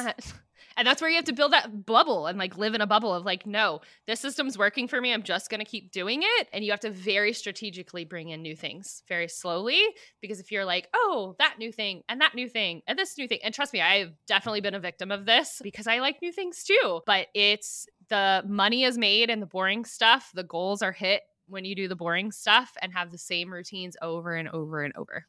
100%. 0.76 0.80
And 0.80 0.88
that's 0.88 1.02
where 1.02 1.10
you 1.10 1.16
have 1.16 1.26
to 1.26 1.34
build 1.34 1.54
that 1.54 1.86
bubble 1.86 2.28
and 2.28 2.38
like 2.38 2.58
live 2.58 2.76
in 2.76 2.82
a 2.82 2.88
bubble 2.88 3.14
of 3.14 3.26
like, 3.26 3.46
no, 3.46 3.82
this 4.08 4.20
system's 4.20 4.58
working 4.58 4.88
for 4.88 5.00
me. 5.00 5.14
I'm 5.14 5.24
just 5.24 5.50
going 5.50 5.60
to 5.60 5.66
keep 5.66 5.92
doing 5.92 6.22
it. 6.24 6.48
And 6.54 6.64
you 6.64 6.72
have 6.72 6.80
to 6.82 6.92
very 6.92 7.34
strategically 7.34 8.06
bring 8.06 8.30
in 8.30 8.42
new 8.42 8.56
things 8.56 9.04
very 9.08 9.28
slowly. 9.28 9.82
Because 10.22 10.40
if 10.40 10.52
you're 10.52 10.66
like, 10.66 10.88
oh, 10.94 11.36
that 11.40 11.56
new 11.60 11.72
thing 11.72 12.04
and 12.10 12.22
that 12.22 12.36
new 12.36 12.50
thing 12.50 12.82
and 12.88 12.98
this 12.98 13.18
new 13.18 13.28
thing, 13.28 13.40
and 13.44 13.54
trust 13.54 13.74
me, 13.74 13.82
I've 13.82 14.14
definitely 14.28 14.62
been 14.62 14.76
a 14.76 14.80
victim 14.80 15.12
of 15.12 15.26
this 15.26 15.62
because 15.64 15.88
I 15.88 16.00
like 16.00 16.22
new 16.22 16.32
things 16.32 16.64
too. 16.64 17.02
But 17.06 17.28
it's 17.34 17.88
the 18.10 18.44
money 18.48 18.84
is 18.84 18.98
made 18.98 19.30
and 19.30 19.42
the 19.42 19.48
boring 19.48 19.86
stuff, 19.86 20.32
the 20.34 20.44
goals 20.44 20.82
are 20.82 20.92
hit 20.92 21.22
when 21.48 21.66
you 21.66 21.76
do 21.76 21.88
the 21.88 21.96
boring 21.96 22.32
stuff 22.32 22.72
and 22.82 22.94
have 22.94 23.12
the 23.12 23.18
same 23.18 23.54
routines 23.54 23.96
over 24.02 24.34
and 24.34 24.50
over 24.50 24.84
and 24.84 24.96
over. 24.96 25.26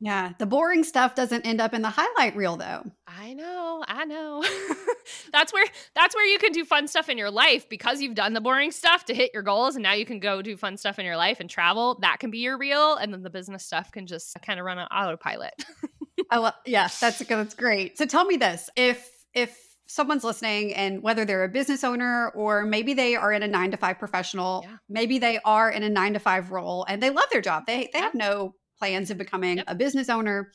Yeah. 0.00 0.32
The 0.38 0.46
boring 0.46 0.84
stuff 0.84 1.14
doesn't 1.16 1.44
end 1.44 1.60
up 1.60 1.74
in 1.74 1.82
the 1.82 1.90
highlight 1.90 2.36
reel, 2.36 2.56
though. 2.56 2.84
I 3.08 3.34
know, 3.34 3.82
I 3.86 4.04
know. 4.04 4.44
that's 5.32 5.52
where 5.52 5.64
that's 5.94 6.14
where 6.14 6.24
you 6.26 6.38
can 6.38 6.52
do 6.52 6.64
fun 6.64 6.86
stuff 6.86 7.08
in 7.08 7.18
your 7.18 7.30
life 7.32 7.68
because 7.68 8.00
you've 8.00 8.14
done 8.14 8.32
the 8.32 8.40
boring 8.40 8.70
stuff 8.70 9.04
to 9.06 9.14
hit 9.14 9.32
your 9.34 9.42
goals 9.42 9.74
and 9.76 9.82
now 9.82 9.92
you 9.94 10.06
can 10.06 10.20
go 10.20 10.40
do 10.40 10.56
fun 10.56 10.76
stuff 10.76 10.98
in 10.98 11.04
your 11.04 11.16
life 11.16 11.40
and 11.40 11.50
travel. 11.50 11.98
That 12.02 12.20
can 12.20 12.30
be 12.30 12.38
your 12.38 12.56
reel 12.58 12.94
and 12.94 13.12
then 13.12 13.22
the 13.22 13.30
business 13.30 13.64
stuff 13.64 13.90
can 13.90 14.06
just 14.06 14.36
kind 14.42 14.60
of 14.60 14.66
run 14.66 14.78
on 14.78 14.86
autopilot. 14.86 15.54
I 16.30 16.38
love, 16.38 16.54
yeah, 16.66 16.88
that's 17.00 17.18
that's 17.18 17.54
great. 17.54 17.98
So 17.98 18.06
tell 18.06 18.24
me 18.24 18.36
this: 18.36 18.70
if 18.76 19.10
if 19.34 19.58
someone's 19.88 20.22
listening, 20.22 20.74
and 20.74 21.02
whether 21.02 21.24
they're 21.24 21.44
a 21.44 21.48
business 21.48 21.82
owner 21.82 22.30
or 22.34 22.64
maybe 22.66 22.92
they 22.94 23.16
are 23.16 23.32
in 23.32 23.42
a 23.42 23.48
nine 23.48 23.70
to 23.70 23.76
five 23.78 23.98
professional, 23.98 24.60
Yeah. 24.64 24.76
maybe 24.88 25.18
they 25.18 25.38
are 25.44 25.70
in 25.70 25.82
a 25.82 25.88
nine 25.88 26.12
to 26.12 26.18
five 26.20 26.50
role 26.50 26.84
and 26.88 27.02
they 27.02 27.10
love 27.10 27.24
their 27.32 27.40
job, 27.40 27.64
they 27.66 27.88
they 27.92 27.98
have 27.98 28.14
no 28.14 28.54
plans 28.78 29.10
of 29.10 29.18
becoming 29.18 29.58
Yep. 29.58 29.66
a 29.68 29.74
business 29.74 30.08
owner. 30.08 30.52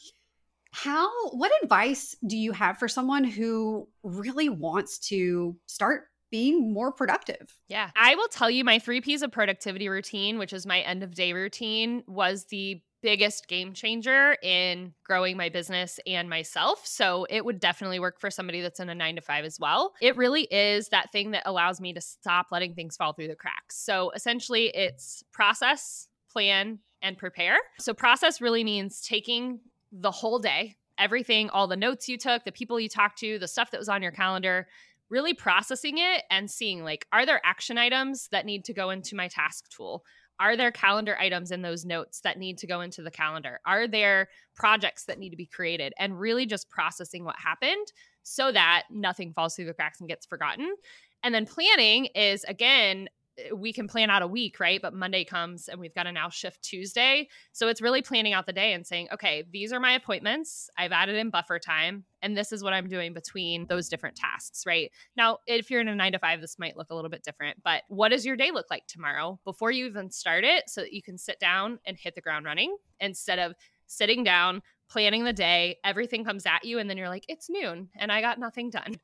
How? 0.72 1.30
What 1.30 1.52
advice 1.62 2.16
do 2.26 2.36
you 2.36 2.52
have 2.52 2.80
for 2.80 2.88
someone 2.88 3.24
who 3.24 3.88
really 4.02 4.50
wants 4.50 4.98
to 5.10 5.56
start 5.68 6.06
being 6.32 6.74
more 6.74 6.92
productive? 6.92 7.56
Yeah. 7.68 7.92
I 7.96 8.16
will 8.16 8.28
tell 8.28 8.50
you 8.50 8.64
my 8.64 8.80
three 8.80 9.02
P's 9.02 9.22
of 9.22 9.32
productivity 9.32 9.88
routine, 9.88 10.40
which 10.40 10.52
is 10.52 10.66
my 10.66 10.80
end 10.80 11.04
of 11.04 11.14
day 11.14 11.34
routine, 11.34 12.04
was 12.08 12.46
the 12.46 12.82
biggest 13.04 13.48
game 13.50 13.74
changer 13.74 14.38
in 14.42 14.94
growing 15.04 15.36
my 15.36 15.50
business 15.50 16.00
and 16.08 16.30
myself. 16.30 16.88
So 16.88 17.28
it 17.30 17.44
would 17.44 17.60
definitely 17.60 18.00
work 18.00 18.20
for 18.20 18.32
somebody 18.32 18.62
that's 18.62 18.80
in 18.80 18.90
a 18.90 18.96
nine 18.96 19.16
to 19.18 19.22
five 19.22 19.44
as 19.44 19.60
well. 19.60 19.94
It 20.02 20.16
really 20.16 20.44
is 20.44 20.88
that 20.88 21.12
thing 21.12 21.32
that 21.32 21.44
allows 21.46 21.82
me 21.82 21.92
to 21.94 22.02
stop 22.02 22.48
letting 22.52 22.74
things 22.74 22.96
fall 22.96 23.12
through 23.12 23.28
the 23.28 23.36
cracks. 23.36 23.76
So 23.78 24.12
essentially, 24.12 24.68
it's 24.68 25.22
process, 25.34 26.08
plan, 26.34 26.80
and 27.04 27.18
prepare. 27.18 27.58
So 27.80 27.94
process 27.94 28.42
really 28.42 28.64
means 28.64 29.02
taking 29.02 29.60
the 29.92 30.10
whole 30.10 30.40
day, 30.40 30.78
everything, 30.98 31.50
all 31.50 31.68
the 31.68 31.78
notes 31.78 32.10
you 32.10 32.18
took, 32.18 32.46
the 32.46 32.52
people 32.52 32.80
you 32.80 32.90
talked 32.90 33.20
to, 33.20 33.38
the 33.38 33.48
stuff 33.48 33.72
that 33.72 33.80
was 33.80 33.90
on 33.90 34.02
your 34.02 34.12
calendar, 34.12 34.68
really 35.10 35.34
processing 35.34 36.00
it 36.00 36.24
and 36.32 36.50
seeing 36.50 36.84
like 36.84 37.06
are 37.12 37.26
there 37.26 37.42
action 37.46 37.78
items 37.78 38.30
that 38.32 38.46
need 38.46 38.66
to 38.66 38.74
go 38.74 38.90
into 38.90 39.16
my 39.16 39.28
task 39.28 39.70
tool? 39.70 40.04
Are 40.40 40.58
there 40.58 40.72
calendar 40.72 41.16
items 41.20 41.52
in 41.52 41.62
those 41.62 41.86
notes 41.86 42.22
that 42.22 42.40
need 42.40 42.58
to 42.60 42.68
go 42.68 42.82
into 42.82 43.04
the 43.04 43.12
calendar? 43.12 43.60
Are 43.66 43.88
there 43.88 44.30
projects 44.56 45.06
that 45.06 45.20
need 45.20 45.30
to 45.30 45.36
be 45.36 45.46
created? 45.46 45.94
And 46.00 46.20
really 46.20 46.48
just 46.48 46.70
processing 46.70 47.24
what 47.24 47.36
happened 47.38 47.94
so 48.24 48.52
that 48.52 48.84
nothing 48.90 49.34
falls 49.34 49.56
through 49.56 49.66
the 49.66 49.74
cracks 49.74 50.00
and 50.00 50.10
gets 50.10 50.26
forgotten. 50.26 50.74
And 51.22 51.36
then 51.36 51.46
planning 51.46 52.08
is 52.16 52.44
again 52.46 53.10
we 53.56 53.74
can 53.74 53.88
plan 53.88 54.10
out 54.10 54.22
a 54.22 54.28
week, 54.28 54.60
right? 54.60 54.82
But 54.82 54.94
Monday 54.94 55.24
comes 55.24 55.68
and 55.68 55.80
we've 55.80 55.94
got 55.94 56.04
to 56.04 56.12
now 56.12 56.30
shift 56.30 56.62
Tuesday. 56.62 57.28
So 57.52 57.68
it's 57.68 57.82
really 57.82 58.02
planning 58.02 58.34
out 58.34 58.46
the 58.46 58.54
day 58.54 58.74
and 58.74 58.86
saying, 58.86 59.08
okay, 59.14 59.44
these 59.52 59.74
are 59.74 59.80
my 59.80 59.94
appointments. 59.94 60.70
I've 60.78 60.92
added 60.92 61.16
in 61.16 61.30
buffer 61.30 61.60
time, 61.60 62.06
and 62.22 62.38
this 62.38 62.52
is 62.52 62.64
what 62.64 62.74
I'm 62.74 62.88
doing 62.88 63.14
between 63.14 63.66
those 63.68 63.90
different 63.90 64.16
tasks, 64.16 64.66
right? 64.66 64.92
Now, 65.16 65.40
if 65.48 65.72
you're 65.72 65.82
in 65.82 65.88
a 65.88 65.96
nine 65.96 66.12
to 66.12 66.20
five, 66.20 66.42
this 66.42 66.60
might 66.60 66.78
look 66.78 66.92
a 66.92 66.96
little 66.96 67.10
bit 67.10 67.24
different, 67.24 67.58
but 67.64 67.84
what 67.88 68.10
does 68.10 68.26
your 68.26 68.36
day 68.36 68.52
look 68.52 68.68
like 68.70 68.88
tomorrow 68.88 69.40
before 69.44 69.72
you 69.72 69.86
even 69.88 70.12
start 70.12 70.44
it 70.44 70.70
so 70.70 70.82
that 70.82 70.94
you 70.94 71.02
can 71.02 71.18
sit 71.18 71.40
down 71.40 71.80
and 71.86 71.98
hit 71.98 72.16
the 72.16 72.22
ground 72.22 72.46
running 72.46 72.76
instead 73.00 73.40
of 73.40 73.54
sitting 73.88 74.24
down, 74.24 74.62
planning 74.90 75.24
the 75.24 75.34
day, 75.34 75.78
everything 75.84 76.24
comes 76.24 76.46
at 76.46 76.64
you, 76.64 76.80
and 76.80 76.90
then 76.90 76.98
you're 76.98 77.10
like, 77.10 77.26
it's 77.28 77.50
noon 77.50 77.90
and 77.98 78.12
I 78.12 78.22
got 78.22 78.40
nothing 78.40 78.70
done. 78.70 78.96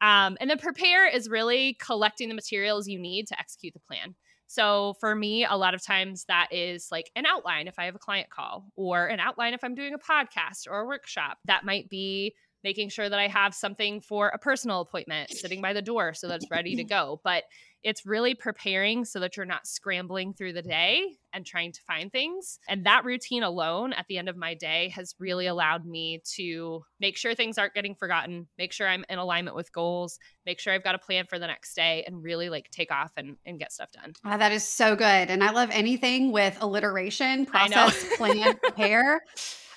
Um, 0.00 0.36
and 0.40 0.48
then 0.48 0.58
prepare 0.58 1.08
is 1.08 1.28
really 1.28 1.76
collecting 1.80 2.28
the 2.28 2.34
materials 2.34 2.88
you 2.88 2.98
need 2.98 3.26
to 3.28 3.38
execute 3.38 3.74
the 3.74 3.80
plan. 3.80 4.14
So 4.46 4.94
for 4.98 5.14
me, 5.14 5.44
a 5.44 5.56
lot 5.56 5.74
of 5.74 5.84
times 5.84 6.24
that 6.24 6.48
is 6.50 6.88
like 6.90 7.10
an 7.14 7.26
outline 7.26 7.68
if 7.68 7.78
I 7.78 7.84
have 7.84 7.94
a 7.94 7.98
client 7.98 8.30
call, 8.30 8.64
or 8.76 9.06
an 9.06 9.20
outline 9.20 9.52
if 9.52 9.62
I'm 9.62 9.74
doing 9.74 9.92
a 9.94 9.98
podcast 9.98 10.66
or 10.68 10.80
a 10.80 10.86
workshop. 10.86 11.38
That 11.44 11.64
might 11.64 11.90
be 11.90 12.34
making 12.64 12.88
sure 12.88 13.08
that 13.08 13.18
I 13.18 13.28
have 13.28 13.54
something 13.54 14.00
for 14.00 14.28
a 14.28 14.38
personal 14.38 14.80
appointment 14.80 15.30
sitting 15.30 15.60
by 15.60 15.74
the 15.74 15.82
door 15.82 16.14
so 16.14 16.28
that 16.28 16.36
it's 16.36 16.50
ready 16.50 16.76
to 16.76 16.84
go. 16.96 17.20
But 17.22 17.44
it's 17.82 18.04
really 18.04 18.34
preparing 18.34 19.04
so 19.04 19.20
that 19.20 19.36
you're 19.36 19.46
not 19.46 19.66
scrambling 19.66 20.34
through 20.34 20.52
the 20.52 20.62
day 20.62 21.16
and 21.32 21.46
trying 21.46 21.72
to 21.72 21.80
find 21.86 22.10
things. 22.10 22.58
And 22.68 22.84
that 22.86 23.04
routine 23.04 23.42
alone 23.42 23.92
at 23.92 24.06
the 24.08 24.18
end 24.18 24.28
of 24.28 24.36
my 24.36 24.54
day 24.54 24.88
has 24.94 25.14
really 25.18 25.46
allowed 25.46 25.84
me 25.84 26.20
to 26.36 26.82
make 27.00 27.16
sure 27.16 27.34
things 27.34 27.58
aren't 27.58 27.74
getting 27.74 27.94
forgotten, 27.94 28.48
make 28.58 28.72
sure 28.72 28.88
I'm 28.88 29.04
in 29.08 29.18
alignment 29.18 29.54
with 29.54 29.72
goals, 29.72 30.18
make 30.44 30.58
sure 30.58 30.72
I've 30.72 30.84
got 30.84 30.94
a 30.94 30.98
plan 30.98 31.26
for 31.28 31.38
the 31.38 31.46
next 31.46 31.74
day, 31.74 32.04
and 32.06 32.22
really 32.22 32.48
like 32.48 32.70
take 32.70 32.90
off 32.90 33.12
and, 33.16 33.36
and 33.46 33.58
get 33.58 33.72
stuff 33.72 33.90
done. 33.92 34.12
Ah, 34.24 34.36
that 34.36 34.52
is 34.52 34.66
so 34.66 34.96
good. 34.96 35.04
And 35.30 35.44
I 35.44 35.50
love 35.52 35.70
anything 35.72 36.32
with 36.32 36.56
alliteration, 36.60 37.46
process, 37.46 38.16
plan, 38.16 38.56
prepare. 38.62 39.20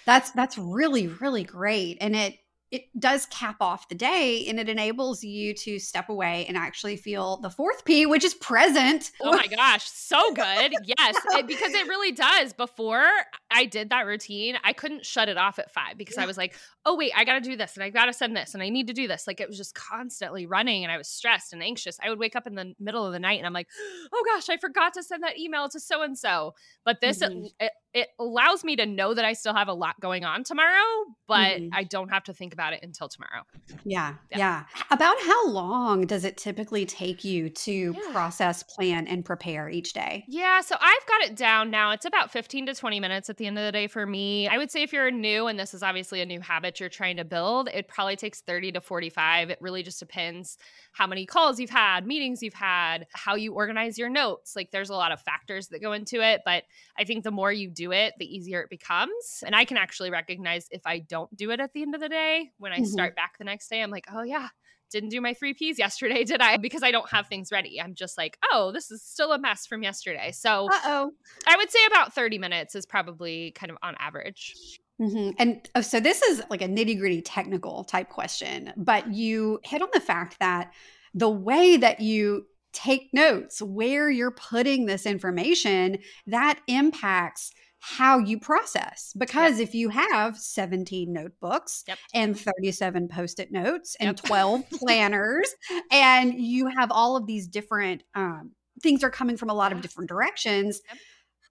That's 0.03 0.31
that's 0.31 0.57
really, 0.57 1.07
really 1.09 1.43
great. 1.43 1.99
And 2.01 2.15
it 2.15 2.35
it 2.71 2.83
does 2.97 3.25
cap 3.25 3.57
off 3.59 3.89
the 3.89 3.95
day 3.95 4.45
and 4.47 4.57
it 4.59 4.69
enables 4.69 5.23
you 5.23 5.53
to 5.53 5.77
step 5.77 6.07
away 6.07 6.45
and 6.47 6.55
actually 6.55 6.95
feel 6.95 7.37
the 7.37 7.49
fourth 7.49 7.83
P, 7.83 8.05
which 8.05 8.23
is 8.23 8.33
present. 8.33 9.11
Oh 9.21 9.33
my 9.33 9.47
gosh, 9.55 9.89
so 9.89 10.33
good. 10.33 10.73
Yes, 10.85 11.15
it- 11.33 11.47
because 11.47 11.73
it 11.73 11.87
really 11.87 12.11
does. 12.13 12.53
Before 12.53 13.05
I 13.51 13.65
did 13.65 13.89
that 13.89 14.05
routine, 14.05 14.55
I 14.63 14.71
couldn't 14.73 15.05
shut 15.05 15.27
it 15.29 15.37
off 15.37 15.59
at 15.59 15.71
five 15.71 15.97
because 15.97 16.17
I 16.17 16.25
was 16.25 16.37
like, 16.37 16.55
oh, 16.85 16.95
wait, 16.95 17.11
I 17.15 17.25
got 17.25 17.33
to 17.35 17.41
do 17.41 17.55
this 17.57 17.75
and 17.75 17.83
I 17.83 17.89
got 17.89 18.05
to 18.05 18.13
send 18.13 18.35
this 18.35 18.53
and 18.53 18.63
I 18.63 18.69
need 18.69 18.87
to 18.87 18.93
do 18.93 19.07
this. 19.07 19.27
Like 19.27 19.41
it 19.41 19.47
was 19.49 19.57
just 19.57 19.75
constantly 19.75 20.45
running 20.45 20.83
and 20.83 20.91
I 20.91 20.97
was 20.97 21.07
stressed 21.09 21.51
and 21.53 21.61
anxious. 21.61 21.97
I 22.01 22.09
would 22.09 22.19
wake 22.19 22.35
up 22.37 22.47
in 22.47 22.55
the 22.55 22.73
middle 22.79 23.05
of 23.05 23.11
the 23.11 23.19
night 23.19 23.37
and 23.37 23.45
I'm 23.45 23.53
like, 23.53 23.67
oh 24.13 24.23
gosh, 24.33 24.49
I 24.49 24.55
forgot 24.57 24.93
to 24.93 25.03
send 25.03 25.23
that 25.23 25.37
email 25.37 25.67
to 25.69 25.79
so 25.79 26.01
and 26.03 26.17
so. 26.17 26.53
But 26.85 27.01
this, 27.01 27.21
it- 27.21 27.31
Mhm. 27.31 27.51
it, 27.59 27.71
it 27.93 28.07
allows 28.19 28.63
me 28.63 28.75
to 28.77 28.85
know 28.85 29.13
that 29.13 29.25
I 29.25 29.33
still 29.33 29.53
have 29.53 29.67
a 29.67 29.73
lot 29.73 29.99
going 29.99 30.23
on 30.23 30.43
tomorrow, 30.43 31.05
but 31.27 31.59
Mhm. 31.59 31.69
I 31.73 31.83
don't 31.83 32.09
have 32.09 32.23
to 32.25 32.33
think 32.33 32.53
about 32.53 32.73
it 32.73 32.79
until 32.83 33.09
tomorrow. 33.09 33.43
Yeah, 33.83 34.15
Yeah. 34.29 34.37
yeah. 34.37 34.65
About 34.89 35.17
how 35.21 35.47
long 35.49 36.05
does 36.07 36.23
it 36.23 36.37
typically 36.37 36.85
take 36.85 37.23
you 37.23 37.49
to 37.49 37.93
Yeah. 37.97 38.11
process, 38.11 38.63
plan, 38.63 39.07
and 39.07 39.25
prepare 39.25 39.69
each 39.69 39.93
day? 39.93 40.23
Yeah, 40.27 40.61
so 40.61 40.77
I've 40.79 41.05
got 41.07 41.21
it 41.23 41.35
down 41.35 41.69
now. 41.69 41.91
It's 41.91 42.05
about 42.05 42.31
15 42.31 42.65
to 42.67 42.73
20 42.75 42.99
minutes 42.99 43.29
at 43.29 43.37
the 43.37 43.45
end 43.47 43.57
of 43.57 43.65
the 43.65 43.71
day 43.71 43.87
for 43.87 44.05
me. 44.05 44.47
I 44.47 44.57
would 44.57 44.71
say 44.71 44.83
if 44.83 44.93
you're 44.93 45.11
new 45.11 45.47
and 45.47 45.59
this 45.59 45.73
is 45.73 45.83
obviously 45.83 46.21
a 46.21 46.25
new 46.25 46.39
habit 46.39 46.79
you're 46.79 46.89
trying 46.89 47.17
to 47.17 47.25
build, 47.25 47.67
it 47.73 47.87
probably 47.87 48.15
takes 48.15 48.41
30 48.41 48.71
to 48.73 48.81
45. 48.81 49.49
It 49.49 49.57
really 49.61 49.83
just 49.83 49.99
depends 49.99 50.57
how 50.93 51.07
many 51.07 51.25
calls 51.25 51.59
you've 51.59 51.69
had, 51.69 52.05
meetings 52.07 52.41
you've 52.41 52.53
had, 52.53 53.07
how 53.13 53.35
you 53.35 53.53
organize 53.53 53.97
your 53.97 54.09
notes. 54.09 54.55
Like 54.55 54.71
there's 54.71 54.89
a 54.89 54.95
lot 54.95 55.11
of 55.11 55.21
factors 55.21 55.67
that 55.69 55.79
go 55.81 55.91
into 55.93 56.21
it, 56.21 56.41
but 56.45 56.63
I 56.97 57.03
think 57.03 57.23
the 57.23 57.31
more 57.31 57.51
you 57.51 57.69
do 57.69 57.80
it, 57.89 58.13
the 58.19 58.25
easier 58.35 58.61
it 58.61 58.69
becomes. 58.69 59.43
And 59.43 59.55
I 59.55 59.65
can 59.65 59.77
actually 59.77 60.11
recognize 60.11 60.67
if 60.69 60.81
I 60.85 60.99
don't 60.99 61.35
do 61.35 61.49
it 61.49 61.59
at 61.59 61.73
the 61.73 61.81
end 61.81 61.95
of 61.95 62.01
the 62.01 62.09
day, 62.09 62.51
when 62.59 62.71
I 62.71 62.81
Mhm. 62.81 62.85
start 62.85 63.15
back 63.15 63.39
the 63.39 63.43
next 63.45 63.67
day, 63.69 63.81
I'm 63.81 63.89
like, 63.89 64.05
"Oh 64.13 64.21
yeah, 64.21 64.49
didn't 64.91 65.09
do 65.09 65.21
my 65.21 65.33
three 65.33 65.53
P's 65.53 65.79
yesterday, 65.79 66.23
did 66.25 66.41
I? 66.41 66.57
Because 66.57 66.83
I 66.83 66.91
don't 66.91 67.09
have 67.09 67.27
things 67.27 67.51
ready. 67.51 67.81
I'm 67.81 67.95
just 67.95 68.17
like, 68.17 68.37
oh, 68.51 68.71
this 68.71 68.91
is 68.91 69.01
still 69.01 69.31
a 69.31 69.39
mess 69.39 69.65
from 69.65 69.81
yesterday. 69.81 70.31
So 70.31 70.67
Uh 70.71 70.79
oh. 70.85 71.11
I 71.47 71.55
would 71.57 71.71
say 71.71 71.79
about 71.87 72.13
30 72.13 72.37
minutes 72.37 72.75
is 72.75 72.85
probably 72.85 73.51
kind 73.51 73.71
of 73.71 73.77
on 73.81 73.95
average. 73.97 74.79
hmm 74.99 75.31
And 75.39 75.67
oh, 75.73 75.81
so 75.81 75.99
this 75.99 76.21
is 76.21 76.43
like 76.49 76.61
a 76.61 76.67
nitty 76.67 76.99
gritty 76.99 77.21
technical 77.21 77.85
type 77.85 78.09
question, 78.09 78.73
but 78.77 79.11
you 79.13 79.59
hit 79.63 79.81
on 79.81 79.89
the 79.93 79.99
fact 80.01 80.37
that 80.39 80.73
the 81.13 81.29
way 81.29 81.77
that 81.77 81.99
you 82.01 82.45
take 82.73 83.09
notes 83.13 83.61
where 83.61 84.09
you're 84.09 84.31
putting 84.31 84.85
this 84.85 85.05
information 85.05 85.97
that 86.27 86.59
impacts 86.67 87.51
how 87.83 88.19
you 88.19 88.39
process 88.39 89.11
because 89.17 89.57
yep. 89.57 89.67
if 89.67 89.73
you 89.73 89.89
have 89.89 90.37
17 90.37 91.11
notebooks 91.11 91.83
yep. 91.87 91.97
and 92.13 92.39
37 92.39 93.07
post-it 93.07 93.51
notes 93.51 93.95
and 93.99 94.07
yep. 94.07 94.15
12 94.17 94.69
planners 94.79 95.49
and 95.91 96.35
you 96.35 96.67
have 96.67 96.91
all 96.91 97.17
of 97.17 97.25
these 97.25 97.47
different 97.47 98.03
um, 98.13 98.51
things 98.83 99.03
are 99.03 99.09
coming 99.09 99.35
from 99.35 99.49
a 99.49 99.53
lot 99.55 99.71
of 99.71 99.81
different 99.81 100.09
directions 100.09 100.81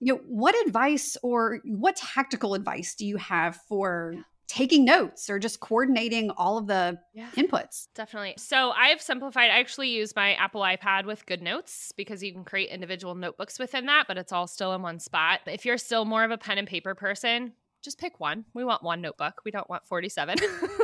you 0.00 0.14
know 0.14 0.20
what 0.28 0.54
advice 0.66 1.16
or 1.24 1.60
what 1.64 1.96
tactical 1.96 2.54
advice 2.54 2.94
do 2.94 3.04
you 3.04 3.16
have 3.16 3.56
for 3.68 4.14
taking 4.50 4.84
notes 4.84 5.30
or 5.30 5.38
just 5.38 5.60
coordinating 5.60 6.30
all 6.32 6.58
of 6.58 6.66
the 6.66 6.98
yeah, 7.14 7.28
inputs. 7.36 7.86
Definitely. 7.94 8.34
So 8.36 8.72
I've 8.72 9.00
simplified. 9.00 9.50
I 9.50 9.60
actually 9.60 9.90
use 9.90 10.14
my 10.16 10.34
Apple 10.34 10.60
iPad 10.62 11.06
with 11.06 11.24
GoodNotes 11.24 11.92
because 11.96 12.20
you 12.20 12.32
can 12.32 12.44
create 12.44 12.68
individual 12.68 13.14
notebooks 13.14 13.60
within 13.60 13.86
that, 13.86 14.06
but 14.08 14.18
it's 14.18 14.32
all 14.32 14.48
still 14.48 14.74
in 14.74 14.82
one 14.82 14.98
spot. 14.98 15.40
If 15.46 15.64
you're 15.64 15.78
still 15.78 16.04
more 16.04 16.24
of 16.24 16.32
a 16.32 16.38
pen 16.38 16.58
and 16.58 16.66
paper 16.66 16.96
person, 16.96 17.52
just 17.82 17.98
pick 17.98 18.20
one. 18.20 18.44
We 18.54 18.64
want 18.64 18.82
one 18.82 19.00
notebook. 19.00 19.42
We 19.44 19.50
don't 19.50 19.68
want 19.68 19.86
47. 19.86 20.36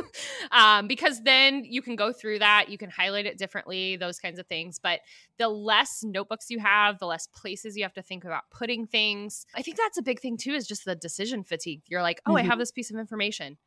um, 0.51 0.87
because 0.87 1.21
then 1.21 1.63
you 1.65 1.81
can 1.81 1.95
go 1.95 2.11
through 2.11 2.39
that, 2.39 2.69
you 2.69 2.77
can 2.77 2.89
highlight 2.89 3.25
it 3.25 3.37
differently, 3.37 3.97
those 3.97 4.19
kinds 4.19 4.39
of 4.39 4.47
things. 4.47 4.79
But 4.79 5.01
the 5.37 5.47
less 5.47 6.03
notebooks 6.03 6.49
you 6.49 6.59
have, 6.59 6.99
the 6.99 7.05
less 7.05 7.27
places 7.27 7.77
you 7.77 7.83
have 7.83 7.93
to 7.93 8.01
think 8.01 8.25
about 8.25 8.43
putting 8.51 8.87
things. 8.87 9.45
I 9.55 9.61
think 9.61 9.77
that's 9.77 9.97
a 9.97 10.03
big 10.03 10.19
thing 10.19 10.37
too, 10.37 10.53
is 10.53 10.67
just 10.67 10.85
the 10.85 10.95
decision 10.95 11.43
fatigue. 11.43 11.81
You're 11.87 12.01
like, 12.01 12.21
oh, 12.25 12.31
mm-hmm. 12.31 12.37
I 12.37 12.41
have 12.43 12.59
this 12.59 12.71
piece 12.71 12.91
of 12.91 12.97
information 12.97 13.57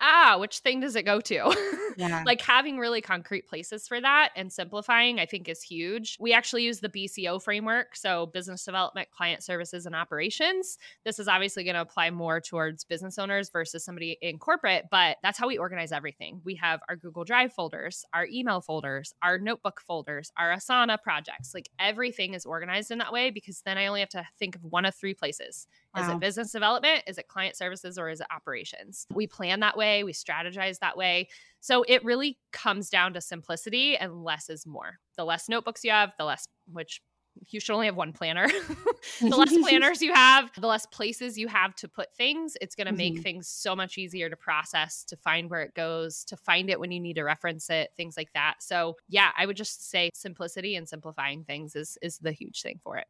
ah, 0.00 0.36
which 0.38 0.58
thing 0.58 0.80
does 0.80 0.96
it 0.96 1.04
go 1.04 1.20
to? 1.20 1.54
Yeah. 1.98 2.24
like 2.26 2.42
having 2.42 2.76
really 2.78 3.00
concrete 3.00 3.48
places 3.48 3.88
for 3.88 3.98
that 3.98 4.28
and 4.36 4.52
simplifying, 4.52 5.18
I 5.18 5.24
think, 5.24 5.48
is 5.48 5.62
huge. 5.62 6.18
We 6.20 6.34
actually 6.34 6.64
use 6.64 6.80
the 6.80 6.90
BCO 6.90 7.42
framework. 7.42 7.96
So, 7.96 8.26
business 8.26 8.62
development, 8.64 9.10
client 9.10 9.42
services, 9.42 9.86
and 9.86 9.94
operations. 9.94 10.76
This 11.06 11.18
is 11.18 11.26
obviously 11.26 11.64
going 11.64 11.74
to 11.74 11.80
apply 11.80 12.10
more 12.10 12.38
towards 12.38 12.84
business 12.84 13.18
owners 13.18 13.48
versus 13.48 13.82
somebody 13.82 14.18
in 14.20 14.38
corporate, 14.38 14.88
but 14.90 15.16
that's 15.22 15.38
how 15.38 15.48
we 15.48 15.56
organize 15.56 15.90
everything. 15.90 16.42
We 16.44 16.56
have 16.56 16.80
our 16.88 16.96
Google 16.96 17.24
Drive 17.24 17.54
folders, 17.54 18.04
our 18.12 18.26
email 18.26 18.60
folders, 18.60 19.14
our 19.22 19.38
notebook 19.38 19.80
folders, 19.80 20.30
our 20.36 20.52
Asana 20.52 21.00
projects. 21.02 21.54
Like 21.54 21.70
everything 21.78 22.34
is 22.34 22.44
organized 22.44 22.90
in 22.90 22.98
that 22.98 23.12
way 23.12 23.30
because 23.30 23.62
then 23.64 23.78
I 23.78 23.86
only 23.86 24.00
have 24.00 24.10
to 24.10 24.26
think 24.38 24.56
of 24.56 24.64
one 24.64 24.84
of 24.84 24.94
three 24.94 25.14
places 25.14 25.66
Wow. 25.96 26.02
Is 26.02 26.08
it 26.08 26.20
business 26.20 26.52
development? 26.52 27.02
Is 27.06 27.18
it 27.18 27.28
client 27.28 27.56
services 27.56 27.98
or 27.98 28.08
is 28.10 28.20
it 28.20 28.26
operations? 28.30 29.06
We 29.12 29.26
plan 29.26 29.60
that 29.60 29.76
way, 29.76 30.04
we 30.04 30.12
strategize 30.12 30.78
that 30.80 30.96
way. 30.96 31.28
So 31.60 31.84
it 31.88 32.04
really 32.04 32.38
comes 32.52 32.90
down 32.90 33.14
to 33.14 33.20
simplicity 33.20 33.96
and 33.96 34.22
less 34.22 34.50
is 34.50 34.66
more. 34.66 34.98
The 35.16 35.24
less 35.24 35.48
notebooks 35.48 35.84
you 35.84 35.90
have, 35.90 36.12
the 36.18 36.24
less, 36.24 36.46
which 36.70 37.00
you 37.48 37.60
should 37.60 37.72
only 37.74 37.86
have 37.86 37.96
one 37.96 38.12
planner. 38.12 38.46
the 39.20 39.36
less 39.36 39.56
planners 39.62 40.02
you 40.02 40.12
have, 40.12 40.50
the 40.58 40.66
less 40.66 40.86
places 40.86 41.38
you 41.38 41.48
have 41.48 41.74
to 41.76 41.88
put 41.88 42.14
things. 42.14 42.56
It's 42.60 42.74
going 42.74 42.86
to 42.86 42.92
make 42.92 43.14
mm-hmm. 43.14 43.22
things 43.22 43.48
so 43.48 43.74
much 43.74 43.98
easier 43.98 44.28
to 44.28 44.36
process, 44.36 45.04
to 45.04 45.16
find 45.16 45.50
where 45.50 45.62
it 45.62 45.74
goes, 45.74 46.24
to 46.24 46.36
find 46.36 46.70
it 46.70 46.78
when 46.78 46.90
you 46.90 47.00
need 47.00 47.16
to 47.16 47.24
reference 47.24 47.70
it, 47.70 47.90
things 47.96 48.16
like 48.16 48.32
that. 48.34 48.56
So, 48.60 48.96
yeah, 49.08 49.30
I 49.36 49.46
would 49.46 49.56
just 49.56 49.90
say 49.90 50.10
simplicity 50.14 50.76
and 50.76 50.88
simplifying 50.88 51.44
things 51.44 51.76
is 51.76 51.98
is 52.02 52.18
the 52.18 52.32
huge 52.32 52.62
thing 52.62 52.80
for 52.82 52.96
it. 52.96 53.06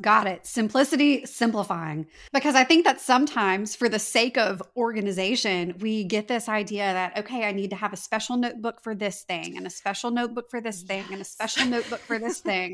Got 0.00 0.26
it. 0.26 0.46
Simplicity, 0.46 1.26
simplifying. 1.26 2.06
Because 2.32 2.54
I 2.54 2.64
think 2.64 2.84
that 2.84 3.00
sometimes, 3.00 3.76
for 3.76 3.88
the 3.88 3.98
sake 3.98 4.38
of 4.38 4.62
organization, 4.76 5.74
we 5.80 6.04
get 6.04 6.26
this 6.26 6.48
idea 6.48 6.92
that, 6.92 7.18
okay, 7.18 7.46
I 7.46 7.52
need 7.52 7.70
to 7.70 7.76
have 7.76 7.92
a 7.92 7.96
special 7.96 8.36
notebook 8.36 8.80
for 8.80 8.94
this 8.94 9.22
thing, 9.22 9.56
and 9.56 9.66
a 9.66 9.70
special 9.70 10.10
notebook 10.10 10.50
for 10.50 10.60
this 10.60 10.82
thing, 10.82 11.04
and 11.12 11.20
a 11.20 11.24
special 11.24 11.66
notebook 11.66 12.00
for 12.00 12.18
this 12.18 12.40
thing 12.50 12.72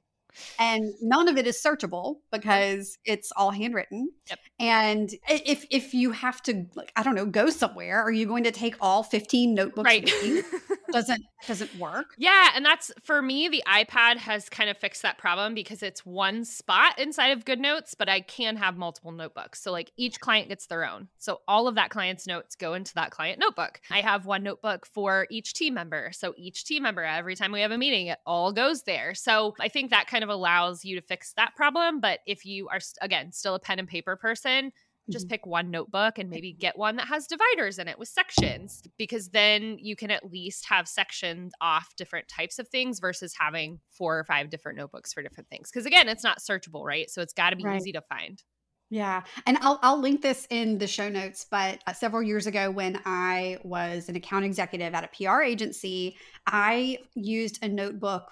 and 0.58 0.92
none 1.00 1.28
of 1.28 1.36
it 1.36 1.46
is 1.46 1.60
searchable 1.60 2.16
because 2.32 2.98
it's 3.04 3.32
all 3.36 3.50
handwritten. 3.50 4.10
Yep. 4.28 4.38
And 4.58 5.10
if 5.28 5.66
if 5.70 5.94
you 5.94 6.12
have 6.12 6.42
to 6.42 6.66
like 6.74 6.92
I 6.96 7.02
don't 7.02 7.14
know 7.14 7.26
go 7.26 7.50
somewhere, 7.50 8.02
are 8.02 8.12
you 8.12 8.26
going 8.26 8.44
to 8.44 8.52
take 8.52 8.76
all 8.80 9.02
15 9.02 9.54
notebooks 9.54 9.86
right. 9.86 10.10
doesn't 10.92 11.24
doesn't 11.46 11.78
work. 11.78 12.14
Yeah, 12.16 12.50
and 12.54 12.64
that's 12.64 12.90
for 13.02 13.22
me 13.22 13.48
the 13.48 13.62
iPad 13.66 14.16
has 14.16 14.48
kind 14.48 14.70
of 14.70 14.76
fixed 14.76 15.02
that 15.02 15.18
problem 15.18 15.54
because 15.54 15.82
it's 15.82 16.04
one 16.04 16.44
spot 16.44 16.98
inside 16.98 17.28
of 17.28 17.44
GoodNotes, 17.44 17.94
but 17.98 18.08
I 18.08 18.20
can 18.20 18.56
have 18.56 18.76
multiple 18.76 19.12
notebooks. 19.12 19.62
So 19.62 19.72
like 19.72 19.92
each 19.96 20.20
client 20.20 20.48
gets 20.48 20.66
their 20.66 20.88
own. 20.88 21.08
So 21.18 21.40
all 21.46 21.68
of 21.68 21.74
that 21.76 21.90
client's 21.90 22.26
notes 22.26 22.56
go 22.56 22.74
into 22.74 22.94
that 22.94 23.10
client 23.10 23.38
notebook. 23.38 23.80
I 23.90 24.00
have 24.00 24.26
one 24.26 24.42
notebook 24.42 24.86
for 24.86 25.26
each 25.30 25.54
team 25.54 25.74
member. 25.74 26.10
So 26.12 26.34
each 26.36 26.64
team 26.64 26.82
member 26.82 27.04
every 27.04 27.36
time 27.36 27.52
we 27.52 27.60
have 27.60 27.70
a 27.70 27.78
meeting 27.78 28.08
it 28.08 28.18
all 28.26 28.52
goes 28.52 28.82
there. 28.82 29.14
So 29.14 29.54
I 29.60 29.68
think 29.68 29.90
that 29.90 30.06
kind 30.06 30.15
of 30.22 30.30
allows 30.30 30.84
you 30.84 31.00
to 31.00 31.06
fix 31.06 31.32
that 31.34 31.54
problem, 31.56 32.00
but 32.00 32.20
if 32.26 32.44
you 32.44 32.68
are 32.68 32.80
again 33.00 33.32
still 33.32 33.54
a 33.54 33.60
pen 33.60 33.78
and 33.78 33.88
paper 33.88 34.16
person, 34.16 34.72
just 35.10 35.26
mm-hmm. 35.26 35.30
pick 35.30 35.46
one 35.46 35.70
notebook 35.70 36.18
and 36.18 36.28
maybe 36.30 36.52
get 36.52 36.76
one 36.76 36.96
that 36.96 37.06
has 37.06 37.26
dividers 37.26 37.78
in 37.78 37.88
it 37.88 37.98
with 37.98 38.08
sections 38.08 38.82
because 38.98 39.28
then 39.28 39.78
you 39.80 39.94
can 39.94 40.10
at 40.10 40.30
least 40.30 40.66
have 40.68 40.88
sections 40.88 41.52
off 41.60 41.94
different 41.96 42.26
types 42.28 42.58
of 42.58 42.68
things 42.68 42.98
versus 42.98 43.32
having 43.38 43.78
four 43.90 44.18
or 44.18 44.24
five 44.24 44.50
different 44.50 44.78
notebooks 44.78 45.12
for 45.12 45.22
different 45.22 45.48
things 45.48 45.70
because 45.70 45.86
again 45.86 46.08
it's 46.08 46.24
not 46.24 46.38
searchable 46.38 46.82
right 46.82 47.08
so 47.10 47.22
it's 47.22 47.32
got 47.32 47.50
to 47.50 47.56
be 47.56 47.64
right. 47.64 47.76
easy 47.76 47.92
to 47.92 48.00
find 48.02 48.42
yeah. 48.88 49.22
And 49.46 49.58
I'll, 49.62 49.80
I'll 49.82 49.98
link 49.98 50.22
this 50.22 50.46
in 50.48 50.78
the 50.78 50.86
show 50.86 51.08
notes. 51.08 51.44
But 51.50 51.82
uh, 51.86 51.92
several 51.92 52.22
years 52.22 52.46
ago, 52.46 52.70
when 52.70 53.00
I 53.04 53.58
was 53.64 54.08
an 54.08 54.14
account 54.14 54.44
executive 54.44 54.94
at 54.94 55.02
a 55.02 55.08
PR 55.08 55.42
agency, 55.42 56.16
I 56.46 56.98
used 57.14 57.58
a 57.62 57.68
notebook 57.68 58.30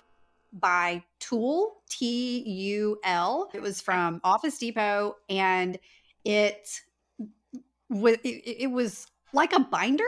by 0.55 1.03
Tool, 1.21 1.83
T 1.91 2.43
U 2.49 2.99
L. 3.05 3.51
It 3.53 3.63
was 3.63 3.81
from 3.81 4.21
Office 4.25 4.59
Depot. 4.59 5.17
And 5.29 5.79
it 6.25 6.69
was 7.91 8.17
it, 8.25 8.43
it 8.63 8.71
was 8.71 9.07
like 9.33 9.53
a 9.53 9.61
binder 9.61 10.05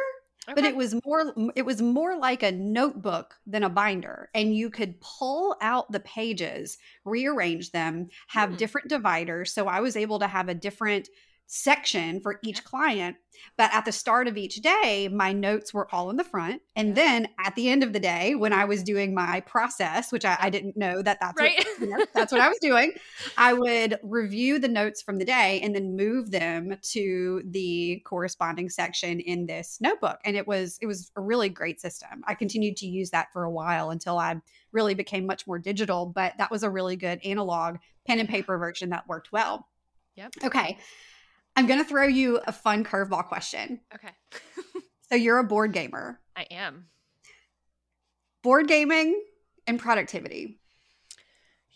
Okay. 0.48 0.54
but 0.54 0.64
it 0.64 0.76
was 0.76 0.94
more 1.04 1.34
it 1.56 1.66
was 1.66 1.82
more 1.82 2.16
like 2.16 2.44
a 2.44 2.52
notebook 2.52 3.34
than 3.48 3.64
a 3.64 3.68
binder 3.68 4.30
and 4.32 4.54
you 4.54 4.70
could 4.70 5.00
pull 5.00 5.56
out 5.60 5.90
the 5.90 5.98
pages 5.98 6.78
rearrange 7.04 7.72
them 7.72 8.06
have 8.28 8.50
mm. 8.50 8.56
different 8.56 8.88
dividers 8.88 9.52
so 9.52 9.66
i 9.66 9.80
was 9.80 9.96
able 9.96 10.20
to 10.20 10.28
have 10.28 10.48
a 10.48 10.54
different 10.54 11.08
section 11.46 12.20
for 12.20 12.38
each 12.42 12.64
client. 12.64 13.16
But 13.56 13.72
at 13.72 13.84
the 13.84 13.92
start 13.92 14.28
of 14.28 14.36
each 14.36 14.56
day, 14.56 15.08
my 15.12 15.32
notes 15.32 15.72
were 15.72 15.92
all 15.94 16.10
in 16.10 16.16
the 16.16 16.24
front. 16.24 16.62
And 16.74 16.96
then 16.96 17.28
at 17.38 17.54
the 17.54 17.68
end 17.68 17.82
of 17.82 17.92
the 17.92 18.00
day, 18.00 18.34
when 18.34 18.52
I 18.52 18.64
was 18.64 18.82
doing 18.82 19.14
my 19.14 19.40
process, 19.40 20.10
which 20.10 20.24
I, 20.24 20.36
I 20.40 20.50
didn't 20.50 20.76
know 20.76 21.02
that 21.02 21.18
that's 21.20 21.40
right. 21.40 21.56
what, 21.58 21.80
you 21.80 21.86
know, 21.88 22.04
that's 22.14 22.32
what 22.32 22.40
I 22.40 22.48
was 22.48 22.58
doing, 22.60 22.92
I 23.36 23.52
would 23.52 23.98
review 24.02 24.58
the 24.58 24.68
notes 24.68 25.02
from 25.02 25.18
the 25.18 25.24
day 25.24 25.60
and 25.62 25.74
then 25.74 25.96
move 25.96 26.30
them 26.30 26.76
to 26.82 27.42
the 27.44 28.02
corresponding 28.04 28.68
section 28.68 29.20
in 29.20 29.46
this 29.46 29.78
notebook. 29.80 30.18
And 30.24 30.36
it 30.36 30.46
was 30.46 30.78
it 30.80 30.86
was 30.86 31.10
a 31.16 31.20
really 31.20 31.48
great 31.48 31.80
system. 31.80 32.22
I 32.26 32.34
continued 32.34 32.76
to 32.78 32.86
use 32.86 33.10
that 33.10 33.32
for 33.32 33.44
a 33.44 33.50
while 33.50 33.90
until 33.90 34.18
I 34.18 34.40
really 34.72 34.94
became 34.94 35.26
much 35.26 35.46
more 35.46 35.58
digital. 35.58 36.06
But 36.06 36.34
that 36.38 36.50
was 36.50 36.62
a 36.62 36.70
really 36.70 36.96
good 36.96 37.20
analog 37.24 37.76
pen 38.06 38.18
and 38.18 38.28
paper 38.28 38.58
version 38.58 38.90
that 38.90 39.08
worked 39.08 39.32
well. 39.32 39.68
Yep. 40.16 40.32
Okay. 40.44 40.78
I'm 41.56 41.66
going 41.66 41.80
to 41.80 41.88
throw 41.88 42.06
you 42.06 42.40
a 42.46 42.52
fun 42.52 42.84
curveball 42.84 43.26
question. 43.26 43.80
Okay. 43.94 44.10
so 45.08 45.16
you're 45.16 45.38
a 45.38 45.44
board 45.44 45.72
gamer. 45.72 46.20
I 46.36 46.42
am. 46.50 46.86
Board 48.42 48.68
gaming 48.68 49.20
and 49.66 49.80
productivity. 49.80 50.60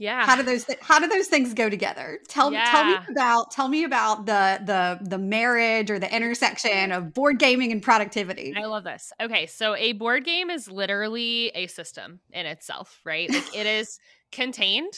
Yeah. 0.00 0.24
How 0.24 0.34
do 0.34 0.42
those 0.42 0.64
th- 0.64 0.78
how 0.80 0.98
do 0.98 1.08
those 1.08 1.26
things 1.26 1.52
go 1.52 1.68
together? 1.68 2.20
Tell 2.26 2.50
yeah. 2.50 2.70
tell 2.70 2.84
me 2.86 2.96
about 3.10 3.50
tell 3.50 3.68
me 3.68 3.84
about 3.84 4.24
the 4.24 4.58
the 4.64 4.98
the 5.02 5.18
marriage 5.18 5.90
or 5.90 5.98
the 5.98 6.14
intersection 6.14 6.90
of 6.90 7.12
board 7.12 7.38
gaming 7.38 7.70
and 7.70 7.82
productivity. 7.82 8.54
I 8.56 8.64
love 8.64 8.84
this. 8.84 9.12
Okay, 9.20 9.44
so 9.44 9.76
a 9.76 9.92
board 9.92 10.24
game 10.24 10.48
is 10.48 10.70
literally 10.70 11.48
a 11.54 11.66
system 11.66 12.20
in 12.32 12.46
itself, 12.46 12.98
right? 13.04 13.30
Like 13.30 13.54
it 13.54 13.66
is 13.66 13.98
contained 14.32 14.94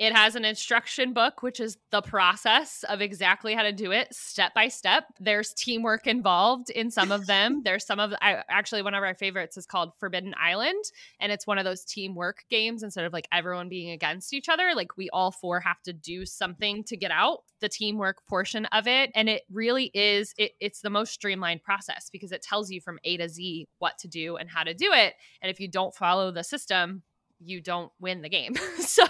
it 0.00 0.14
has 0.14 0.34
an 0.34 0.46
instruction 0.46 1.12
book, 1.12 1.42
which 1.42 1.60
is 1.60 1.76
the 1.90 2.00
process 2.00 2.86
of 2.88 3.02
exactly 3.02 3.54
how 3.54 3.62
to 3.62 3.70
do 3.70 3.92
it 3.92 4.14
step 4.14 4.54
by 4.54 4.68
step. 4.68 5.04
There's 5.20 5.52
teamwork 5.52 6.06
involved 6.06 6.70
in 6.70 6.90
some 6.90 7.12
of 7.12 7.26
them. 7.26 7.60
There's 7.64 7.84
some 7.84 8.00
of, 8.00 8.14
I, 8.22 8.42
actually, 8.48 8.80
one 8.80 8.94
of 8.94 9.04
our 9.04 9.14
favorites 9.14 9.58
is 9.58 9.66
called 9.66 9.92
Forbidden 10.00 10.34
Island. 10.42 10.82
And 11.20 11.30
it's 11.30 11.46
one 11.46 11.58
of 11.58 11.66
those 11.66 11.84
teamwork 11.84 12.44
games 12.48 12.82
instead 12.82 13.04
of 13.04 13.12
like 13.12 13.28
everyone 13.30 13.68
being 13.68 13.90
against 13.90 14.32
each 14.32 14.48
other. 14.48 14.72
Like 14.74 14.96
we 14.96 15.10
all 15.10 15.30
four 15.30 15.60
have 15.60 15.82
to 15.82 15.92
do 15.92 16.24
something 16.24 16.82
to 16.84 16.96
get 16.96 17.10
out 17.10 17.40
the 17.60 17.68
teamwork 17.68 18.26
portion 18.26 18.64
of 18.66 18.86
it. 18.86 19.10
And 19.14 19.28
it 19.28 19.42
really 19.52 19.90
is, 19.92 20.32
it, 20.38 20.52
it's 20.60 20.80
the 20.80 20.88
most 20.88 21.12
streamlined 21.12 21.62
process 21.62 22.08
because 22.10 22.32
it 22.32 22.40
tells 22.40 22.70
you 22.70 22.80
from 22.80 22.98
A 23.04 23.18
to 23.18 23.28
Z 23.28 23.68
what 23.80 23.98
to 23.98 24.08
do 24.08 24.36
and 24.36 24.48
how 24.48 24.62
to 24.62 24.72
do 24.72 24.94
it. 24.94 25.12
And 25.42 25.50
if 25.50 25.60
you 25.60 25.68
don't 25.68 25.94
follow 25.94 26.30
the 26.30 26.42
system, 26.42 27.02
you 27.40 27.60
don't 27.60 27.90
win 28.00 28.22
the 28.22 28.28
game. 28.28 28.54
so 28.78 29.04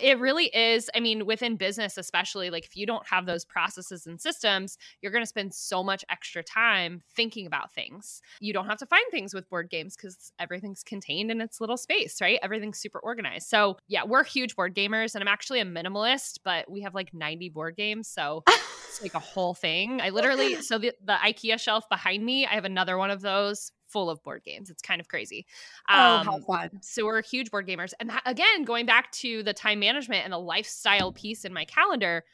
it 0.00 0.18
really 0.18 0.46
is. 0.46 0.90
I 0.94 1.00
mean, 1.00 1.26
within 1.26 1.56
business, 1.56 1.96
especially, 1.96 2.50
like 2.50 2.64
if 2.64 2.76
you 2.76 2.86
don't 2.86 3.06
have 3.06 3.26
those 3.26 3.44
processes 3.44 4.06
and 4.06 4.20
systems, 4.20 4.78
you're 5.00 5.12
going 5.12 5.22
to 5.22 5.28
spend 5.28 5.54
so 5.54 5.82
much 5.82 6.04
extra 6.10 6.42
time 6.42 7.02
thinking 7.14 7.46
about 7.46 7.72
things. 7.72 8.20
You 8.40 8.52
don't 8.52 8.66
have 8.66 8.78
to 8.78 8.86
find 8.86 9.04
things 9.10 9.34
with 9.34 9.48
board 9.48 9.70
games 9.70 9.96
because 9.96 10.32
everything's 10.38 10.82
contained 10.82 11.30
in 11.30 11.40
its 11.40 11.60
little 11.60 11.76
space, 11.76 12.20
right? 12.20 12.38
Everything's 12.42 12.78
super 12.78 12.98
organized. 12.98 13.48
So 13.48 13.78
yeah, 13.88 14.04
we're 14.04 14.24
huge 14.24 14.56
board 14.56 14.74
gamers, 14.74 15.14
and 15.14 15.22
I'm 15.22 15.28
actually 15.28 15.60
a 15.60 15.64
minimalist, 15.64 16.38
but 16.44 16.70
we 16.70 16.82
have 16.82 16.94
like 16.94 17.14
90 17.14 17.48
board 17.50 17.76
games. 17.76 18.08
So 18.08 18.42
it's 18.48 19.02
like 19.02 19.14
a 19.14 19.18
whole 19.18 19.54
thing. 19.54 20.00
I 20.00 20.10
literally, 20.10 20.60
so 20.62 20.78
the, 20.78 20.92
the 21.04 21.14
IKEA 21.14 21.58
shelf 21.58 21.88
behind 21.88 22.24
me, 22.24 22.46
I 22.46 22.50
have 22.50 22.64
another 22.64 22.98
one 22.98 23.10
of 23.10 23.20
those 23.20 23.72
full 23.90 24.10
of 24.10 24.22
board 24.22 24.42
games. 24.44 24.70
It's 24.70 24.82
kind 24.82 25.00
of 25.00 25.08
crazy. 25.08 25.46
Um, 25.88 25.98
oh, 25.98 26.22
how 26.24 26.34
um, 26.34 26.42
fun. 26.42 26.70
So 26.82 27.04
we're 27.04 27.22
huge 27.22 27.50
board 27.50 27.66
gamers. 27.66 27.92
And 28.00 28.10
that, 28.10 28.22
again, 28.26 28.64
going 28.64 28.86
back 28.86 29.10
to 29.12 29.42
the 29.42 29.52
time 29.52 29.80
management 29.80 30.24
and 30.24 30.32
the 30.32 30.38
lifestyle 30.38 31.12
piece 31.12 31.44
in 31.44 31.52
my 31.52 31.64
calendar, 31.64 32.24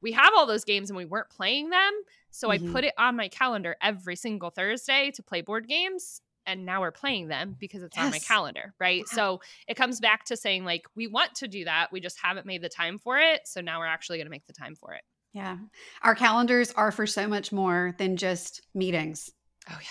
we 0.00 0.12
have 0.12 0.32
all 0.36 0.46
those 0.46 0.64
games 0.64 0.90
and 0.90 0.96
we 0.96 1.04
weren't 1.04 1.30
playing 1.30 1.70
them. 1.70 1.92
So 2.30 2.48
mm-hmm. 2.48 2.68
I 2.68 2.72
put 2.72 2.84
it 2.84 2.94
on 2.98 3.16
my 3.16 3.28
calendar 3.28 3.76
every 3.80 4.16
single 4.16 4.50
Thursday 4.50 5.10
to 5.12 5.22
play 5.22 5.40
board 5.40 5.66
games. 5.66 6.20
And 6.48 6.64
now 6.64 6.80
we're 6.80 6.92
playing 6.92 7.26
them 7.26 7.56
because 7.58 7.82
it's 7.82 7.96
yes. 7.96 8.04
on 8.04 8.10
my 8.12 8.20
calendar, 8.20 8.72
right? 8.78 9.08
So 9.08 9.40
it 9.66 9.74
comes 9.74 9.98
back 9.98 10.26
to 10.26 10.36
saying, 10.36 10.64
like, 10.64 10.86
we 10.94 11.08
want 11.08 11.34
to 11.36 11.48
do 11.48 11.64
that. 11.64 11.88
We 11.90 12.00
just 12.00 12.20
haven't 12.22 12.46
made 12.46 12.62
the 12.62 12.68
time 12.68 12.98
for 12.98 13.18
it. 13.18 13.48
So 13.48 13.60
now 13.60 13.80
we're 13.80 13.86
actually 13.86 14.18
going 14.18 14.26
to 14.26 14.30
make 14.30 14.46
the 14.46 14.52
time 14.52 14.76
for 14.76 14.92
it. 14.92 15.02
Yeah. 15.32 15.56
Our 16.02 16.14
calendars 16.14 16.70
are 16.70 16.92
for 16.92 17.04
so 17.04 17.26
much 17.26 17.50
more 17.50 17.96
than 17.98 18.16
just 18.16 18.60
meetings. 18.74 19.28
Oh, 19.68 19.78
yeah. 19.80 19.88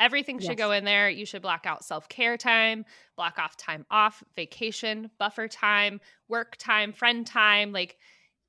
Everything 0.00 0.38
should 0.38 0.50
yes. 0.50 0.58
go 0.58 0.72
in 0.72 0.84
there. 0.84 1.08
You 1.08 1.26
should 1.26 1.42
block 1.42 1.66
out 1.66 1.84
self 1.84 2.08
care 2.08 2.36
time, 2.36 2.84
block 3.16 3.38
off 3.38 3.56
time 3.56 3.86
off, 3.90 4.22
vacation, 4.34 5.10
buffer 5.18 5.48
time, 5.48 6.00
work 6.28 6.56
time, 6.58 6.92
friend 6.92 7.26
time. 7.26 7.72
Like, 7.72 7.96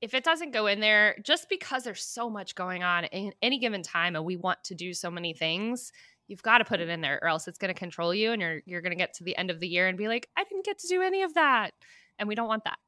if 0.00 0.14
it 0.14 0.24
doesn't 0.24 0.52
go 0.52 0.66
in 0.66 0.80
there, 0.80 1.16
just 1.22 1.48
because 1.48 1.84
there's 1.84 2.04
so 2.04 2.28
much 2.28 2.54
going 2.54 2.82
on 2.82 3.04
in 3.04 3.32
any 3.42 3.58
given 3.58 3.82
time 3.82 4.16
and 4.16 4.24
we 4.24 4.36
want 4.36 4.62
to 4.64 4.74
do 4.74 4.92
so 4.92 5.10
many 5.10 5.32
things, 5.32 5.92
you've 6.28 6.42
got 6.42 6.58
to 6.58 6.64
put 6.64 6.80
it 6.80 6.88
in 6.88 7.00
there 7.00 7.18
or 7.22 7.28
else 7.28 7.48
it's 7.48 7.58
going 7.58 7.72
to 7.72 7.78
control 7.78 8.14
you 8.14 8.32
and 8.32 8.40
you're 8.40 8.60
you're 8.66 8.80
going 8.80 8.90
to 8.90 8.96
get 8.96 9.14
to 9.14 9.24
the 9.24 9.36
end 9.36 9.50
of 9.50 9.60
the 9.60 9.68
year 9.68 9.86
and 9.86 9.98
be 9.98 10.08
like, 10.08 10.28
I 10.36 10.44
didn't 10.44 10.64
get 10.64 10.78
to 10.80 10.88
do 10.88 11.02
any 11.02 11.22
of 11.22 11.34
that. 11.34 11.72
And 12.18 12.28
we 12.28 12.34
don't 12.34 12.48
want 12.48 12.64
that. 12.64 12.78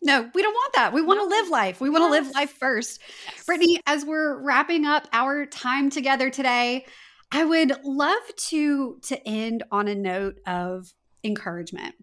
No, 0.00 0.30
we 0.32 0.42
don't 0.42 0.54
want 0.54 0.74
that. 0.74 0.92
We 0.92 1.02
want 1.02 1.20
to 1.20 1.26
live 1.26 1.48
life. 1.48 1.80
We 1.80 1.90
want 1.90 2.04
to 2.04 2.10
live 2.10 2.30
life 2.32 2.52
first. 2.52 3.00
Yes. 3.26 3.44
Brittany, 3.44 3.80
as 3.86 4.04
we're 4.04 4.38
wrapping 4.40 4.84
up 4.84 5.08
our 5.12 5.44
time 5.46 5.90
together 5.90 6.30
today, 6.30 6.86
I 7.30 7.44
would 7.44 7.72
love 7.84 8.22
to 8.48 8.98
to 9.02 9.28
end 9.28 9.62
on 9.70 9.88
a 9.88 9.94
note 9.94 10.40
of 10.46 10.94
encouragement 11.24 11.94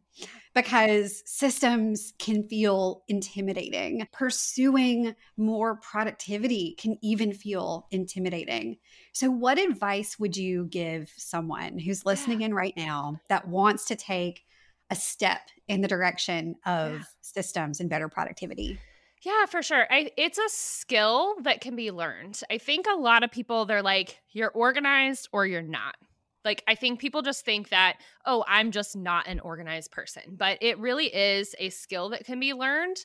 because 0.54 1.22
systems 1.26 2.14
can 2.20 2.48
feel 2.48 3.04
intimidating. 3.08 4.08
Pursuing 4.14 5.16
more 5.36 5.76
productivity 5.78 6.76
can 6.80 6.98
even 7.02 7.34
feel 7.34 7.88
intimidating. 7.92 8.78
So, 9.14 9.30
what 9.30 9.60
advice 9.60 10.18
would 10.20 10.38
you 10.38 10.66
give 10.66 11.12
someone 11.18 11.80
who's 11.80 12.06
listening 12.06 12.42
in 12.42 12.54
right 12.54 12.76
now 12.78 13.20
that 13.28 13.48
wants 13.48 13.86
to 13.86 13.96
take 13.96 14.46
a 14.90 14.96
step 14.96 15.42
in 15.68 15.82
the 15.82 15.88
direction 15.88 16.56
of 16.66 16.92
yeah. 16.92 17.04
systems 17.22 17.80
and 17.80 17.90
better 17.90 18.08
productivity? 18.08 18.80
Yeah, 19.24 19.46
for 19.48 19.64
sure. 19.64 19.88
I, 19.90 20.12
it's 20.18 20.38
a 20.38 20.50
skill 20.50 21.36
that 21.42 21.62
can 21.62 21.76
be 21.76 21.92
learned. 21.92 22.40
I 22.52 22.58
think 22.58 22.86
a 22.88 22.96
lot 22.96 23.24
of 23.24 23.32
people, 23.32 23.66
they're 23.66 23.82
like, 23.82 24.20
you're 24.32 24.52
organized 24.52 25.30
or 25.32 25.48
you're 25.48 25.62
not. 25.64 25.96
Like, 26.44 26.64
I 26.68 26.76
think 26.76 27.00
people 27.00 27.24
just 27.24 27.44
think 27.44 27.70
that, 27.70 27.98
oh, 28.26 28.46
I'm 28.48 28.70
just 28.70 28.96
not 28.96 29.28
an 29.28 29.40
organized 29.40 29.92
person. 29.92 30.36
But 30.38 30.60
it 30.62 30.78
really 30.78 31.08
is 31.08 31.56
a 31.58 31.70
skill 31.70 32.10
that 32.10 32.26
can 32.26 32.40
be 32.40 32.54
learned 32.54 32.98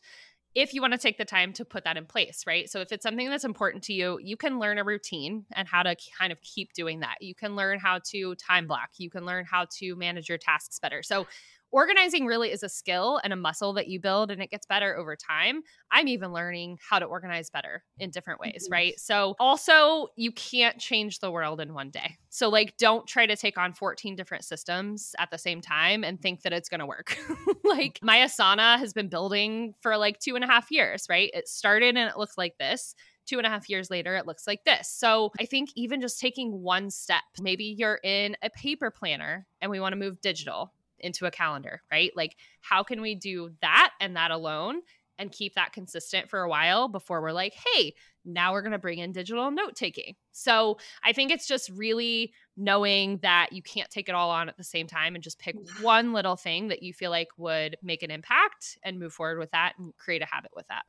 if 0.55 0.75
you 0.75 0.81
want 0.83 0.93
to 0.93 0.99
take 0.99 1.17
the 1.17 1.25
time 1.25 1.53
to 1.55 1.65
put 1.65 1.85
that 1.85 1.97
in 1.97 2.05
place, 2.05 2.43
right? 2.47 2.69
So 2.69 2.81
if 2.81 2.91
it's 2.91 3.05
something 3.05 3.31
that's 3.31 3.45
important 3.45 3.85
to 3.85 3.93
you, 3.93 4.19
you 4.21 4.37
can 4.37 4.59
learn 4.59 4.79
a 4.79 4.85
routine 4.85 5.47
and 5.53 5.69
how 5.69 5.85
to 5.85 5.95
kind 6.19 6.33
of 6.33 6.41
keep 6.43 6.73
doing 6.73 7.01
that. 7.01 7.19
You 7.21 7.37
can 7.37 7.55
learn 7.55 7.79
how 7.79 8.01
to 8.11 8.35
time 8.35 8.67
block. 8.67 8.91
You 8.99 9.11
can 9.11 9.25
learn 9.25 9.45
how 9.45 9.67
to 9.79 9.95
manage 9.95 10.29
your 10.29 10.39
tasks 10.39 10.79
better. 10.81 11.03
So 11.05 11.29
organizing 11.73 12.27
really 12.27 12.51
is 12.51 12.63
a 12.63 12.69
skill 12.69 13.21
and 13.23 13.33
a 13.33 13.37
muscle 13.37 13.73
that 13.75 13.89
you 13.89 14.01
build 14.01 14.31
and 14.31 14.43
it 14.43 14.51
gets 14.51 14.67
better 14.67 14.97
over 14.97 15.17
time. 15.17 15.63
I'm 15.91 16.09
even 16.09 16.33
learning 16.33 16.79
how 16.89 16.99
to 16.99 17.05
organize 17.05 17.51
better 17.51 17.85
in 17.99 18.11
different 18.11 18.41
ways, 18.41 18.65
mm-hmm. 18.65 18.73
right? 18.73 19.01
So, 19.01 19.35
also, 19.39 20.09
you 20.17 20.33
can't 20.33 20.79
change 20.79 21.21
the 21.21 21.31
world 21.31 21.61
in 21.61 21.75
one 21.75 21.91
day. 21.91 22.17
So, 22.31 22.49
like, 22.49 22.77
don't 22.77 23.07
try 23.07 23.27
to 23.27 23.37
take 23.37 23.59
on 23.59 23.73
14 23.73 24.17
different 24.17 24.45
systems 24.45 25.15
at 25.19 25.31
the 25.31 25.39
same 25.39 25.61
time 25.61 26.05
and 26.05 26.21
think 26.21 26.43
that 26.43 26.53
it's 26.53 26.69
going 26.69 26.81
to 26.81 26.87
work. 26.87 27.17
like, 27.65 27.99
my 28.03 28.19
Asana 28.19 28.79
has 28.79 28.93
been 28.93 29.09
building 29.09 29.75
for 29.81 29.97
like 29.97 30.19
two 30.19 30.35
and 30.35 30.45
a 30.45 30.47
half 30.47 30.71
years, 30.71 31.07
right? 31.09 31.31
It 31.35 31.49
started 31.49 31.97
and 31.97 32.09
it 32.09 32.17
looked 32.17 32.39
like 32.39 32.57
this 32.59 32.95
two 33.31 33.39
and 33.39 33.47
a 33.47 33.51
half 33.51 33.69
years 33.71 33.91
later, 33.91 34.17
it 34.17 34.27
looks 34.27 34.47
like 34.47 34.65
this. 34.65 34.89
So 34.89 35.31
I 35.39 35.45
think 35.45 35.71
even 35.77 36.01
just 36.01 36.19
taking 36.19 36.63
one 36.63 36.91
step, 36.91 37.23
maybe 37.41 37.77
you're 37.79 38.01
in 38.03 38.37
a 38.43 38.51
paper 38.51 38.91
planner 38.91 39.47
and 39.61 39.71
we 39.71 39.79
want 39.79 39.93
to 39.93 39.99
move 39.99 40.21
digital 40.21 40.73
into 41.03 41.27
a 41.27 41.31
calendar, 41.31 41.83
right? 41.91 42.13
Like, 42.15 42.37
how 42.61 42.83
can 42.83 43.01
we 43.01 43.15
do 43.15 43.51
that 43.61 43.93
and 44.01 44.17
that 44.17 44.31
alone 44.31 44.81
and 45.21 45.31
keep 45.31 45.55
that 45.55 45.73
consistent 45.73 46.31
for 46.31 46.41
a 46.41 46.49
while 46.49 46.89
before 46.89 47.21
we're 47.21 47.31
like, 47.31 47.55
hey, 47.75 47.93
now 48.25 48.53
we're 48.53 48.63
going 48.63 48.73
to 48.73 48.79
bring 48.79 48.99
in 48.99 49.13
digital 49.13 49.51
note 49.51 49.77
taking. 49.77 50.15
So 50.33 50.79
I 51.05 51.13
think 51.13 51.31
it's 51.31 51.47
just 51.47 51.69
really 51.69 52.33
knowing 52.57 53.19
that 53.19 53.53
you 53.53 53.63
can't 53.63 53.91
take 53.91 54.09
it 54.09 54.15
all 54.15 54.31
on 54.31 54.49
at 54.49 54.57
the 54.57 54.65
same 54.65 54.87
time 54.87 55.15
and 55.15 55.23
just 55.23 55.39
pick 55.39 55.57
one 55.83 56.15
little 56.15 56.37
thing 56.37 56.69
that 56.69 56.83
you 56.83 56.95
feel 56.95 57.11
like 57.11 57.29
would 57.37 57.77
make 57.83 58.03
an 58.03 58.11
impact 58.11 58.79
and 58.83 58.99
move 58.99 59.13
forward 59.13 59.39
with 59.39 59.51
that 59.51 59.75
and 59.79 59.95
create 59.99 60.23
a 60.23 60.27
habit 60.27 60.53
with 60.57 60.67
that. 60.69 60.85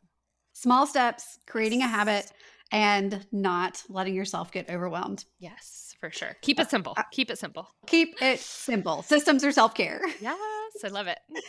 Small 0.54 0.88
steps, 0.88 1.38
creating 1.46 1.82
a 1.82 1.88
habit 1.88 2.32
and 2.72 3.26
not 3.34 3.84
letting 3.90 4.16
yourself 4.16 4.52
get 4.52 4.70
overwhelmed. 4.70 5.26
Yes, 5.40 5.91
for 6.02 6.12
sure. 6.12 6.36
Keep 6.42 6.60
it 6.60 6.66
uh, 6.66 6.70
simple. 6.70 6.94
Uh, 6.98 7.04
keep 7.12 7.32
it 7.32 7.38
simple. 7.38 7.70
Keep 7.86 8.22
it 8.22 8.40
simple. 8.40 9.04
Systems 9.04 9.46
are 9.46 9.52
self 9.52 9.74
care. 9.74 10.02
Yes, 10.20 10.38
I 10.84 10.90
love 10.90 11.08
it. 11.08 11.20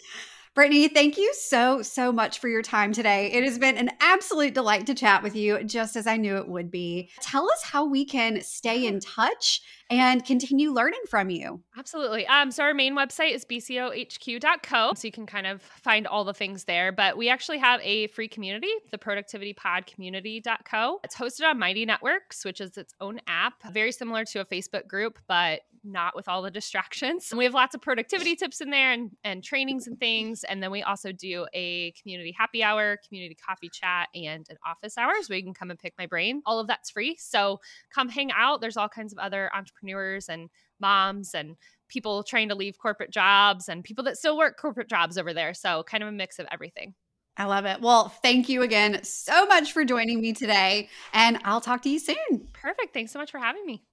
Brittany, 0.55 0.89
thank 0.89 1.17
you 1.17 1.33
so, 1.35 1.83
so 1.83 2.13
much 2.13 2.39
for 2.39 2.49
your 2.49 2.63
time 2.63 2.93
today. 2.93 3.33
It 3.33 3.45
has 3.45 3.59
been 3.59 3.77
an 3.77 3.91
absolute 4.01 4.55
delight 4.55 4.87
to 4.87 4.95
chat 4.95 5.23
with 5.23 5.35
you, 5.35 5.63
just 5.65 5.97
as 5.97 6.07
I 6.07 6.17
knew 6.17 6.37
it 6.37 6.49
would 6.49 6.71
be. 6.71 7.11
Tell 7.21 7.51
us 7.51 7.63
how 7.63 7.87
we 7.87 8.05
can 8.05 8.41
stay 8.43 8.87
in 8.87 9.01
touch 9.01 9.63
and 9.91 10.25
continue 10.25 10.71
learning 10.73 11.01
from 11.09 11.31
you. 11.31 11.61
Absolutely. 11.77 12.27
Um, 12.27 12.51
so 12.51 12.63
our 12.65 12.75
main 12.75 12.97
website 12.97 13.35
is 13.35 13.45
bcohq.co. 13.45 14.93
So 14.95 15.09
you 15.09 15.13
can 15.13 15.27
kind 15.27 15.47
of 15.47 15.63
find 15.63 16.07
all 16.07 16.25
the 16.25 16.35
things 16.35 16.65
there. 16.65 16.93
But 16.93 17.17
we 17.17 17.29
actually 17.29 17.59
have 17.59 17.81
a 17.83 18.07
free 18.09 18.29
community, 18.29 18.71
the 18.91 18.99
productivity 18.99 19.53
pod 19.53 19.73
productivitypodcommunity.co. 19.87 21.01
It's 21.05 21.17
hosted 21.17 21.49
on 21.49 21.59
Mighty 21.59 21.85
Networks, 21.85 22.45
which 22.45 22.61
is 22.61 22.77
its 22.77 22.95
own 23.01 23.21
app, 23.27 23.55
very 23.73 23.93
similar 23.93 24.25
to 24.27 24.41
a 24.41 24.45
Facebook 24.45 24.87
group, 24.87 25.19
but 25.27 25.61
not 25.85 26.15
with 26.15 26.29
all 26.29 26.43
the 26.43 26.51
distractions. 26.51 27.29
And 27.31 27.39
we 27.39 27.45
have 27.45 27.55
lots 27.55 27.75
of 27.75 27.83
productivity 27.83 28.37
tips 28.37 28.61
in 28.61 28.71
there 28.71 28.93
and, 28.93 29.11
and 29.25 29.43
trainings 29.43 29.87
and 29.87 29.99
things. 29.99 30.45
And 30.45 30.63
then 30.63 30.71
we 30.71 30.83
also 30.83 31.13
do 31.13 31.47
a 31.55 31.93
community 31.93 32.35
happy 32.37 32.63
hour, 32.63 32.99
community 33.07 33.37
coffee 33.47 33.71
chat, 33.73 34.09
and 34.15 34.47
an 34.49 34.57
office 34.67 34.97
hours 34.97 35.29
where 35.29 35.39
you 35.39 35.45
can 35.45 35.55
come 35.55 35.71
and 35.71 35.79
pick 35.79 35.95
my 35.99 36.07
brain. 36.07 36.43
All 36.47 36.61
of 36.61 36.67
that's 36.67 36.91
free. 36.91 37.17
So 37.19 37.61
come 37.95 38.09
hang 38.09 38.31
out. 38.33 38.61
There's 38.61 38.77
all 38.77 38.89
kinds 38.89 39.13
of 39.13 39.19
other 39.19 39.51
entrepreneurs 39.55 40.29
and 40.29 40.49
moms 40.81 41.35
and 41.35 41.57
people 41.89 42.23
trying 42.23 42.49
to 42.49 42.55
leave 42.55 42.79
corporate 42.79 43.11
jobs 43.11 43.69
and 43.69 43.85
people 43.85 44.05
that 44.05 44.17
still 44.17 44.37
work 44.37 44.57
corporate 44.59 44.89
jobs 44.89 45.19
over 45.19 45.35
there. 45.35 45.55
So 45.55 45.83
kind 45.83 46.03
of 46.03 46.09
a 46.09 46.13
mix 46.13 46.39
of 46.39 46.47
everything. 46.51 46.95
I 47.37 47.45
love 47.45 47.65
it. 47.65 47.81
Well, 47.81 48.09
thank 48.09 48.49
you 48.49 48.63
again 48.63 49.03
so 49.05 49.47
much 49.47 49.73
for 49.73 49.85
joining 49.85 50.21
me 50.21 50.33
today. 50.33 50.91
And 51.15 51.39
I'll 51.45 51.63
talk 51.63 51.83
to 51.83 51.89
you 51.89 51.99
soon. 51.99 52.49
Perfect. 52.53 52.93
Thanks 52.93 53.13
so 53.13 53.19
much 53.19 53.31
for 53.31 53.39
having 53.39 53.65
me. 53.65 53.85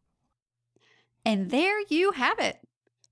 And 1.30 1.52
there 1.52 1.80
you 1.90 2.14
have 2.14 2.40
it 2.40 2.58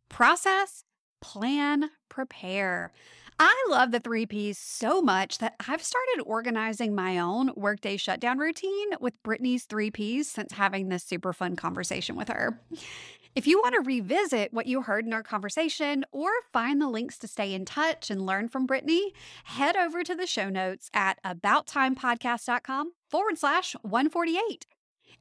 process, 0.09 0.83
plan, 1.21 1.91
prepare. 2.09 2.91
I 3.37 3.65
love 3.69 3.91
the 3.91 3.99
three 3.99 4.25
P's 4.25 4.57
so 4.57 5.03
much 5.03 5.37
that 5.37 5.53
I've 5.67 5.83
started 5.83 6.23
organizing 6.25 6.95
my 6.95 7.19
own 7.19 7.51
workday 7.55 7.95
shutdown 7.95 8.39
routine 8.39 8.87
with 8.99 9.21
Brittany's 9.21 9.65
three 9.65 9.91
P's 9.91 10.27
since 10.27 10.53
having 10.53 10.89
this 10.89 11.03
super 11.03 11.31
fun 11.31 11.55
conversation 11.55 12.15
with 12.15 12.29
her. 12.29 12.59
If 13.35 13.45
you 13.45 13.59
want 13.59 13.75
to 13.75 13.81
revisit 13.81 14.51
what 14.51 14.65
you 14.65 14.81
heard 14.81 15.05
in 15.05 15.13
our 15.13 15.21
conversation 15.21 16.03
or 16.11 16.29
find 16.51 16.81
the 16.81 16.89
links 16.89 17.19
to 17.19 17.27
stay 17.27 17.53
in 17.53 17.65
touch 17.65 18.09
and 18.09 18.25
learn 18.25 18.49
from 18.49 18.65
Brittany, 18.65 19.13
head 19.43 19.77
over 19.77 20.01
to 20.01 20.15
the 20.15 20.25
show 20.25 20.49
notes 20.49 20.89
at 20.91 21.21
abouttimepodcast.com 21.23 22.93
forward 23.11 23.37
slash 23.37 23.75
148. 23.83 24.65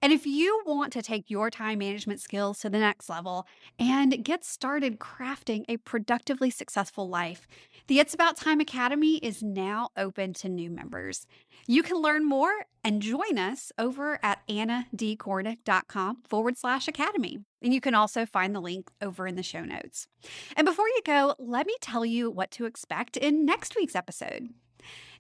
And 0.03 0.13
if 0.13 0.27
you 0.27 0.63
want 0.67 0.93
to 0.93 1.03
take 1.03 1.31
your 1.31 1.51
time 1.51 1.79
management 1.79 2.21
skills 2.21 2.59
to 2.61 2.71
the 2.71 2.79
next 2.79 3.09
level 3.09 3.47
and 3.79 4.25
get 4.25 4.45
started 4.45 4.99
crafting 4.99 5.65
a 5.69 5.79
productively 5.79 6.51
successful 6.51 7.09
life, 7.09 7.49
the 7.87 7.99
It's 7.99 8.15
About 8.15 8.37
Time 8.37 8.61
Academy 8.61 9.17
is 9.17 9.43
now 9.43 9.89
open 9.97 10.33
to 10.35 10.49
new 10.49 10.71
members. 10.71 11.27
You 11.67 11.83
can 11.83 11.97
learn 11.97 12.25
more 12.25 12.67
and 12.85 13.03
join 13.03 13.39
us 13.39 13.73
over 13.79 14.19
at 14.23 14.47
annadkornick.com 14.49 16.23
forward 16.29 16.57
slash 16.57 16.89
academy. 16.89 17.39
And 17.63 17.75
you 17.75 17.81
can 17.81 17.95
also 17.95 18.27
find 18.27 18.55
the 18.55 18.61
link 18.61 18.91
over 19.01 19.27
in 19.27 19.35
the 19.35 19.43
show 19.43 19.65
notes. 19.65 20.07
And 20.57 20.65
before 20.65 20.89
you 20.89 21.01
go, 21.05 21.35
let 21.39 21.67
me 21.67 21.75
tell 21.81 22.05
you 22.05 22.31
what 22.31 22.51
to 22.53 22.67
expect 22.67 23.17
in 23.17 23.45
next 23.45 23.75
week's 23.75 23.97
episode. 23.97 24.51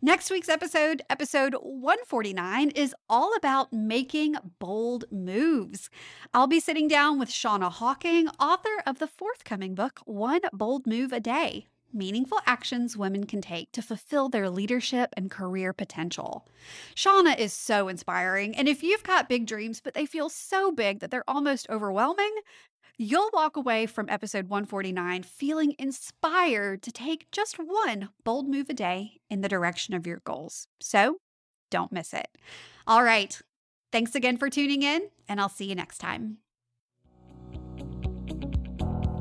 Next 0.03 0.31
week's 0.31 0.49
episode, 0.49 1.03
episode 1.09 1.55
149, 1.55 2.71
is 2.71 2.95
all 3.09 3.35
about 3.35 3.73
making 3.73 4.37
bold 4.59 5.05
moves. 5.11 5.91
I'll 6.35 6.47
be 6.47 6.61
sitting 6.61 6.89
down 6.89 7.19
with 7.19 7.29
Shauna 7.29 7.71
Hawking, 7.71 8.29
author 8.41 8.83
of 8.87 8.99
the 8.99 9.07
forthcoming 9.07 9.75
book, 9.75 10.01
One 10.05 10.43
Bold 10.53 10.87
Move 10.87 11.13
a 11.13 11.21
Day 11.21 11.67
Meaningful 11.93 12.41
Actions 12.45 12.97
Women 12.97 13.25
Can 13.25 13.41
Take 13.41 13.73
to 13.73 13.81
Fulfill 13.81 14.29
Their 14.29 14.51
Leadership 14.51 15.15
and 15.17 15.31
Career 15.31 15.73
Potential. 15.73 16.47
Shauna 16.95 17.39
is 17.39 17.55
so 17.55 17.89
inspiring, 17.89 18.55
and 18.55 18.69
if 18.69 18.83
you've 18.83 19.03
got 19.03 19.31
big 19.31 19.47
dreams, 19.47 19.81
but 19.81 19.95
they 19.95 20.05
feel 20.05 20.29
so 20.29 20.71
big 20.71 21.01
that 21.01 21.11
they're 21.11 21.29
almost 21.29 21.71
overwhelming, 21.71 22.35
You'll 22.99 23.29
walk 23.35 23.59
away 23.59 23.85
from 23.85 24.09
episode 24.09 24.49
149 24.49 25.23
feeling 25.23 25.75
inspired 25.79 26.83
to 26.83 26.91
take 26.91 27.31
just 27.31 27.57
one 27.59 28.09
bold 28.25 28.49
move 28.49 28.71
a 28.71 28.75
day 28.75 29.21
in 29.29 29.43
the 29.43 29.51
direction 29.51 29.93
of 29.93 30.07
your 30.07 30.23
goals. 30.25 30.67
So 30.81 31.19
don't 31.71 31.93
miss 31.93 32.15
it. 32.15 32.29
All 32.87 33.03
right. 33.03 33.39
Thanks 33.93 34.15
again 34.15 34.39
for 34.39 34.49
tuning 34.49 34.83
in, 34.83 35.11
and 35.29 35.41
I'll 35.41 35.51
see 35.51 35.67
you 35.67 35.75
next 35.75 35.99
time. 35.99 36.39